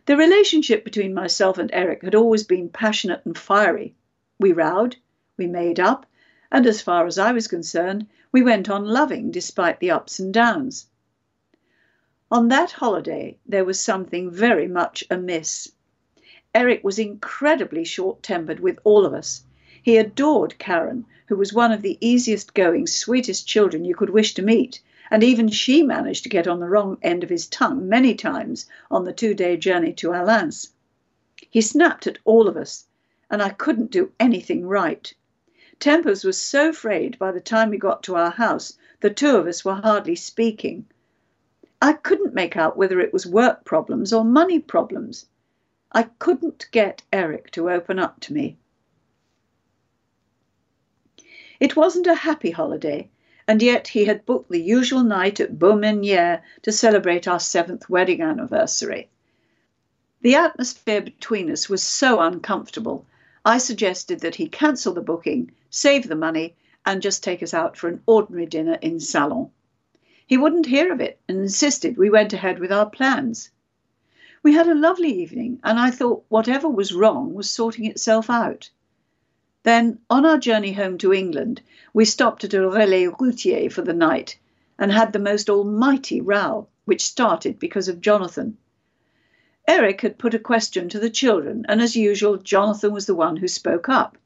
The 0.07 0.17
relationship 0.17 0.83
between 0.83 1.13
myself 1.13 1.57
and 1.57 1.69
Eric 1.71 2.01
had 2.01 2.15
always 2.15 2.43
been 2.43 2.69
passionate 2.69 3.21
and 3.25 3.37
fiery. 3.37 3.95
We 4.39 4.51
rowed, 4.51 4.97
we 5.37 5.47
made 5.47 5.79
up, 5.79 6.05
and 6.51 6.65
as 6.65 6.81
far 6.81 7.07
as 7.07 7.17
I 7.17 7.31
was 7.31 7.47
concerned, 7.47 8.07
we 8.31 8.41
went 8.41 8.69
on 8.69 8.85
loving 8.85 9.31
despite 9.31 9.79
the 9.79 9.91
ups 9.91 10.19
and 10.19 10.33
downs. 10.33 10.87
On 12.29 12.47
that 12.47 12.71
holiday, 12.71 13.37
there 13.45 13.65
was 13.65 13.79
something 13.79 14.31
very 14.31 14.67
much 14.67 15.03
amiss. 15.09 15.71
Eric 16.53 16.83
was 16.83 16.99
incredibly 16.99 17.85
short 17.85 18.21
tempered 18.23 18.59
with 18.59 18.79
all 18.83 19.05
of 19.05 19.13
us. 19.13 19.43
He 19.83 19.97
adored 19.97 20.59
Karen, 20.59 21.05
who 21.25 21.35
was 21.35 21.53
one 21.53 21.71
of 21.71 21.81
the 21.81 21.97
easiest 21.99 22.53
going, 22.53 22.85
sweetest 22.85 23.47
children 23.47 23.83
you 23.83 23.95
could 23.95 24.11
wish 24.11 24.35
to 24.35 24.43
meet, 24.43 24.79
and 25.09 25.23
even 25.23 25.47
she 25.47 25.81
managed 25.81 26.23
to 26.23 26.29
get 26.29 26.47
on 26.47 26.59
the 26.59 26.69
wrong 26.69 26.97
end 27.01 27.23
of 27.23 27.31
his 27.31 27.47
tongue 27.47 27.89
many 27.89 28.13
times 28.13 28.67
on 28.91 29.05
the 29.05 29.11
two 29.11 29.33
day 29.33 29.57
journey 29.57 29.91
to 29.93 30.13
Alleins. 30.13 30.71
He 31.49 31.61
snapped 31.61 32.05
at 32.05 32.19
all 32.25 32.47
of 32.47 32.55
us, 32.55 32.85
and 33.29 33.41
I 33.41 33.49
couldn't 33.49 33.89
do 33.89 34.11
anything 34.19 34.67
right. 34.67 35.11
Tempers 35.79 36.23
was 36.23 36.37
so 36.37 36.71
frayed 36.71 37.17
by 37.17 37.31
the 37.31 37.41
time 37.41 37.71
we 37.71 37.77
got 37.79 38.03
to 38.03 38.15
our 38.15 38.29
house, 38.29 38.77
the 38.99 39.09
two 39.09 39.35
of 39.35 39.47
us 39.47 39.65
were 39.65 39.73
hardly 39.73 40.15
speaking. 40.15 40.85
I 41.81 41.93
couldn't 41.93 42.35
make 42.35 42.55
out 42.55 42.77
whether 42.77 42.99
it 42.99 43.11
was 43.11 43.25
work 43.25 43.65
problems 43.65 44.13
or 44.13 44.23
money 44.23 44.59
problems. 44.59 45.25
I 45.91 46.03
couldn't 46.03 46.67
get 46.69 47.01
Eric 47.11 47.49
to 47.53 47.71
open 47.71 47.97
up 47.97 48.19
to 48.19 48.33
me. 48.33 48.57
It 51.61 51.75
wasn't 51.75 52.07
a 52.07 52.15
happy 52.15 52.49
holiday, 52.49 53.07
and 53.47 53.61
yet 53.61 53.89
he 53.89 54.05
had 54.05 54.25
booked 54.25 54.49
the 54.49 54.59
usual 54.59 55.03
night 55.03 55.39
at 55.39 55.59
Baumanière 55.59 56.41
to 56.63 56.71
celebrate 56.71 57.27
our 57.27 57.39
seventh 57.39 57.87
wedding 57.87 58.19
anniversary. 58.19 59.09
The 60.21 60.33
atmosphere 60.33 61.01
between 61.01 61.51
us 61.51 61.69
was 61.69 61.83
so 61.83 62.19
uncomfortable, 62.19 63.05
I 63.45 63.59
suggested 63.59 64.21
that 64.21 64.33
he 64.33 64.49
cancel 64.49 64.91
the 64.91 65.01
booking, 65.01 65.51
save 65.69 66.07
the 66.07 66.15
money, 66.15 66.55
and 66.83 66.99
just 66.99 67.23
take 67.23 67.43
us 67.43 67.53
out 67.53 67.77
for 67.77 67.89
an 67.89 68.01
ordinary 68.07 68.47
dinner 68.47 68.79
in 68.81 68.99
Salon. 68.99 69.51
He 70.25 70.37
wouldn't 70.37 70.65
hear 70.65 70.91
of 70.91 70.99
it 70.99 71.19
and 71.27 71.37
insisted 71.37 71.95
we 71.95 72.09
went 72.09 72.33
ahead 72.33 72.57
with 72.57 72.71
our 72.71 72.89
plans. 72.89 73.51
We 74.41 74.53
had 74.53 74.67
a 74.67 74.73
lovely 74.73 75.13
evening, 75.21 75.59
and 75.63 75.77
I 75.77 75.91
thought 75.91 76.25
whatever 76.27 76.67
was 76.67 76.91
wrong 76.91 77.35
was 77.35 77.51
sorting 77.51 77.85
itself 77.85 78.31
out. 78.31 78.71
Then, 79.63 79.99
on 80.09 80.25
our 80.25 80.39
journey 80.39 80.73
home 80.73 80.97
to 80.97 81.13
England, 81.13 81.61
we 81.93 82.05
stopped 82.05 82.43
at 82.43 82.55
a 82.55 82.67
relais 82.67 83.07
routier 83.19 83.69
for 83.69 83.83
the 83.83 83.93
night 83.93 84.39
and 84.79 84.91
had 84.91 85.13
the 85.13 85.19
most 85.19 85.51
almighty 85.51 86.19
row, 86.19 86.67
which 86.85 87.05
started 87.05 87.59
because 87.59 87.87
of 87.87 88.01
Jonathan. 88.01 88.57
Eric 89.67 90.01
had 90.01 90.17
put 90.17 90.33
a 90.33 90.39
question 90.39 90.89
to 90.89 90.99
the 90.99 91.11
children, 91.11 91.63
and 91.69 91.79
as 91.79 91.95
usual, 91.95 92.37
Jonathan 92.37 92.91
was 92.91 93.05
the 93.05 93.13
one 93.13 93.37
who 93.37 93.47
spoke 93.47 93.87
up. 93.87 94.17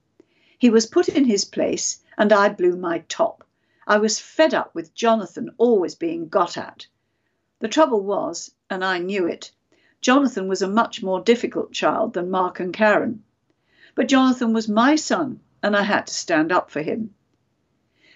He 0.58 0.70
was 0.70 0.86
put 0.86 1.10
in 1.10 1.26
his 1.26 1.44
place, 1.44 2.00
and 2.18 2.32
I 2.32 2.48
blew 2.48 2.78
my 2.78 3.00
top. 3.10 3.44
I 3.86 3.98
was 3.98 4.22
fed 4.22 4.54
up 4.54 4.74
with 4.74 4.96
Jonathan 4.96 5.50
always 5.58 5.96
being 5.96 6.30
got 6.30 6.58
at. 6.58 6.88
The 7.60 7.68
trouble 7.68 8.00
was, 8.00 8.52
and 8.70 8.86
I 8.86 9.00
knew 9.00 9.28
it, 9.28 9.52
Jonathan 10.00 10.48
was 10.48 10.62
a 10.62 10.70
much 10.70 11.04
more 11.04 11.20
difficult 11.20 11.74
child 11.74 12.14
than 12.14 12.32
Mark 12.32 12.62
and 12.62 12.74
Karen. 12.74 13.25
But 13.96 14.10
Jonathan 14.10 14.52
was 14.52 14.68
my 14.68 14.98
son, 14.98 15.40
and 15.64 15.74
I 15.74 15.84
had 15.84 16.08
to 16.08 16.14
stand 16.14 16.52
up 16.52 16.70
for 16.70 16.82
him. 16.82 17.16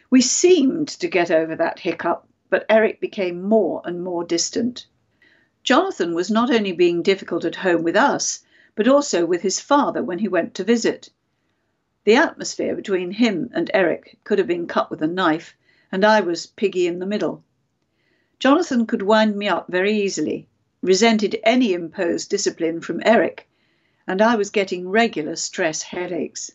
We 0.09 0.21
seemed 0.21 0.89
to 0.89 1.07
get 1.07 1.31
over 1.31 1.55
that 1.55 1.79
hiccup, 1.79 2.27
but 2.49 2.65
Eric 2.69 2.99
became 2.99 3.41
more 3.41 3.81
and 3.85 4.03
more 4.03 4.25
distant. 4.25 4.85
Jonathan 5.63 6.13
was 6.13 6.29
not 6.29 6.51
only 6.51 6.73
being 6.73 7.01
difficult 7.01 7.45
at 7.45 7.55
home 7.55 7.83
with 7.83 7.95
us, 7.95 8.43
but 8.75 8.87
also 8.87 9.25
with 9.25 9.41
his 9.41 9.59
father 9.59 10.03
when 10.03 10.19
he 10.19 10.27
went 10.27 10.53
to 10.55 10.63
visit. 10.63 11.09
The 12.03 12.15
atmosphere 12.15 12.75
between 12.75 13.11
him 13.11 13.49
and 13.53 13.71
Eric 13.73 14.19
could 14.23 14.37
have 14.37 14.47
been 14.47 14.67
cut 14.67 14.89
with 14.91 15.01
a 15.01 15.07
knife, 15.07 15.55
and 15.91 16.03
I 16.03 16.21
was 16.21 16.45
piggy 16.45 16.87
in 16.87 16.99
the 16.99 17.05
middle. 17.05 17.43
Jonathan 18.37 18.85
could 18.85 19.01
wind 19.01 19.35
me 19.35 19.47
up 19.47 19.67
very 19.69 19.93
easily, 19.93 20.47
resented 20.81 21.39
any 21.43 21.73
imposed 21.73 22.29
discipline 22.29 22.81
from 22.81 23.01
Eric, 23.05 23.48
and 24.09 24.23
I 24.23 24.33
was 24.37 24.49
getting 24.49 24.89
regular 24.89 25.35
stress 25.35 25.83
headaches. 25.83 26.49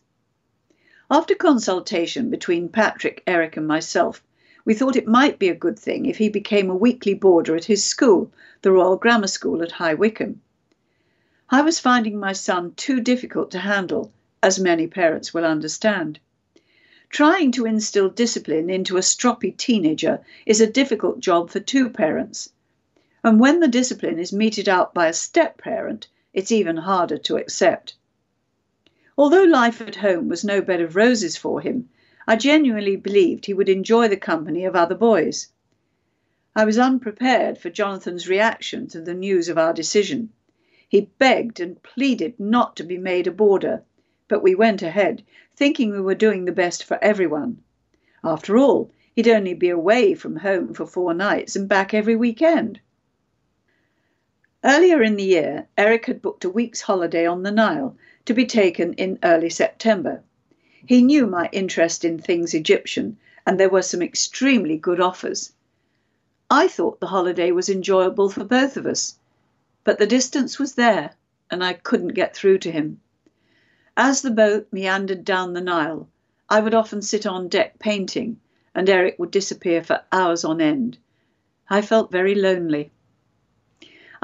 After 1.09 1.37
consultation 1.37 2.29
between 2.29 2.69
Patrick, 2.69 3.23
Eric, 3.29 3.57
and 3.57 3.65
myself, 3.65 4.25
we 4.65 4.75
thought 4.75 4.97
it 4.97 5.07
might 5.07 5.39
be 5.39 5.49
a 5.49 5.55
good 5.55 5.79
thing 5.79 6.05
if 6.05 6.19
he 6.19 6.29
became 6.29 6.69
a 6.69 6.75
weekly 6.75 7.15
boarder 7.15 7.55
at 7.55 7.67
his 7.67 7.85
school, 7.85 8.33
the 8.63 8.73
Royal 8.73 8.97
Grammar 8.97 9.29
School 9.29 9.63
at 9.63 9.71
High 9.71 9.95
Wycombe. 9.95 10.41
I 11.49 11.63
was 11.63 11.79
finding 11.79 12.19
my 12.19 12.33
son 12.33 12.73
too 12.75 13.01
difficult 13.01 13.53
to 13.53 13.61
handle, 13.61 14.13
as 14.43 14.59
many 14.59 14.89
parents 14.89 15.33
will 15.33 15.45
understand. 15.45 16.19
Trying 17.09 17.53
to 17.53 17.67
instill 17.67 18.09
discipline 18.09 18.69
into 18.69 18.97
a 18.97 19.01
stroppy 19.01 19.57
teenager 19.57 20.19
is 20.45 20.61
a 20.61 20.67
difficult 20.67 21.21
job 21.21 21.51
for 21.51 21.61
two 21.61 21.89
parents. 21.89 22.51
And 23.23 23.39
when 23.39 23.61
the 23.61 23.69
discipline 23.69 24.19
is 24.19 24.33
meted 24.33 24.69
out 24.69 24.93
by 24.93 25.07
a 25.07 25.13
step 25.13 25.57
parent, 25.59 26.09
it's 26.35 26.53
even 26.53 26.77
harder 26.77 27.17
to 27.17 27.37
accept. 27.37 27.95
Although 29.17 29.45
life 29.45 29.81
at 29.81 29.97
home 29.97 30.29
was 30.29 30.45
no 30.45 30.61
bed 30.61 30.81
of 30.81 30.97
roses 30.97 31.37
for 31.37 31.61
him, 31.61 31.89
I 32.27 32.37
genuinely 32.37 32.97
believed 32.97 33.47
he 33.47 33.55
would 33.55 33.69
enjoy 33.69 34.09
the 34.09 34.17
company 34.17 34.65
of 34.65 34.75
other 34.75 34.97
boys. 34.97 35.49
I 36.57 36.65
was 36.65 36.79
unprepared 36.79 37.59
for 37.59 37.71
Jonathan's 37.71 38.29
reaction 38.29 38.89
to 38.89 39.01
the 39.01 39.15
news 39.15 39.49
of 39.49 39.59
our 39.59 39.73
decision. 39.73 40.31
He 40.89 41.11
begged 41.19 41.61
and 41.61 41.83
pleaded 41.83 42.39
not 42.41 42.77
to 42.77 42.83
be 42.83 42.99
made 42.99 43.27
a 43.27 43.33
boarder, 43.33 43.85
but 44.27 44.43
we 44.43 44.55
went 44.55 44.83
ahead, 44.83 45.23
thinking 45.55 45.91
we 45.91 46.01
were 46.01 46.15
doing 46.15 46.45
the 46.45 46.53
best 46.53 46.83
for 46.83 46.99
everyone. 47.03 47.63
After 48.25 48.59
all, 48.59 48.91
he'd 49.15 49.29
only 49.29 49.55
be 49.55 49.69
away 49.69 50.15
from 50.15 50.37
home 50.37 50.75
for 50.75 50.87
four 50.87 51.15
nights 51.15 51.55
and 51.55 51.69
back 51.69 51.95
every 51.95 52.17
weekend. 52.17 52.81
Earlier 54.67 55.03
in 55.03 55.17
the 55.17 55.25
year, 55.25 55.69
Eric 55.77 56.07
had 56.07 56.23
booked 56.23 56.47
a 56.47 56.49
week's 56.49 56.81
holiday 56.81 57.27
on 57.27 57.43
the 57.43 57.51
Nile 57.51 57.99
to 58.25 58.33
be 58.33 58.47
taken 58.47 58.95
in 58.95 59.19
early 59.23 59.51
September. 59.51 60.23
He 60.87 61.03
knew 61.03 61.27
my 61.27 61.51
interest 61.53 62.03
in 62.03 62.19
things 62.19 62.55
Egyptian, 62.55 63.19
and 63.47 63.61
there 63.61 63.69
were 63.69 63.83
some 63.83 64.01
extremely 64.01 64.79
good 64.79 65.01
offers. 65.01 65.53
I 66.51 66.67
thought 66.67 66.99
the 66.99 67.09
holiday 67.09 67.51
was 67.51 67.69
enjoyable 67.69 68.31
for 68.31 68.43
both 68.43 68.79
of 68.79 68.87
us, 68.87 69.19
but 69.85 69.99
the 69.99 70.07
distance 70.07 70.59
was 70.59 70.77
there, 70.77 71.11
and 71.51 71.63
I 71.63 71.75
couldn't 71.75 72.15
get 72.15 72.35
through 72.35 72.61
to 72.61 72.71
him. 72.71 73.03
As 73.99 74.23
the 74.23 74.31
boat 74.31 74.69
meandered 74.73 75.27
down 75.27 75.53
the 75.53 75.61
Nile, 75.61 76.09
I 76.49 76.61
would 76.61 76.73
often 76.73 77.03
sit 77.03 77.27
on 77.27 77.49
deck 77.49 77.79
painting, 77.79 78.41
and 78.75 78.89
Eric 78.89 79.19
would 79.19 79.31
disappear 79.31 79.85
for 79.85 80.01
hours 80.11 80.43
on 80.43 80.63
end. 80.63 80.97
I 81.69 81.83
felt 81.83 82.11
very 82.11 82.35
lonely. 82.35 82.93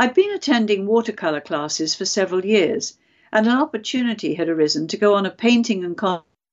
I'd 0.01 0.15
been 0.15 0.33
attending 0.33 0.87
watercolour 0.87 1.43
classes 1.43 1.95
for 1.95 2.07
several 2.07 2.43
years, 2.43 2.97
and 3.31 3.47
an 3.47 3.59
opportunity 3.59 4.33
had 4.33 4.49
arisen 4.49 4.89
to 4.89 4.97
go 4.97 5.13
on 5.13 5.27
a 5.27 5.31
painting 5.31 5.85
and 5.85 5.95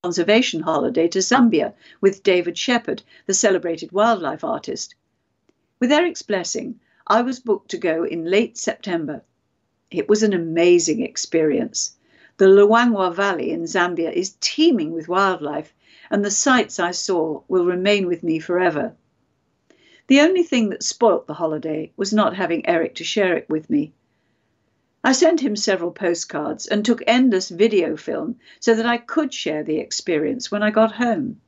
conservation 0.04 0.60
holiday 0.60 1.08
to 1.08 1.20
Zambia 1.20 1.74
with 2.02 2.24
David 2.24 2.58
Shepherd, 2.58 3.04
the 3.26 3.34
celebrated 3.34 3.94
wildlife 3.94 4.44
artist. 4.44 4.96
With 5.80 5.94
Eric's 5.94 6.24
blessing, 6.24 6.82
I 7.08 7.22
was 7.22 7.40
booked 7.40 7.72
to 7.72 7.78
go 7.78 8.04
in 8.04 8.26
late 8.26 8.58
September. 8.58 9.24
It 9.90 10.10
was 10.10 10.24
an 10.24 10.34
amazing 10.34 11.02
experience. 11.02 11.96
The 12.36 12.50
Luangwa 12.50 13.16
Valley 13.16 13.52
in 13.52 13.64
Zambia 13.64 14.12
is 14.12 14.36
teeming 14.42 14.92
with 14.92 15.08
wildlife, 15.08 15.74
and 16.12 16.26
the 16.26 16.32
sights 16.32 16.82
I 16.82 16.92
saw 16.92 17.44
will 17.48 17.66
remain 17.66 18.08
with 18.08 18.24
me 18.24 18.40
forever. 18.40 18.98
The 20.08 20.22
only 20.22 20.44
thing 20.44 20.70
that 20.70 20.84
spoilt 20.84 21.28
the 21.28 21.34
holiday 21.34 21.92
was 21.98 22.14
not 22.14 22.36
having 22.36 22.66
Eric 22.66 22.96
to 22.96 23.04
share 23.04 23.36
it 23.36 23.50
with 23.50 23.70
me. 23.70 23.92
I 25.04 25.12
sent 25.12 25.42
him 25.42 25.56
several 25.56 25.92
postcards 25.92 26.66
and 26.66 26.84
took 26.86 27.04
endless 27.06 27.50
video 27.50 27.98
film 27.98 28.40
so 28.60 28.74
that 28.74 28.86
I 28.86 28.98
could 28.98 29.34
share 29.34 29.64
the 29.64 29.80
experience 29.80 30.50
when 30.50 30.64
I 30.64 30.72
got 30.72 30.94
home. 30.94 31.42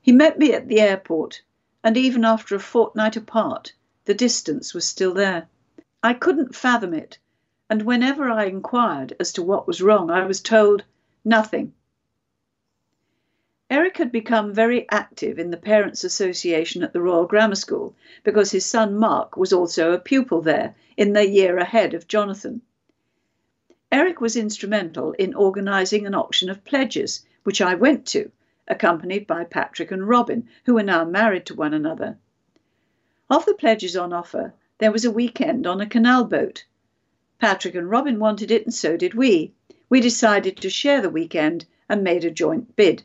He 0.00 0.10
met 0.10 0.38
me 0.38 0.52
at 0.54 0.68
the 0.68 0.80
airport, 0.80 1.42
and 1.82 1.98
even 1.98 2.24
after 2.24 2.54
a 2.54 2.60
fortnight 2.60 3.16
apart, 3.16 3.74
the 4.06 4.14
distance 4.14 4.72
was 4.72 4.86
still 4.86 5.12
there. 5.12 5.46
I 6.02 6.14
couldn't 6.14 6.54
fathom 6.54 6.94
it, 6.94 7.18
and 7.68 7.82
whenever 7.82 8.30
I 8.30 8.44
inquired 8.44 9.16
as 9.20 9.32
to 9.34 9.42
what 9.42 9.66
was 9.66 9.82
wrong, 9.82 10.10
I 10.10 10.24
was 10.26 10.40
told 10.40 10.84
nothing. 11.24 11.74
Eric 13.76 13.96
had 13.96 14.12
become 14.12 14.54
very 14.54 14.88
active 14.88 15.36
in 15.36 15.50
the 15.50 15.56
Parents' 15.56 16.04
Association 16.04 16.84
at 16.84 16.92
the 16.92 17.00
Royal 17.00 17.26
Grammar 17.26 17.56
School 17.56 17.96
because 18.22 18.52
his 18.52 18.64
son 18.64 18.94
Mark 18.94 19.36
was 19.36 19.52
also 19.52 19.90
a 19.90 19.98
pupil 19.98 20.40
there 20.40 20.76
in 20.96 21.12
the 21.12 21.28
year 21.28 21.58
ahead 21.58 21.92
of 21.92 22.06
Jonathan. 22.06 22.62
Eric 23.90 24.20
was 24.20 24.36
instrumental 24.36 25.10
in 25.14 25.34
organising 25.34 26.06
an 26.06 26.14
auction 26.14 26.48
of 26.48 26.62
pledges, 26.62 27.26
which 27.42 27.60
I 27.60 27.74
went 27.74 28.06
to, 28.14 28.30
accompanied 28.68 29.26
by 29.26 29.42
Patrick 29.42 29.90
and 29.90 30.06
Robin, 30.08 30.48
who 30.66 30.78
are 30.78 30.84
now 30.84 31.04
married 31.04 31.44
to 31.46 31.56
one 31.56 31.74
another. 31.74 32.16
Of 33.28 33.44
the 33.44 33.54
pledges 33.54 33.96
on 33.96 34.12
offer, 34.12 34.54
there 34.78 34.92
was 34.92 35.04
a 35.04 35.10
weekend 35.10 35.66
on 35.66 35.80
a 35.80 35.86
canal 35.86 36.22
boat. 36.26 36.64
Patrick 37.40 37.74
and 37.74 37.90
Robin 37.90 38.20
wanted 38.20 38.52
it, 38.52 38.62
and 38.62 38.72
so 38.72 38.96
did 38.96 39.14
we. 39.14 39.52
We 39.88 40.00
decided 40.00 40.58
to 40.58 40.70
share 40.70 41.00
the 41.00 41.10
weekend 41.10 41.66
and 41.88 42.04
made 42.04 42.24
a 42.24 42.30
joint 42.30 42.76
bid. 42.76 43.02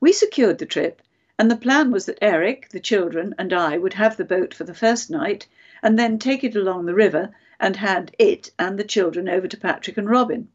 We 0.00 0.12
secured 0.12 0.56
the 0.56 0.64
trip, 0.64 1.02
and 1.38 1.50
the 1.50 1.56
plan 1.56 1.90
was 1.90 2.06
that 2.06 2.16
Eric, 2.22 2.70
the 2.70 2.80
children, 2.80 3.34
and 3.38 3.52
I 3.52 3.76
would 3.76 3.92
have 3.92 4.16
the 4.16 4.24
boat 4.24 4.54
for 4.54 4.64
the 4.64 4.72
first 4.72 5.10
night 5.10 5.46
and 5.82 5.98
then 5.98 6.18
take 6.18 6.42
it 6.42 6.56
along 6.56 6.86
the 6.86 6.94
river 6.94 7.34
and 7.60 7.76
hand 7.76 8.16
it 8.18 8.50
and 8.58 8.78
the 8.78 8.84
children 8.84 9.28
over 9.28 9.46
to 9.46 9.58
Patrick 9.58 9.98
and 9.98 10.08
Robin. 10.08 10.48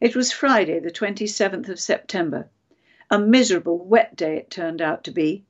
It 0.00 0.14
was 0.14 0.30
Friday, 0.30 0.78
the 0.78 0.92
27th 0.92 1.68
of 1.68 1.80
September. 1.80 2.48
A 3.10 3.18
miserable, 3.18 3.78
wet 3.78 4.14
day 4.14 4.36
it 4.36 4.50
turned 4.50 4.80
out 4.80 5.02
to 5.02 5.10
be. 5.10 5.44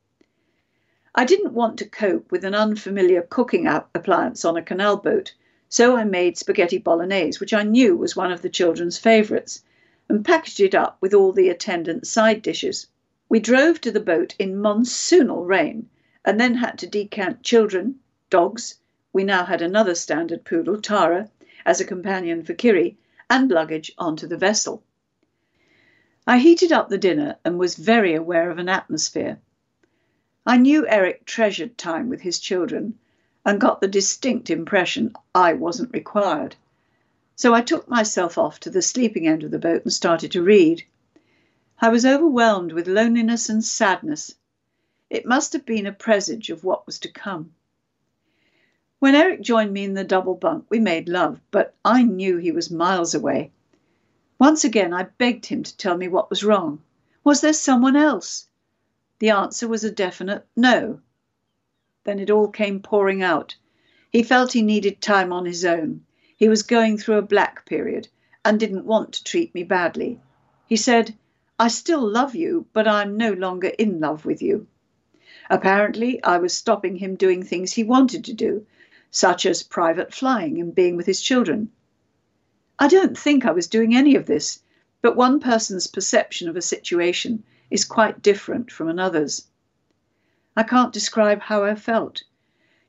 I 1.15 1.27
didn't 1.27 1.53
want 1.53 1.79
to 1.81 1.89
cope 1.89 2.33
with 2.33 2.43
an 2.43 2.55
unfamiliar 2.55 3.21
cooking 3.21 3.67
appliance 3.67 4.47
on 4.47 4.57
a 4.57 4.63
canal 4.63 4.97
boat, 4.97 5.35
so 5.69 5.95
I 5.95 6.05
made 6.05 6.39
spaghetti 6.39 6.79
bolognese, 6.79 7.39
which 7.39 7.53
I 7.53 7.65
knew 7.65 7.99
was 7.99 8.17
one 8.17 8.33
of 8.33 8.41
the 8.41 8.49
children's 8.49 8.97
favourites, 8.97 9.63
and 10.09 10.25
packaged 10.25 10.61
it 10.61 10.75
up 10.75 10.97
with 11.01 11.13
all 11.13 11.33
the 11.33 11.49
attendant 11.49 12.07
side 12.07 12.43
dishes. 12.43 12.87
We 13.29 13.41
drove 13.41 13.81
to 13.83 13.93
the 13.93 14.01
boat 14.01 14.35
in 14.39 14.57
monsoonal 14.57 15.47
rain 15.47 15.89
and 16.25 16.41
then 16.41 16.55
had 16.55 16.79
to 16.79 16.87
decant 16.87 17.43
children, 17.43 18.01
dogs, 18.31 18.77
we 19.13 19.25
now 19.25 19.45
had 19.45 19.63
another 19.63 19.95
standard 19.95 20.45
poodle, 20.45 20.81
Tara, 20.81 21.31
as 21.65 21.81
a 21.81 21.85
companion 21.85 22.43
for 22.43 22.55
Kiri, 22.55 22.97
and 23.29 23.51
luggage 23.51 23.93
onto 23.99 24.27
the 24.27 24.37
vessel. 24.37 24.83
I 26.27 26.39
heated 26.39 26.73
up 26.73 26.89
the 26.89 26.99
dinner 26.99 27.37
and 27.45 27.59
was 27.59 27.75
very 27.75 28.15
aware 28.15 28.51
of 28.51 28.59
an 28.59 28.69
atmosphere. 28.69 29.39
I 30.47 30.57
knew 30.59 30.87
Eric 30.87 31.25
treasured 31.25 31.77
time 31.77 32.09
with 32.09 32.21
his 32.21 32.39
children 32.39 32.99
and 33.45 33.61
got 33.61 33.81
the 33.81 33.89
distinct 33.89 34.51
impression 34.51 35.15
I 35.35 35.55
wasn't 35.55 35.93
required. 35.93 36.57
So 37.39 37.55
I 37.55 37.61
took 37.61 37.87
myself 37.87 38.37
off 38.37 38.59
to 38.61 38.71
the 38.71 38.83
sleeping 38.83 39.29
end 39.29 39.45
of 39.45 39.53
the 39.53 39.61
boat 39.61 39.85
and 39.85 39.93
started 39.93 40.33
to 40.33 40.43
read. 40.43 40.85
I 41.81 41.89
was 41.89 42.05
overwhelmed 42.05 42.73
with 42.73 42.89
loneliness 42.89 43.49
and 43.49 43.65
sadness. 43.65 44.35
It 45.09 45.25
must 45.25 45.53
have 45.53 45.65
been 45.65 45.87
a 45.87 45.93
presage 45.93 46.51
of 46.51 46.65
what 46.65 46.85
was 46.85 46.99
to 46.99 47.13
come. 47.13 47.55
When 48.99 49.15
Eric 49.15 49.41
joined 49.41 49.73
me 49.73 49.85
in 49.85 49.95
the 49.95 50.03
double 50.03 50.35
bunk, 50.35 50.67
we 50.69 50.81
made 50.81 51.09
love, 51.09 51.41
but 51.53 51.77
I 51.85 52.03
knew 52.03 52.39
he 52.39 52.51
was 52.51 52.73
miles 52.73 53.15
away. 53.15 53.53
Once 54.41 54.65
again, 54.65 54.93
I 54.93 55.05
begged 55.05 55.47
him 55.47 55.63
to 55.63 55.77
tell 55.77 55.97
me 55.97 56.09
what 56.09 56.31
was 56.31 56.43
wrong. 56.43 56.83
Was 57.23 57.41
there 57.41 57.53
someone 57.53 57.95
else? 57.95 58.49
The 59.21 59.31
answer 59.31 59.69
was 59.69 59.85
a 59.85 59.93
definite 59.93 60.45
no. 60.57 61.03
Then 62.03 62.19
it 62.19 62.31
all 62.31 62.49
came 62.49 62.81
pouring 62.81 63.23
out. 63.23 63.55
He 64.11 64.25
felt 64.25 64.55
he 64.55 64.63
needed 64.63 65.01
time 65.01 65.33
on 65.33 65.47
his 65.47 65.65
own. 65.65 66.05
He 66.39 66.49
was 66.49 66.63
going 66.63 66.99
through 66.99 67.17
a 67.19 67.23
black 67.23 67.67
period 67.67 68.07
and 68.45 68.61
didn't 68.61 68.85
want 68.85 69.13
to 69.15 69.25
treat 69.25 69.53
me 69.57 69.65
badly. 69.65 70.21
He 70.67 70.77
said, 70.77 71.17
I 71.59 71.67
still 71.67 72.09
love 72.09 72.37
you, 72.37 72.67
but 72.73 72.87
I'm 72.87 73.17
no 73.17 73.33
longer 73.33 73.73
in 73.77 73.99
love 73.99 74.25
with 74.25 74.41
you. 74.41 74.69
Apparently, 75.51 76.23
I 76.23 76.39
was 76.39 76.55
stopping 76.55 76.95
him 76.95 77.17
doing 77.17 77.43
things 77.43 77.73
he 77.73 77.83
wanted 77.83 78.25
to 78.27 78.33
do, 78.33 78.65
such 79.11 79.47
as 79.47 79.65
private 79.65 80.15
flying 80.15 80.61
and 80.61 80.73
being 80.73 80.97
with 80.97 81.07
his 81.07 81.21
children. 81.21 81.73
I 82.79 82.87
don't 82.87 83.19
think 83.19 83.45
I 83.45 83.51
was 83.51 83.67
doing 83.67 83.97
any 83.97 84.15
of 84.15 84.27
this, 84.27 84.63
but 85.03 85.17
one 85.17 85.41
person's 85.41 85.89
perception 85.89 86.49
of 86.49 86.57
a 86.57 86.63
situation 86.63 87.43
is 87.69 87.85
quite 87.85 88.23
different 88.23 88.71
from 88.71 88.89
another's. 88.89 89.49
I 90.57 90.63
can't 90.63 90.93
describe 90.93 91.41
how 91.41 91.65
I 91.65 91.75
felt. 91.75 92.23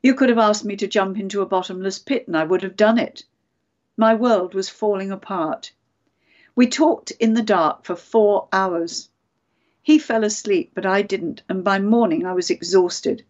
You 0.04 0.14
could 0.14 0.30
have 0.30 0.38
asked 0.38 0.66
me 0.66 0.76
to 0.76 0.88
jump 0.88 1.18
into 1.18 1.42
a 1.42 1.48
bottomless 1.48 1.98
pit 1.98 2.28
and 2.28 2.38
I 2.38 2.44
would 2.44 2.62
have 2.62 2.76
done 2.76 3.00
it. 3.00 3.24
My 4.00 4.16
world 4.16 4.54
was 4.54 4.70
falling 4.70 5.12
apart. 5.12 5.74
We 6.56 6.68
talked 6.68 7.12
in 7.20 7.34
the 7.34 7.42
dark 7.42 7.84
for 7.84 7.98
four 7.98 8.48
hours. 8.54 9.10
He 9.82 10.00
fell 10.00 10.24
asleep, 10.24 10.72
but 10.74 10.86
I 10.86 11.02
didn't, 11.02 11.44
and 11.50 11.66
by 11.66 11.80
morning 11.80 12.26
I 12.26 12.32
was 12.32 12.50
exhausted. 12.50 13.26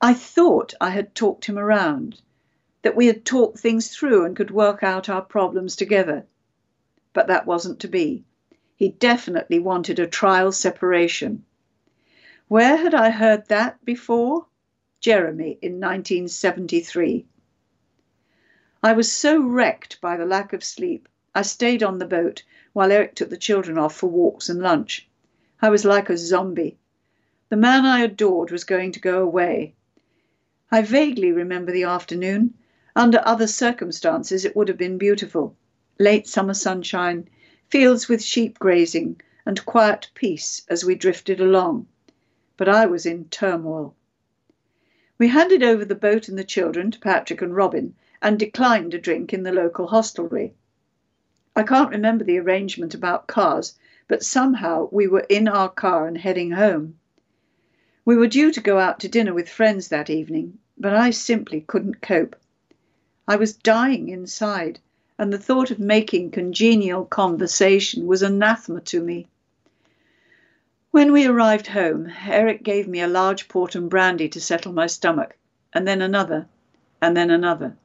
I 0.00 0.14
thought 0.14 0.74
I 0.80 0.90
had 0.90 1.14
talked 1.14 1.44
him 1.44 1.56
around, 1.56 2.20
that 2.82 2.96
we 2.96 3.06
had 3.06 3.24
talked 3.24 3.60
things 3.60 3.94
through 3.94 4.24
and 4.24 4.34
could 4.34 4.50
work 4.50 4.82
out 4.82 5.08
our 5.08 5.22
problems 5.22 5.76
together. 5.76 6.26
But 7.12 7.28
that 7.28 7.46
wasn't 7.46 7.78
to 7.78 7.86
be. 7.86 8.24
He 8.74 8.88
definitely 8.88 9.60
wanted 9.60 10.00
a 10.00 10.08
trial 10.08 10.50
separation. 10.50 11.44
Where 12.48 12.78
had 12.78 12.96
I 12.96 13.10
heard 13.10 13.46
that 13.46 13.84
before? 13.84 14.46
Jeremy 14.98 15.56
in 15.62 15.74
1973. 15.74 17.28
I 18.80 18.92
was 18.92 19.10
so 19.10 19.42
wrecked 19.42 20.00
by 20.00 20.16
the 20.16 20.24
lack 20.24 20.52
of 20.52 20.62
sleep, 20.62 21.08
I 21.34 21.42
stayed 21.42 21.82
on 21.82 21.98
the 21.98 22.06
boat 22.06 22.44
while 22.72 22.92
Eric 22.92 23.16
took 23.16 23.28
the 23.28 23.36
children 23.36 23.76
off 23.76 23.96
for 23.96 24.06
walks 24.06 24.48
and 24.48 24.62
lunch. 24.62 25.08
I 25.60 25.68
was 25.68 25.84
like 25.84 26.08
a 26.08 26.16
zombie. 26.16 26.78
The 27.48 27.56
man 27.56 27.84
I 27.84 28.02
adored 28.04 28.52
was 28.52 28.62
going 28.62 28.92
to 28.92 29.00
go 29.00 29.20
away. 29.20 29.74
I 30.70 30.82
vaguely 30.82 31.32
remember 31.32 31.72
the 31.72 31.82
afternoon. 31.82 32.54
Under 32.94 33.20
other 33.24 33.48
circumstances, 33.48 34.44
it 34.44 34.54
would 34.54 34.68
have 34.68 34.78
been 34.78 34.96
beautiful. 34.96 35.56
late 35.98 36.28
summer 36.28 36.54
sunshine, 36.54 37.28
fields 37.66 38.08
with 38.08 38.22
sheep 38.22 38.60
grazing, 38.60 39.20
and 39.44 39.66
quiet 39.66 40.08
peace 40.14 40.64
as 40.68 40.84
we 40.84 40.94
drifted 40.94 41.40
along. 41.40 41.88
But 42.56 42.68
I 42.68 42.86
was 42.86 43.06
in 43.06 43.24
turmoil. 43.24 43.96
We 45.18 45.26
handed 45.26 45.64
over 45.64 45.84
the 45.84 45.96
boat 45.96 46.28
and 46.28 46.38
the 46.38 46.44
children 46.44 46.92
to 46.92 47.00
Patrick 47.00 47.42
and 47.42 47.56
Robin 47.56 47.96
and 48.20 48.38
declined 48.38 48.94
a 48.94 48.98
drink 48.98 49.32
in 49.32 49.42
the 49.42 49.52
local 49.52 49.86
hostelry. 49.86 50.52
I 51.54 51.62
can't 51.62 51.90
remember 51.90 52.24
the 52.24 52.38
arrangement 52.38 52.94
about 52.94 53.26
cars, 53.26 53.78
but 54.06 54.22
somehow 54.22 54.88
we 54.90 55.06
were 55.06 55.26
in 55.28 55.48
our 55.48 55.68
car 55.68 56.06
and 56.06 56.16
heading 56.16 56.52
home. 56.52 56.98
We 58.04 58.16
were 58.16 58.26
due 58.26 58.52
to 58.52 58.60
go 58.60 58.78
out 58.78 59.00
to 59.00 59.08
dinner 59.08 59.34
with 59.34 59.48
friends 59.48 59.88
that 59.88 60.08
evening, 60.08 60.58
but 60.78 60.94
I 60.94 61.10
simply 61.10 61.60
couldn't 61.60 62.00
cope. 62.00 62.36
I 63.26 63.36
was 63.36 63.52
dying 63.52 64.08
inside, 64.08 64.78
and 65.18 65.32
the 65.32 65.38
thought 65.38 65.70
of 65.70 65.78
making 65.78 66.30
congenial 66.30 67.04
conversation 67.04 68.06
was 68.06 68.22
anathema 68.22 68.80
to 68.82 69.02
me. 69.02 69.26
When 70.90 71.12
we 71.12 71.26
arrived 71.26 71.66
home, 71.66 72.10
Eric 72.26 72.62
gave 72.62 72.88
me 72.88 73.00
a 73.00 73.08
large 73.08 73.48
port 73.48 73.74
and 73.74 73.90
brandy 73.90 74.28
to 74.30 74.40
settle 74.40 74.72
my 74.72 74.86
stomach, 74.86 75.36
and 75.74 75.86
then 75.86 76.00
another, 76.00 76.46
and 77.02 77.14
then 77.14 77.30
another. 77.30 77.76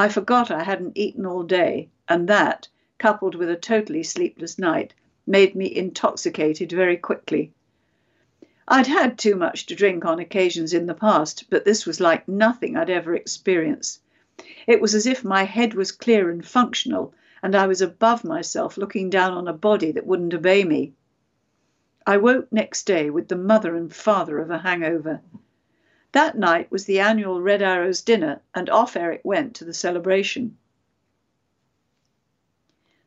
I 0.00 0.08
forgot 0.08 0.50
I 0.50 0.62
hadn't 0.62 0.96
eaten 0.96 1.26
all 1.26 1.42
day, 1.42 1.90
and 2.08 2.26
that, 2.26 2.68
coupled 2.96 3.34
with 3.34 3.50
a 3.50 3.54
totally 3.54 4.02
sleepless 4.02 4.58
night, 4.58 4.94
made 5.26 5.54
me 5.54 5.66
intoxicated 5.76 6.72
very 6.72 6.96
quickly. 6.96 7.52
I'd 8.66 8.86
had 8.86 9.18
too 9.18 9.36
much 9.36 9.66
to 9.66 9.74
drink 9.74 10.06
on 10.06 10.18
occasions 10.18 10.72
in 10.72 10.86
the 10.86 10.94
past, 10.94 11.50
but 11.50 11.66
this 11.66 11.84
was 11.84 12.00
like 12.00 12.26
nothing 12.26 12.78
I'd 12.78 12.88
ever 12.88 13.14
experienced. 13.14 14.00
It 14.66 14.80
was 14.80 14.94
as 14.94 15.04
if 15.04 15.22
my 15.22 15.42
head 15.42 15.74
was 15.74 15.92
clear 15.92 16.30
and 16.30 16.46
functional, 16.46 17.12
and 17.42 17.54
I 17.54 17.66
was 17.66 17.82
above 17.82 18.24
myself 18.24 18.78
looking 18.78 19.10
down 19.10 19.34
on 19.34 19.48
a 19.48 19.52
body 19.52 19.92
that 19.92 20.06
wouldn't 20.06 20.32
obey 20.32 20.64
me. 20.64 20.94
I 22.06 22.16
woke 22.16 22.50
next 22.50 22.84
day 22.84 23.10
with 23.10 23.28
the 23.28 23.36
mother 23.36 23.76
and 23.76 23.94
father 23.94 24.38
of 24.38 24.50
a 24.50 24.56
hangover. 24.60 25.20
That 26.12 26.36
night 26.36 26.72
was 26.72 26.86
the 26.86 26.98
annual 26.98 27.40
Red 27.40 27.62
Arrows 27.62 28.02
dinner, 28.02 28.42
and 28.54 28.68
off 28.68 28.96
Eric 28.96 29.20
went 29.22 29.54
to 29.56 29.64
the 29.64 29.72
celebration. 29.72 30.58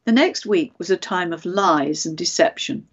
The 0.06 0.14
next 0.14 0.46
week 0.46 0.78
was 0.78 0.90
a 0.90 0.98
time 0.98 1.34
of 1.34 1.46
lies 1.46 2.06
and 2.06 2.18
deception. 2.18 2.88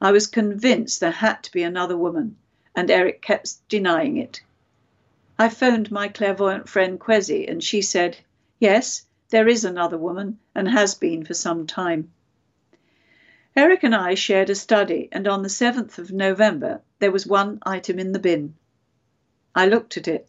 I 0.00 0.10
was 0.10 0.26
convinced 0.26 0.98
there 0.98 1.10
had 1.10 1.42
to 1.44 1.52
be 1.52 1.62
another 1.62 1.96
woman, 1.96 2.36
and 2.74 2.90
Eric 2.90 3.22
kept 3.22 3.68
denying 3.68 4.16
it. 4.16 4.40
I 5.38 5.48
phoned 5.48 5.92
my 5.92 6.08
clairvoyant 6.08 6.68
friend 6.68 6.98
Kwesi, 6.98 7.48
and 7.48 7.62
she 7.62 7.80
said, 7.80 8.16
Yes, 8.58 9.06
there 9.30 9.46
is 9.46 9.64
another 9.64 9.98
woman, 9.98 10.38
and 10.54 10.68
has 10.68 10.96
been 10.96 11.24
for 11.24 11.34
some 11.34 11.66
time. 11.66 12.10
Eric 13.54 13.84
and 13.84 13.94
I 13.94 14.14
shared 14.14 14.50
a 14.50 14.54
study, 14.56 15.08
and 15.12 15.28
on 15.28 15.42
the 15.42 15.48
7th 15.48 15.98
of 15.98 16.10
November, 16.10 16.80
there 16.98 17.12
was 17.12 17.26
one 17.26 17.60
item 17.64 17.98
in 17.98 18.10
the 18.12 18.18
bin. 18.18 18.54
I 19.58 19.66
looked 19.66 19.96
at 19.96 20.06
it. 20.06 20.28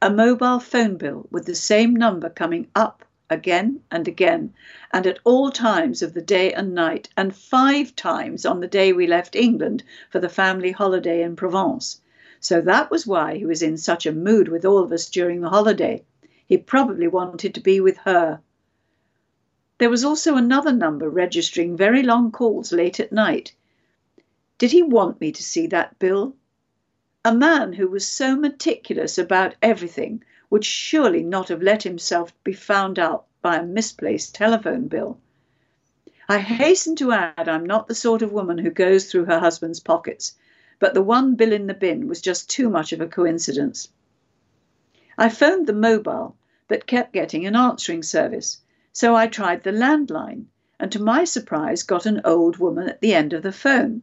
A 0.00 0.08
mobile 0.08 0.58
phone 0.58 0.96
bill 0.96 1.28
with 1.30 1.44
the 1.44 1.54
same 1.54 1.94
number 1.94 2.30
coming 2.30 2.66
up 2.74 3.04
again 3.28 3.82
and 3.90 4.08
again, 4.08 4.54
and 4.90 5.06
at 5.06 5.18
all 5.24 5.50
times 5.50 6.00
of 6.00 6.14
the 6.14 6.22
day 6.22 6.50
and 6.50 6.74
night, 6.74 7.10
and 7.14 7.36
five 7.36 7.94
times 7.94 8.46
on 8.46 8.60
the 8.60 8.66
day 8.66 8.94
we 8.94 9.06
left 9.06 9.36
England 9.36 9.82
for 10.08 10.18
the 10.18 10.30
family 10.30 10.70
holiday 10.72 11.22
in 11.22 11.36
Provence. 11.36 12.00
So 12.40 12.62
that 12.62 12.90
was 12.90 13.06
why 13.06 13.36
he 13.36 13.44
was 13.44 13.60
in 13.60 13.76
such 13.76 14.06
a 14.06 14.12
mood 14.12 14.48
with 14.48 14.64
all 14.64 14.78
of 14.78 14.92
us 14.92 15.10
during 15.10 15.42
the 15.42 15.50
holiday. 15.50 16.02
He 16.46 16.56
probably 16.56 17.08
wanted 17.08 17.52
to 17.52 17.60
be 17.60 17.80
with 17.80 17.98
her. 17.98 18.40
There 19.76 19.90
was 19.90 20.06
also 20.06 20.36
another 20.36 20.72
number 20.72 21.10
registering 21.10 21.76
very 21.76 22.02
long 22.02 22.32
calls 22.32 22.72
late 22.72 22.98
at 22.98 23.12
night. 23.12 23.52
Did 24.56 24.70
he 24.70 24.82
want 24.82 25.20
me 25.20 25.32
to 25.32 25.42
see 25.42 25.66
that 25.66 25.98
bill? 25.98 26.34
A 27.24 27.32
man 27.32 27.74
who 27.74 27.86
was 27.86 28.04
so 28.04 28.34
meticulous 28.34 29.16
about 29.16 29.54
everything 29.62 30.24
would 30.50 30.64
surely 30.64 31.22
not 31.22 31.50
have 31.50 31.62
let 31.62 31.84
himself 31.84 32.34
be 32.42 32.52
found 32.52 32.98
out 32.98 33.26
by 33.40 33.58
a 33.58 33.64
misplaced 33.64 34.34
telephone 34.34 34.88
bill. 34.88 35.20
I 36.28 36.38
hasten 36.38 36.96
to 36.96 37.12
add 37.12 37.48
I'm 37.48 37.64
not 37.64 37.86
the 37.86 37.94
sort 37.94 38.22
of 38.22 38.32
woman 38.32 38.58
who 38.58 38.70
goes 38.70 39.08
through 39.08 39.26
her 39.26 39.38
husband's 39.38 39.78
pockets, 39.78 40.34
but 40.80 40.94
the 40.94 41.02
one 41.02 41.36
bill 41.36 41.52
in 41.52 41.68
the 41.68 41.74
bin 41.74 42.08
was 42.08 42.20
just 42.20 42.50
too 42.50 42.68
much 42.68 42.92
of 42.92 43.00
a 43.00 43.06
coincidence. 43.06 43.88
I 45.16 45.28
phoned 45.28 45.68
the 45.68 45.72
mobile, 45.72 46.34
but 46.66 46.88
kept 46.88 47.12
getting 47.12 47.46
an 47.46 47.54
answering 47.54 48.02
service, 48.02 48.58
so 48.92 49.14
I 49.14 49.28
tried 49.28 49.62
the 49.62 49.70
landline, 49.70 50.46
and 50.80 50.90
to 50.90 51.00
my 51.00 51.22
surprise 51.22 51.84
got 51.84 52.04
an 52.04 52.20
old 52.24 52.56
woman 52.56 52.88
at 52.88 53.00
the 53.00 53.14
end 53.14 53.32
of 53.32 53.44
the 53.44 53.52
phone. 53.52 54.02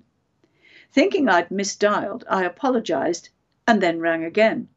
Thinking 0.92 1.30
I'd 1.30 1.50
misdialed, 1.50 2.24
I 2.28 2.44
apologized 2.44 3.30
and 3.68 3.82
then 3.82 4.00
rang 4.00 4.24
again. 4.24 4.70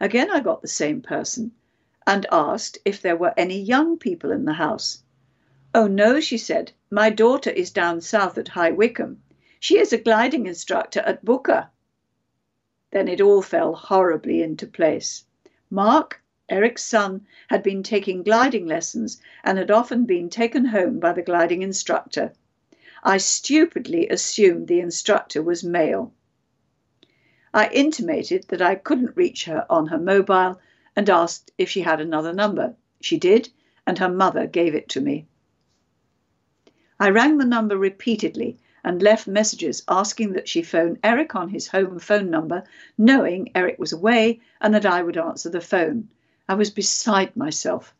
Again, 0.00 0.30
I 0.30 0.40
got 0.40 0.60
the 0.60 0.68
same 0.68 1.00
person 1.00 1.52
and 2.06 2.26
asked 2.30 2.76
if 2.84 3.00
there 3.00 3.16
were 3.16 3.32
any 3.36 3.58
young 3.58 3.96
people 3.98 4.30
in 4.30 4.44
the 4.44 4.52
house. 4.52 5.02
Oh, 5.74 5.86
no, 5.86 6.20
she 6.20 6.36
said. 6.36 6.72
My 6.90 7.08
daughter 7.08 7.48
is 7.48 7.70
down 7.70 8.02
south 8.02 8.36
at 8.36 8.48
High 8.48 8.72
Wycombe. 8.72 9.22
She 9.58 9.78
is 9.78 9.92
a 9.94 9.98
gliding 9.98 10.46
instructor 10.46 11.00
at 11.00 11.24
Booker. 11.24 11.70
Then 12.90 13.08
it 13.08 13.22
all 13.22 13.40
fell 13.40 13.74
horribly 13.74 14.42
into 14.42 14.66
place. 14.66 15.24
Mark, 15.70 16.22
Eric's 16.50 16.84
son, 16.84 17.26
had 17.48 17.62
been 17.62 17.82
taking 17.82 18.22
gliding 18.22 18.66
lessons 18.66 19.22
and 19.42 19.56
had 19.56 19.70
often 19.70 20.04
been 20.04 20.28
taken 20.28 20.66
home 20.66 21.00
by 21.00 21.14
the 21.14 21.22
gliding 21.22 21.62
instructor. 21.62 22.34
I 23.06 23.18
stupidly 23.18 24.08
assumed 24.08 24.66
the 24.66 24.80
instructor 24.80 25.42
was 25.42 25.62
male. 25.62 26.14
I 27.52 27.68
intimated 27.68 28.46
that 28.48 28.62
I 28.62 28.76
couldn't 28.76 29.14
reach 29.14 29.44
her 29.44 29.66
on 29.68 29.88
her 29.88 29.98
mobile 29.98 30.58
and 30.96 31.10
asked 31.10 31.52
if 31.58 31.68
she 31.68 31.82
had 31.82 32.00
another 32.00 32.32
number. 32.32 32.76
She 33.02 33.18
did, 33.18 33.50
and 33.86 33.98
her 33.98 34.08
mother 34.08 34.46
gave 34.46 34.74
it 34.74 34.88
to 34.88 35.02
me. 35.02 35.26
I 36.98 37.10
rang 37.10 37.36
the 37.36 37.44
number 37.44 37.76
repeatedly 37.76 38.58
and 38.82 39.02
left 39.02 39.26
messages 39.26 39.82
asking 39.86 40.32
that 40.32 40.48
she 40.48 40.62
phone 40.62 40.98
Eric 41.04 41.36
on 41.36 41.50
his 41.50 41.68
home 41.68 41.98
phone 41.98 42.30
number, 42.30 42.64
knowing 42.96 43.50
Eric 43.54 43.78
was 43.78 43.92
away 43.92 44.40
and 44.62 44.74
that 44.74 44.86
I 44.86 45.02
would 45.02 45.18
answer 45.18 45.50
the 45.50 45.60
phone. 45.60 46.08
I 46.48 46.54
was 46.54 46.70
beside 46.70 47.36
myself. 47.36 47.94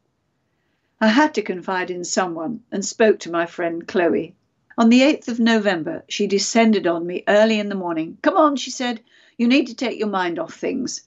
I 0.98 1.08
had 1.08 1.34
to 1.34 1.42
confide 1.42 1.90
in 1.90 2.04
someone 2.04 2.62
and 2.72 2.82
spoke 2.82 3.18
to 3.20 3.30
my 3.30 3.44
friend 3.44 3.86
Chloe. 3.86 4.34
On 4.76 4.88
the 4.88 5.02
8th 5.02 5.28
of 5.28 5.38
November, 5.38 6.02
she 6.08 6.26
descended 6.26 6.86
on 6.86 7.06
me 7.06 7.22
early 7.28 7.60
in 7.60 7.68
the 7.68 7.76
morning. 7.76 8.18
Come 8.22 8.36
on, 8.36 8.56
she 8.56 8.72
said, 8.72 9.00
you 9.38 9.46
need 9.46 9.68
to 9.68 9.74
take 9.74 9.98
your 9.98 10.08
mind 10.08 10.38
off 10.38 10.54
things. 10.54 11.02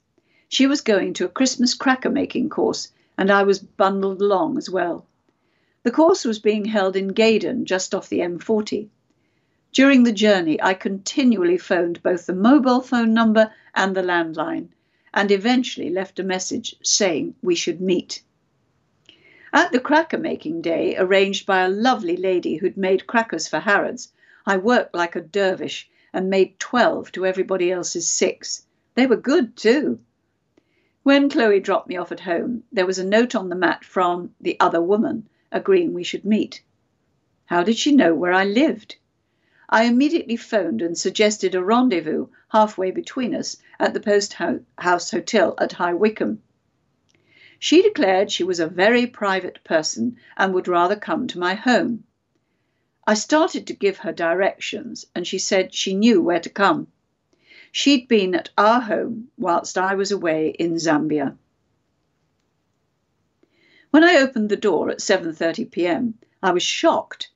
She 0.48 0.68
was 0.68 0.80
going 0.80 1.14
to 1.16 1.26
a 1.26 1.30
Christmas 1.30 1.74
cracker 1.74 2.10
making 2.10 2.50
course, 2.50 2.94
and 3.18 3.30
I 3.30 3.44
was 3.44 3.60
bundled 3.60 4.22
along 4.22 4.58
as 4.58 4.70
well. 4.70 5.06
The 5.84 5.92
course 5.92 6.24
was 6.24 6.40
being 6.40 6.64
held 6.64 6.96
in 6.96 7.10
Gaydon, 7.10 7.66
just 7.66 7.94
off 7.94 8.08
the 8.08 8.20
M40. 8.20 8.88
During 9.74 10.04
the 10.04 10.14
journey, 10.14 10.62
I 10.62 10.74
continually 10.74 11.58
phoned 11.58 12.02
both 12.02 12.26
the 12.26 12.34
mobile 12.34 12.80
phone 12.80 13.14
number 13.14 13.52
and 13.76 13.94
the 13.94 14.02
landline, 14.02 14.70
and 15.14 15.30
eventually 15.30 15.90
left 15.90 16.20
a 16.20 16.24
message 16.24 16.76
saying 16.84 17.36
we 17.42 17.56
should 17.56 17.82
meet. 17.82 18.22
At 19.60 19.72
the 19.72 19.80
cracker 19.80 20.20
making 20.20 20.62
day, 20.62 20.96
arranged 21.00 21.48
by 21.48 21.62
a 21.62 21.68
lovely 21.68 22.16
lady 22.16 22.58
who'd 22.58 22.78
made 22.78 23.08
crackers 23.08 23.48
for 23.48 23.58
Harrods, 23.58 24.14
I 24.46 24.58
worked 24.58 24.94
like 24.94 25.16
a 25.16 25.20
dervish 25.20 25.90
and 26.14 26.30
made 26.30 26.60
12 26.60 27.12
to 27.14 27.26
everybody 27.26 27.72
else's 27.72 28.08
six. 28.08 28.68
They 28.94 29.08
were 29.08 29.16
good, 29.16 29.56
too. 29.56 30.00
When 31.02 31.28
Chloe 31.28 31.60
dropped 31.60 31.90
me 31.90 31.98
off 31.98 32.12
at 32.12 32.20
home, 32.20 32.66
there 32.72 32.86
was 32.86 33.00
a 33.00 33.04
note 33.04 33.34
on 33.34 33.50
the 33.50 33.56
mat 33.56 33.84
from 33.84 34.36
the 34.40 34.60
other 34.60 34.80
woman 34.80 35.28
agreeing 35.52 35.92
we 35.96 36.04
should 36.04 36.24
meet. 36.24 36.62
How 37.48 37.64
did 37.64 37.78
she 37.78 37.96
know 37.96 38.14
where 38.14 38.34
I 38.34 38.44
lived? 38.44 38.98
I 39.70 39.86
immediately 39.86 40.36
phoned 40.36 40.84
and 40.84 40.96
suggested 40.96 41.56
a 41.56 41.64
rendezvous 41.64 42.28
halfway 42.50 42.92
between 42.92 43.34
us 43.34 43.58
at 43.80 43.96
the 43.96 44.02
Post 44.02 44.34
House 44.34 45.10
Hotel 45.10 45.56
at 45.58 45.72
High 45.72 45.96
Wycombe. 45.96 46.44
She 47.60 47.82
declared 47.82 48.32
she 48.32 48.44
was 48.44 48.60
a 48.60 48.68
very 48.68 49.08
private 49.08 49.64
person 49.64 50.18
and 50.38 50.54
would 50.54 50.68
rather 50.68 50.96
come 50.96 51.28
to 51.28 51.40
my 51.40 51.56
home. 51.56 52.04
I 53.08 53.16
started 53.16 53.66
to 53.68 53.74
give 53.74 53.98
her 54.00 54.12
directions, 54.12 55.06
and 55.16 55.26
she 55.26 55.40
said 55.40 55.74
she 55.74 55.96
knew 55.96 56.22
where 56.22 56.40
to 56.42 56.50
come. 56.50 56.88
She'd 57.72 58.08
been 58.08 58.36
at 58.36 58.50
our 58.58 58.82
home 58.82 59.30
whilst 59.38 59.78
I 59.78 59.96
was 59.96 60.12
away 60.12 60.50
in 60.50 60.78
Zambia. 60.78 61.38
When 63.92 64.04
I 64.04 64.18
opened 64.18 64.50
the 64.50 64.58
door 64.58 64.90
at 64.92 65.00
7:30 65.00 65.72
p.m., 65.72 66.20
I 66.44 66.52
was 66.52 66.64
shocked. 66.64 67.32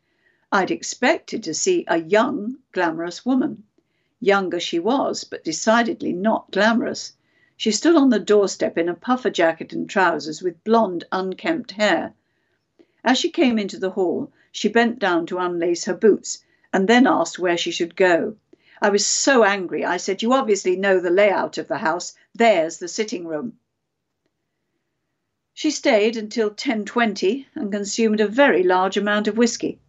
I'd 0.51 0.69
expected 0.69 1.41
to 1.43 1.53
see 1.53 1.85
a 1.87 1.97
young, 1.97 2.57
glamorous 2.73 3.25
woman. 3.25 3.63
Younger 4.19 4.59
she 4.59 4.77
was, 4.77 5.23
but 5.23 5.43
decidedly 5.43 6.13
not 6.13 6.51
glamorous. 6.51 7.13
She 7.61 7.69
stood 7.69 7.95
on 7.95 8.09
the 8.09 8.17
doorstep 8.17 8.75
in 8.75 8.89
a 8.89 8.95
puffer 8.95 9.29
jacket 9.29 9.71
and 9.71 9.87
trousers 9.87 10.41
with 10.41 10.63
blonde, 10.63 11.03
unkempt 11.11 11.73
hair. 11.73 12.15
As 13.03 13.19
she 13.19 13.29
came 13.29 13.59
into 13.59 13.77
the 13.77 13.91
hall, 13.91 14.31
she 14.51 14.67
bent 14.67 14.97
down 14.97 15.27
to 15.27 15.37
unlace 15.37 15.85
her 15.85 15.93
boots 15.93 16.43
and 16.73 16.87
then 16.87 17.05
asked 17.05 17.37
where 17.37 17.57
she 17.57 17.69
should 17.69 17.95
go. 17.95 18.35
I 18.81 18.89
was 18.89 19.05
so 19.05 19.43
angry, 19.43 19.85
I 19.85 19.97
said, 19.97 20.23
You 20.23 20.33
obviously 20.33 20.75
know 20.75 20.99
the 20.99 21.11
layout 21.11 21.59
of 21.59 21.67
the 21.67 21.77
house. 21.77 22.15
There's 22.33 22.79
the 22.79 22.87
sitting 22.87 23.27
room. 23.27 23.59
She 25.53 25.69
stayed 25.69 26.17
until 26.17 26.49
10.20 26.49 27.45
and 27.53 27.71
consumed 27.71 28.21
a 28.21 28.27
very 28.27 28.63
large 28.63 28.97
amount 28.97 29.27
of 29.27 29.37
whisky. 29.37 29.79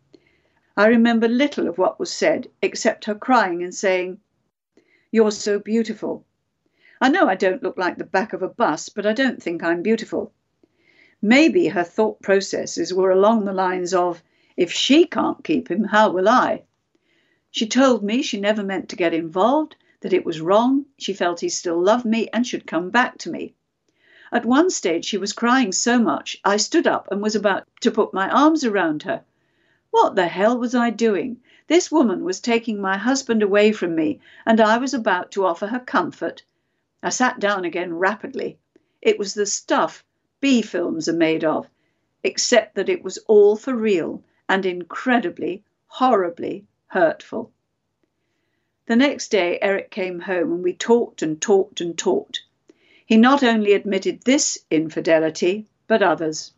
I 0.77 0.89
remember 0.89 1.27
little 1.27 1.67
of 1.67 1.79
what 1.79 1.99
was 1.99 2.13
said, 2.13 2.51
except 2.61 3.07
her 3.07 3.15
crying 3.15 3.63
and 3.63 3.75
saying, 3.75 4.21
You're 5.11 5.31
so 5.31 5.59
beautiful. 5.59 6.27
I 7.03 7.09
know 7.09 7.27
I 7.27 7.35
don't 7.35 7.65
look 7.65 7.77
like 7.77 7.99
the 7.99 8.05
back 8.05 8.33
of 8.33 8.45
a 8.45 8.49
bus, 8.49 8.89
but 8.89 9.07
I 9.07 9.13
don't 9.13 9.43
think 9.43 9.61
I'm 9.61 9.83
beautiful. 9.83 10.33
Maybe 11.21 11.67
her 11.67 11.83
thought 11.83 12.23
processes 12.23 12.95
were 12.95 13.11
along 13.11 13.45
the 13.45 13.53
lines 13.53 13.93
of, 13.93 14.23
If 14.57 14.71
she 14.71 15.07
can't 15.07 15.43
keep 15.43 15.69
him, 15.69 15.83
how 15.83 16.13
will 16.13 16.29
I? 16.29 16.63
She 17.51 17.67
told 17.67 18.05
me 18.05 18.23
she 18.23 18.39
never 18.39 18.63
meant 18.63 18.89
to 18.91 18.95
get 18.95 19.13
involved, 19.13 19.75
that 20.03 20.13
it 20.13 20.25
was 20.25 20.41
wrong, 20.41 20.87
she 20.97 21.13
felt 21.13 21.41
he 21.41 21.49
still 21.49 21.77
loved 21.83 22.05
me 22.05 22.29
and 22.33 22.47
should 22.47 22.69
come 22.69 22.91
back 22.91 23.19
to 23.19 23.33
me. 23.33 23.57
At 24.31 24.47
one 24.47 24.71
stage, 24.71 25.05
she 25.05 25.19
was 25.19 25.33
crying 25.33 25.73
so 25.73 25.99
much, 25.99 26.39
I 26.45 26.57
stood 26.57 26.87
up 26.87 27.09
and 27.11 27.21
was 27.21 27.35
about 27.35 27.67
to 27.81 27.91
put 27.91 28.15
my 28.15 28.31
arms 28.31 28.63
around 28.63 29.03
her. 29.03 29.25
What 29.91 30.15
the 30.15 30.29
hell 30.29 30.57
was 30.57 30.73
I 30.73 30.91
doing? 30.91 31.41
This 31.67 31.91
woman 31.91 32.23
was 32.23 32.39
taking 32.39 32.81
my 32.81 32.97
husband 32.97 33.43
away 33.43 33.73
from 33.73 33.97
me, 33.97 34.21
and 34.47 34.61
I 34.61 34.79
was 34.79 34.95
about 34.95 35.33
to 35.33 35.45
offer 35.45 35.67
her 35.67 35.81
comfort. 35.81 36.45
I 37.03 37.11
sat 37.11 37.41
down 37.41 37.65
again 37.65 37.95
rapidly. 37.95 38.59
It 39.01 39.19
was 39.19 39.35
the 39.35 39.47
stuff 39.47 40.05
B 40.41 40.63
films 40.63 41.09
are 41.09 41.13
made 41.13 41.43
of, 41.43 41.69
except 42.23 42.77
that 42.77 42.89
it 42.89 43.03
was 43.03 43.19
all 43.27 43.57
for 43.57 43.75
real 43.75 44.23
and 44.49 44.65
incredibly, 44.65 45.65
horribly 45.87 46.65
hurtful. 46.87 47.51
The 48.87 48.97
next 48.97 49.31
day, 49.31 49.59
Eric 49.61 49.91
came 49.91 50.21
home 50.21 50.53
and 50.53 50.63
we 50.63 50.75
talked 50.75 51.23
and 51.23 51.41
talked 51.41 51.81
and 51.81 51.99
talked. 51.99 52.43
He 53.05 53.17
not 53.17 53.43
only 53.43 53.73
admitted 53.73 54.23
this 54.23 54.59
infidelity, 54.71 55.67
but 55.89 56.03
others. 56.03 56.53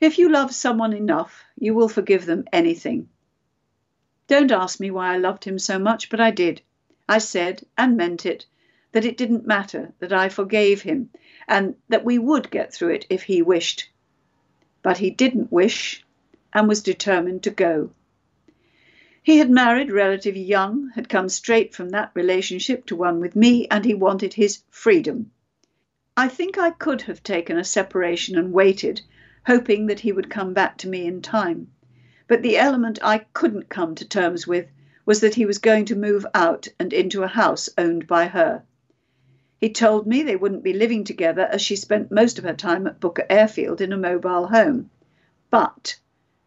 If 0.00 0.18
you 0.18 0.28
love 0.28 0.54
someone 0.54 0.92
enough, 0.92 1.44
you 1.58 1.74
will 1.74 1.88
forgive 1.88 2.26
them 2.26 2.44
anything. 2.52 3.08
Don't 4.28 4.52
ask 4.52 4.78
me 4.80 4.90
why 4.90 5.14
I 5.14 5.18
loved 5.18 5.44
him 5.44 5.58
so 5.58 5.78
much, 5.78 6.10
but 6.10 6.20
I 6.20 6.30
did. 6.30 6.62
I 7.08 7.18
said, 7.18 7.66
and 7.76 7.96
meant 7.96 8.24
it, 8.24 8.46
that 8.92 9.04
it 9.06 9.16
didn't 9.16 9.46
matter, 9.46 9.92
that 9.98 10.12
I 10.12 10.28
forgave 10.28 10.82
him, 10.82 11.10
and 11.48 11.74
that 11.88 12.04
we 12.04 12.18
would 12.18 12.50
get 12.50 12.72
through 12.72 12.90
it 12.90 13.06
if 13.08 13.22
he 13.22 13.40
wished. 13.40 13.88
But 14.82 14.98
he 14.98 15.10
didn't 15.10 15.50
wish 15.50 16.04
and 16.52 16.68
was 16.68 16.82
determined 16.82 17.42
to 17.44 17.50
go. 17.50 17.90
He 19.22 19.38
had 19.38 19.50
married 19.50 19.90
relatively 19.90 20.42
young, 20.42 20.90
had 20.90 21.08
come 21.08 21.28
straight 21.28 21.74
from 21.74 21.90
that 21.90 22.10
relationship 22.12 22.84
to 22.86 22.96
one 22.96 23.20
with 23.20 23.36
me, 23.36 23.66
and 23.70 23.84
he 23.84 23.94
wanted 23.94 24.34
his 24.34 24.62
freedom. 24.68 25.30
I 26.16 26.28
think 26.28 26.58
I 26.58 26.70
could 26.70 27.02
have 27.02 27.22
taken 27.22 27.56
a 27.56 27.64
separation 27.64 28.36
and 28.36 28.52
waited, 28.52 29.00
hoping 29.46 29.86
that 29.86 30.00
he 30.00 30.12
would 30.12 30.28
come 30.28 30.52
back 30.52 30.76
to 30.78 30.88
me 30.88 31.06
in 31.06 31.22
time. 31.22 31.68
But 32.28 32.42
the 32.42 32.58
element 32.58 32.98
I 33.00 33.18
couldn't 33.32 33.70
come 33.70 33.94
to 33.94 34.04
terms 34.04 34.46
with 34.46 34.66
was 35.06 35.20
that 35.20 35.36
he 35.36 35.46
was 35.46 35.58
going 35.58 35.86
to 35.86 35.96
move 35.96 36.26
out 36.34 36.68
and 36.78 36.92
into 36.92 37.22
a 37.22 37.28
house 37.28 37.68
owned 37.78 38.06
by 38.06 38.26
her. 38.26 38.62
He 39.62 39.70
told 39.70 40.08
me 40.08 40.24
they 40.24 40.34
wouldn't 40.34 40.64
be 40.64 40.72
living 40.72 41.04
together 41.04 41.42
as 41.42 41.62
she 41.62 41.76
spent 41.76 42.10
most 42.10 42.36
of 42.36 42.42
her 42.42 42.52
time 42.52 42.84
at 42.88 42.98
Booker 42.98 43.24
Airfield 43.30 43.80
in 43.80 43.92
a 43.92 43.96
mobile 43.96 44.48
home. 44.48 44.90
But 45.50 46.00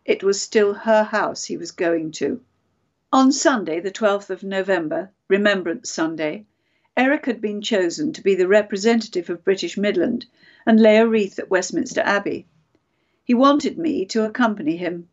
it 0.03 0.22
was 0.22 0.41
still 0.41 0.74
her 0.74 1.01
house 1.01 1.45
he 1.45 1.55
was 1.55 1.72
going 1.72 2.11
to. 2.20 2.41
On 3.13 3.32
Sunday, 3.32 3.80
the 3.80 3.89
12th 3.89 4.30
of 4.32 4.43
November, 4.43 5.11
Remembrance 5.30 5.89
Sunday, 5.89 6.45
Eric 6.97 7.26
had 7.26 7.39
been 7.39 7.61
chosen 7.61 8.11
to 8.11 8.22
be 8.22 8.36
the 8.36 8.49
representative 8.49 9.30
of 9.30 9.45
British 9.45 9.78
Midland 9.78 10.26
and 10.66 10.78
lay 10.78 10.97
a 10.97 11.07
wreath 11.07 11.39
at 11.39 11.49
Westminster 11.49 12.01
Abbey. 12.01 12.45
He 13.24 13.34
wanted 13.34 13.78
me 13.78 14.05
to 14.07 14.26
accompany 14.26 14.76
him. 14.76 15.07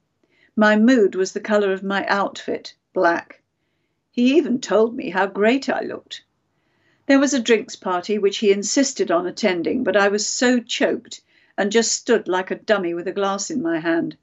My 0.57 0.75
mood 0.75 1.15
was 1.15 1.35
the 1.35 1.41
colour 1.41 1.73
of 1.73 1.85
my 1.85 2.05
outfit, 2.07 2.75
black. 2.93 3.43
He 4.11 4.37
even 4.37 4.61
told 4.61 4.97
me 4.97 5.11
how 5.11 5.29
great 5.29 5.69
I 5.69 5.83
looked. 5.83 6.25
There 7.13 7.19
was 7.19 7.35
a 7.35 7.43
drinks 7.43 7.77
party 7.77 8.17
which 8.17 8.39
he 8.39 8.53
insisted 8.53 9.11
on 9.11 9.27
attending, 9.27 9.85
but 9.85 9.99
I 9.99 10.09
was 10.09 10.27
so 10.27 10.59
choked 10.61 11.21
and 11.59 11.71
just 11.71 11.93
stood 11.93 12.27
like 12.27 12.51
a 12.51 12.55
dummy 12.55 12.95
with 12.95 13.07
a 13.07 13.13
glass 13.13 13.51
in 13.51 13.61
my 13.61 13.81
hand. 13.81 14.17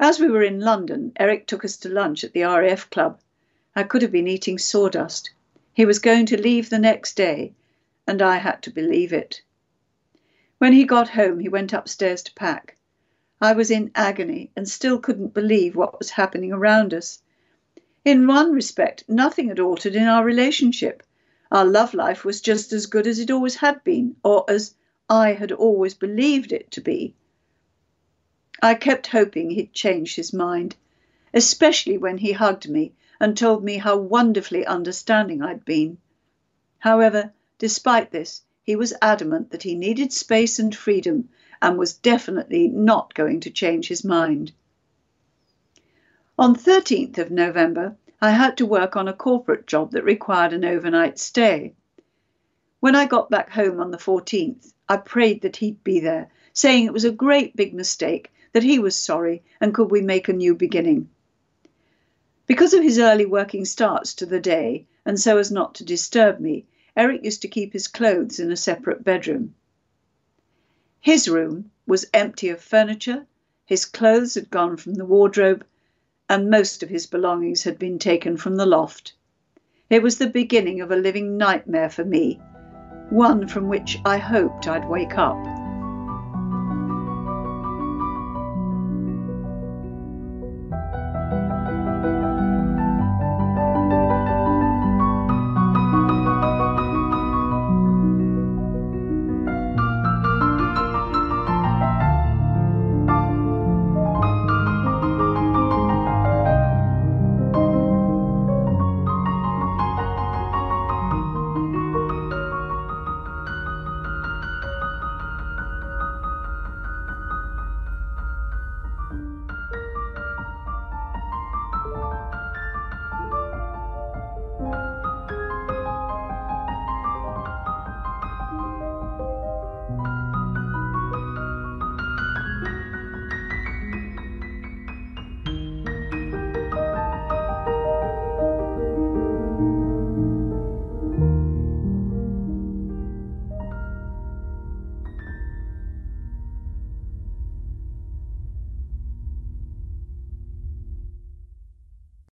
As 0.00 0.18
we 0.18 0.28
were 0.28 0.42
in 0.42 0.58
London, 0.58 1.12
Eric 1.20 1.46
took 1.46 1.64
us 1.64 1.76
to 1.76 1.88
lunch 1.88 2.24
at 2.24 2.32
the 2.32 2.42
RAF 2.42 2.90
Club. 2.90 3.20
I 3.76 3.84
could 3.84 4.02
have 4.02 4.10
been 4.10 4.26
eating 4.26 4.58
sawdust. 4.58 5.30
He 5.72 5.84
was 5.84 6.00
going 6.00 6.26
to 6.26 6.42
leave 6.42 6.68
the 6.68 6.80
next 6.80 7.14
day, 7.14 7.54
and 8.08 8.20
I 8.20 8.38
had 8.38 8.60
to 8.62 8.72
believe 8.72 9.12
it. 9.12 9.40
When 10.58 10.72
he 10.72 10.82
got 10.82 11.10
home, 11.10 11.38
he 11.38 11.48
went 11.48 11.72
upstairs 11.72 12.24
to 12.24 12.34
pack. 12.34 12.76
I 13.40 13.52
was 13.52 13.70
in 13.70 13.92
agony 13.94 14.50
and 14.56 14.68
still 14.68 14.98
couldn't 14.98 15.32
believe 15.32 15.76
what 15.76 16.00
was 16.00 16.10
happening 16.10 16.52
around 16.52 16.92
us. 16.92 17.22
In 18.04 18.26
one 18.26 18.50
respect, 18.50 19.04
nothing 19.08 19.46
had 19.46 19.60
altered 19.60 19.94
in 19.94 20.08
our 20.08 20.24
relationship. 20.24 21.04
Our 21.50 21.64
love 21.64 21.94
life 21.94 22.24
was 22.24 22.40
just 22.40 22.72
as 22.72 22.86
good 22.86 23.06
as 23.06 23.18
it 23.18 23.30
always 23.30 23.56
had 23.56 23.82
been, 23.82 24.16
or 24.22 24.44
as 24.48 24.74
I 25.08 25.32
had 25.32 25.50
always 25.50 25.94
believed 25.94 26.52
it 26.52 26.70
to 26.72 26.80
be. 26.80 27.14
I 28.62 28.74
kept 28.74 29.08
hoping 29.08 29.50
he'd 29.50 29.72
change 29.72 30.14
his 30.14 30.32
mind, 30.32 30.76
especially 31.34 31.98
when 31.98 32.18
he 32.18 32.32
hugged 32.32 32.68
me 32.68 32.92
and 33.18 33.36
told 33.36 33.64
me 33.64 33.78
how 33.78 33.96
wonderfully 33.96 34.64
understanding 34.64 35.42
I'd 35.42 35.64
been. 35.64 35.98
However, 36.78 37.32
despite 37.58 38.12
this, 38.12 38.42
he 38.62 38.76
was 38.76 38.94
adamant 39.02 39.50
that 39.50 39.64
he 39.64 39.74
needed 39.74 40.12
space 40.12 40.58
and 40.58 40.74
freedom 40.74 41.28
and 41.60 41.76
was 41.76 41.94
definitely 41.94 42.68
not 42.68 43.12
going 43.14 43.40
to 43.40 43.50
change 43.50 43.88
his 43.88 44.04
mind. 44.04 44.52
On 46.38 46.54
13th 46.54 47.18
of 47.18 47.30
November, 47.30 47.96
I 48.22 48.32
had 48.32 48.58
to 48.58 48.66
work 48.66 48.96
on 48.96 49.08
a 49.08 49.14
corporate 49.14 49.66
job 49.66 49.92
that 49.92 50.04
required 50.04 50.52
an 50.52 50.64
overnight 50.64 51.18
stay. 51.18 51.72
When 52.78 52.94
I 52.94 53.06
got 53.06 53.30
back 53.30 53.50
home 53.50 53.80
on 53.80 53.92
the 53.92 53.96
14th, 53.96 54.74
I 54.90 54.98
prayed 54.98 55.40
that 55.40 55.56
he'd 55.56 55.82
be 55.82 56.00
there, 56.00 56.30
saying 56.52 56.84
it 56.84 56.92
was 56.92 57.04
a 57.04 57.12
great 57.12 57.56
big 57.56 57.72
mistake 57.72 58.30
that 58.52 58.62
he 58.62 58.78
was 58.78 58.94
sorry 58.94 59.42
and 59.58 59.72
could 59.72 59.90
we 59.90 60.02
make 60.02 60.28
a 60.28 60.34
new 60.34 60.54
beginning. 60.54 61.08
Because 62.46 62.74
of 62.74 62.82
his 62.82 62.98
early 62.98 63.24
working 63.24 63.64
starts 63.64 64.12
to 64.14 64.26
the 64.26 64.40
day, 64.40 64.86
and 65.06 65.18
so 65.18 65.38
as 65.38 65.50
not 65.50 65.74
to 65.76 65.84
disturb 65.84 66.40
me, 66.40 66.66
Eric 66.96 67.24
used 67.24 67.40
to 67.42 67.48
keep 67.48 67.72
his 67.72 67.88
clothes 67.88 68.38
in 68.38 68.52
a 68.52 68.56
separate 68.56 69.02
bedroom. 69.02 69.54
His 71.00 71.26
room 71.26 71.70
was 71.86 72.10
empty 72.12 72.50
of 72.50 72.60
furniture, 72.60 73.26
his 73.64 73.86
clothes 73.86 74.34
had 74.34 74.50
gone 74.50 74.76
from 74.76 74.94
the 74.94 75.06
wardrobe, 75.06 75.64
and 76.30 76.48
most 76.48 76.84
of 76.84 76.88
his 76.88 77.08
belongings 77.08 77.64
had 77.64 77.76
been 77.76 77.98
taken 77.98 78.36
from 78.36 78.54
the 78.54 78.64
loft. 78.64 79.14
It 79.90 80.00
was 80.00 80.18
the 80.18 80.30
beginning 80.30 80.80
of 80.80 80.92
a 80.92 80.96
living 80.96 81.36
nightmare 81.36 81.90
for 81.90 82.04
me, 82.04 82.40
one 83.10 83.48
from 83.48 83.68
which 83.68 83.98
I 84.04 84.16
hoped 84.16 84.68
I'd 84.68 84.88
wake 84.88 85.18
up. 85.18 85.59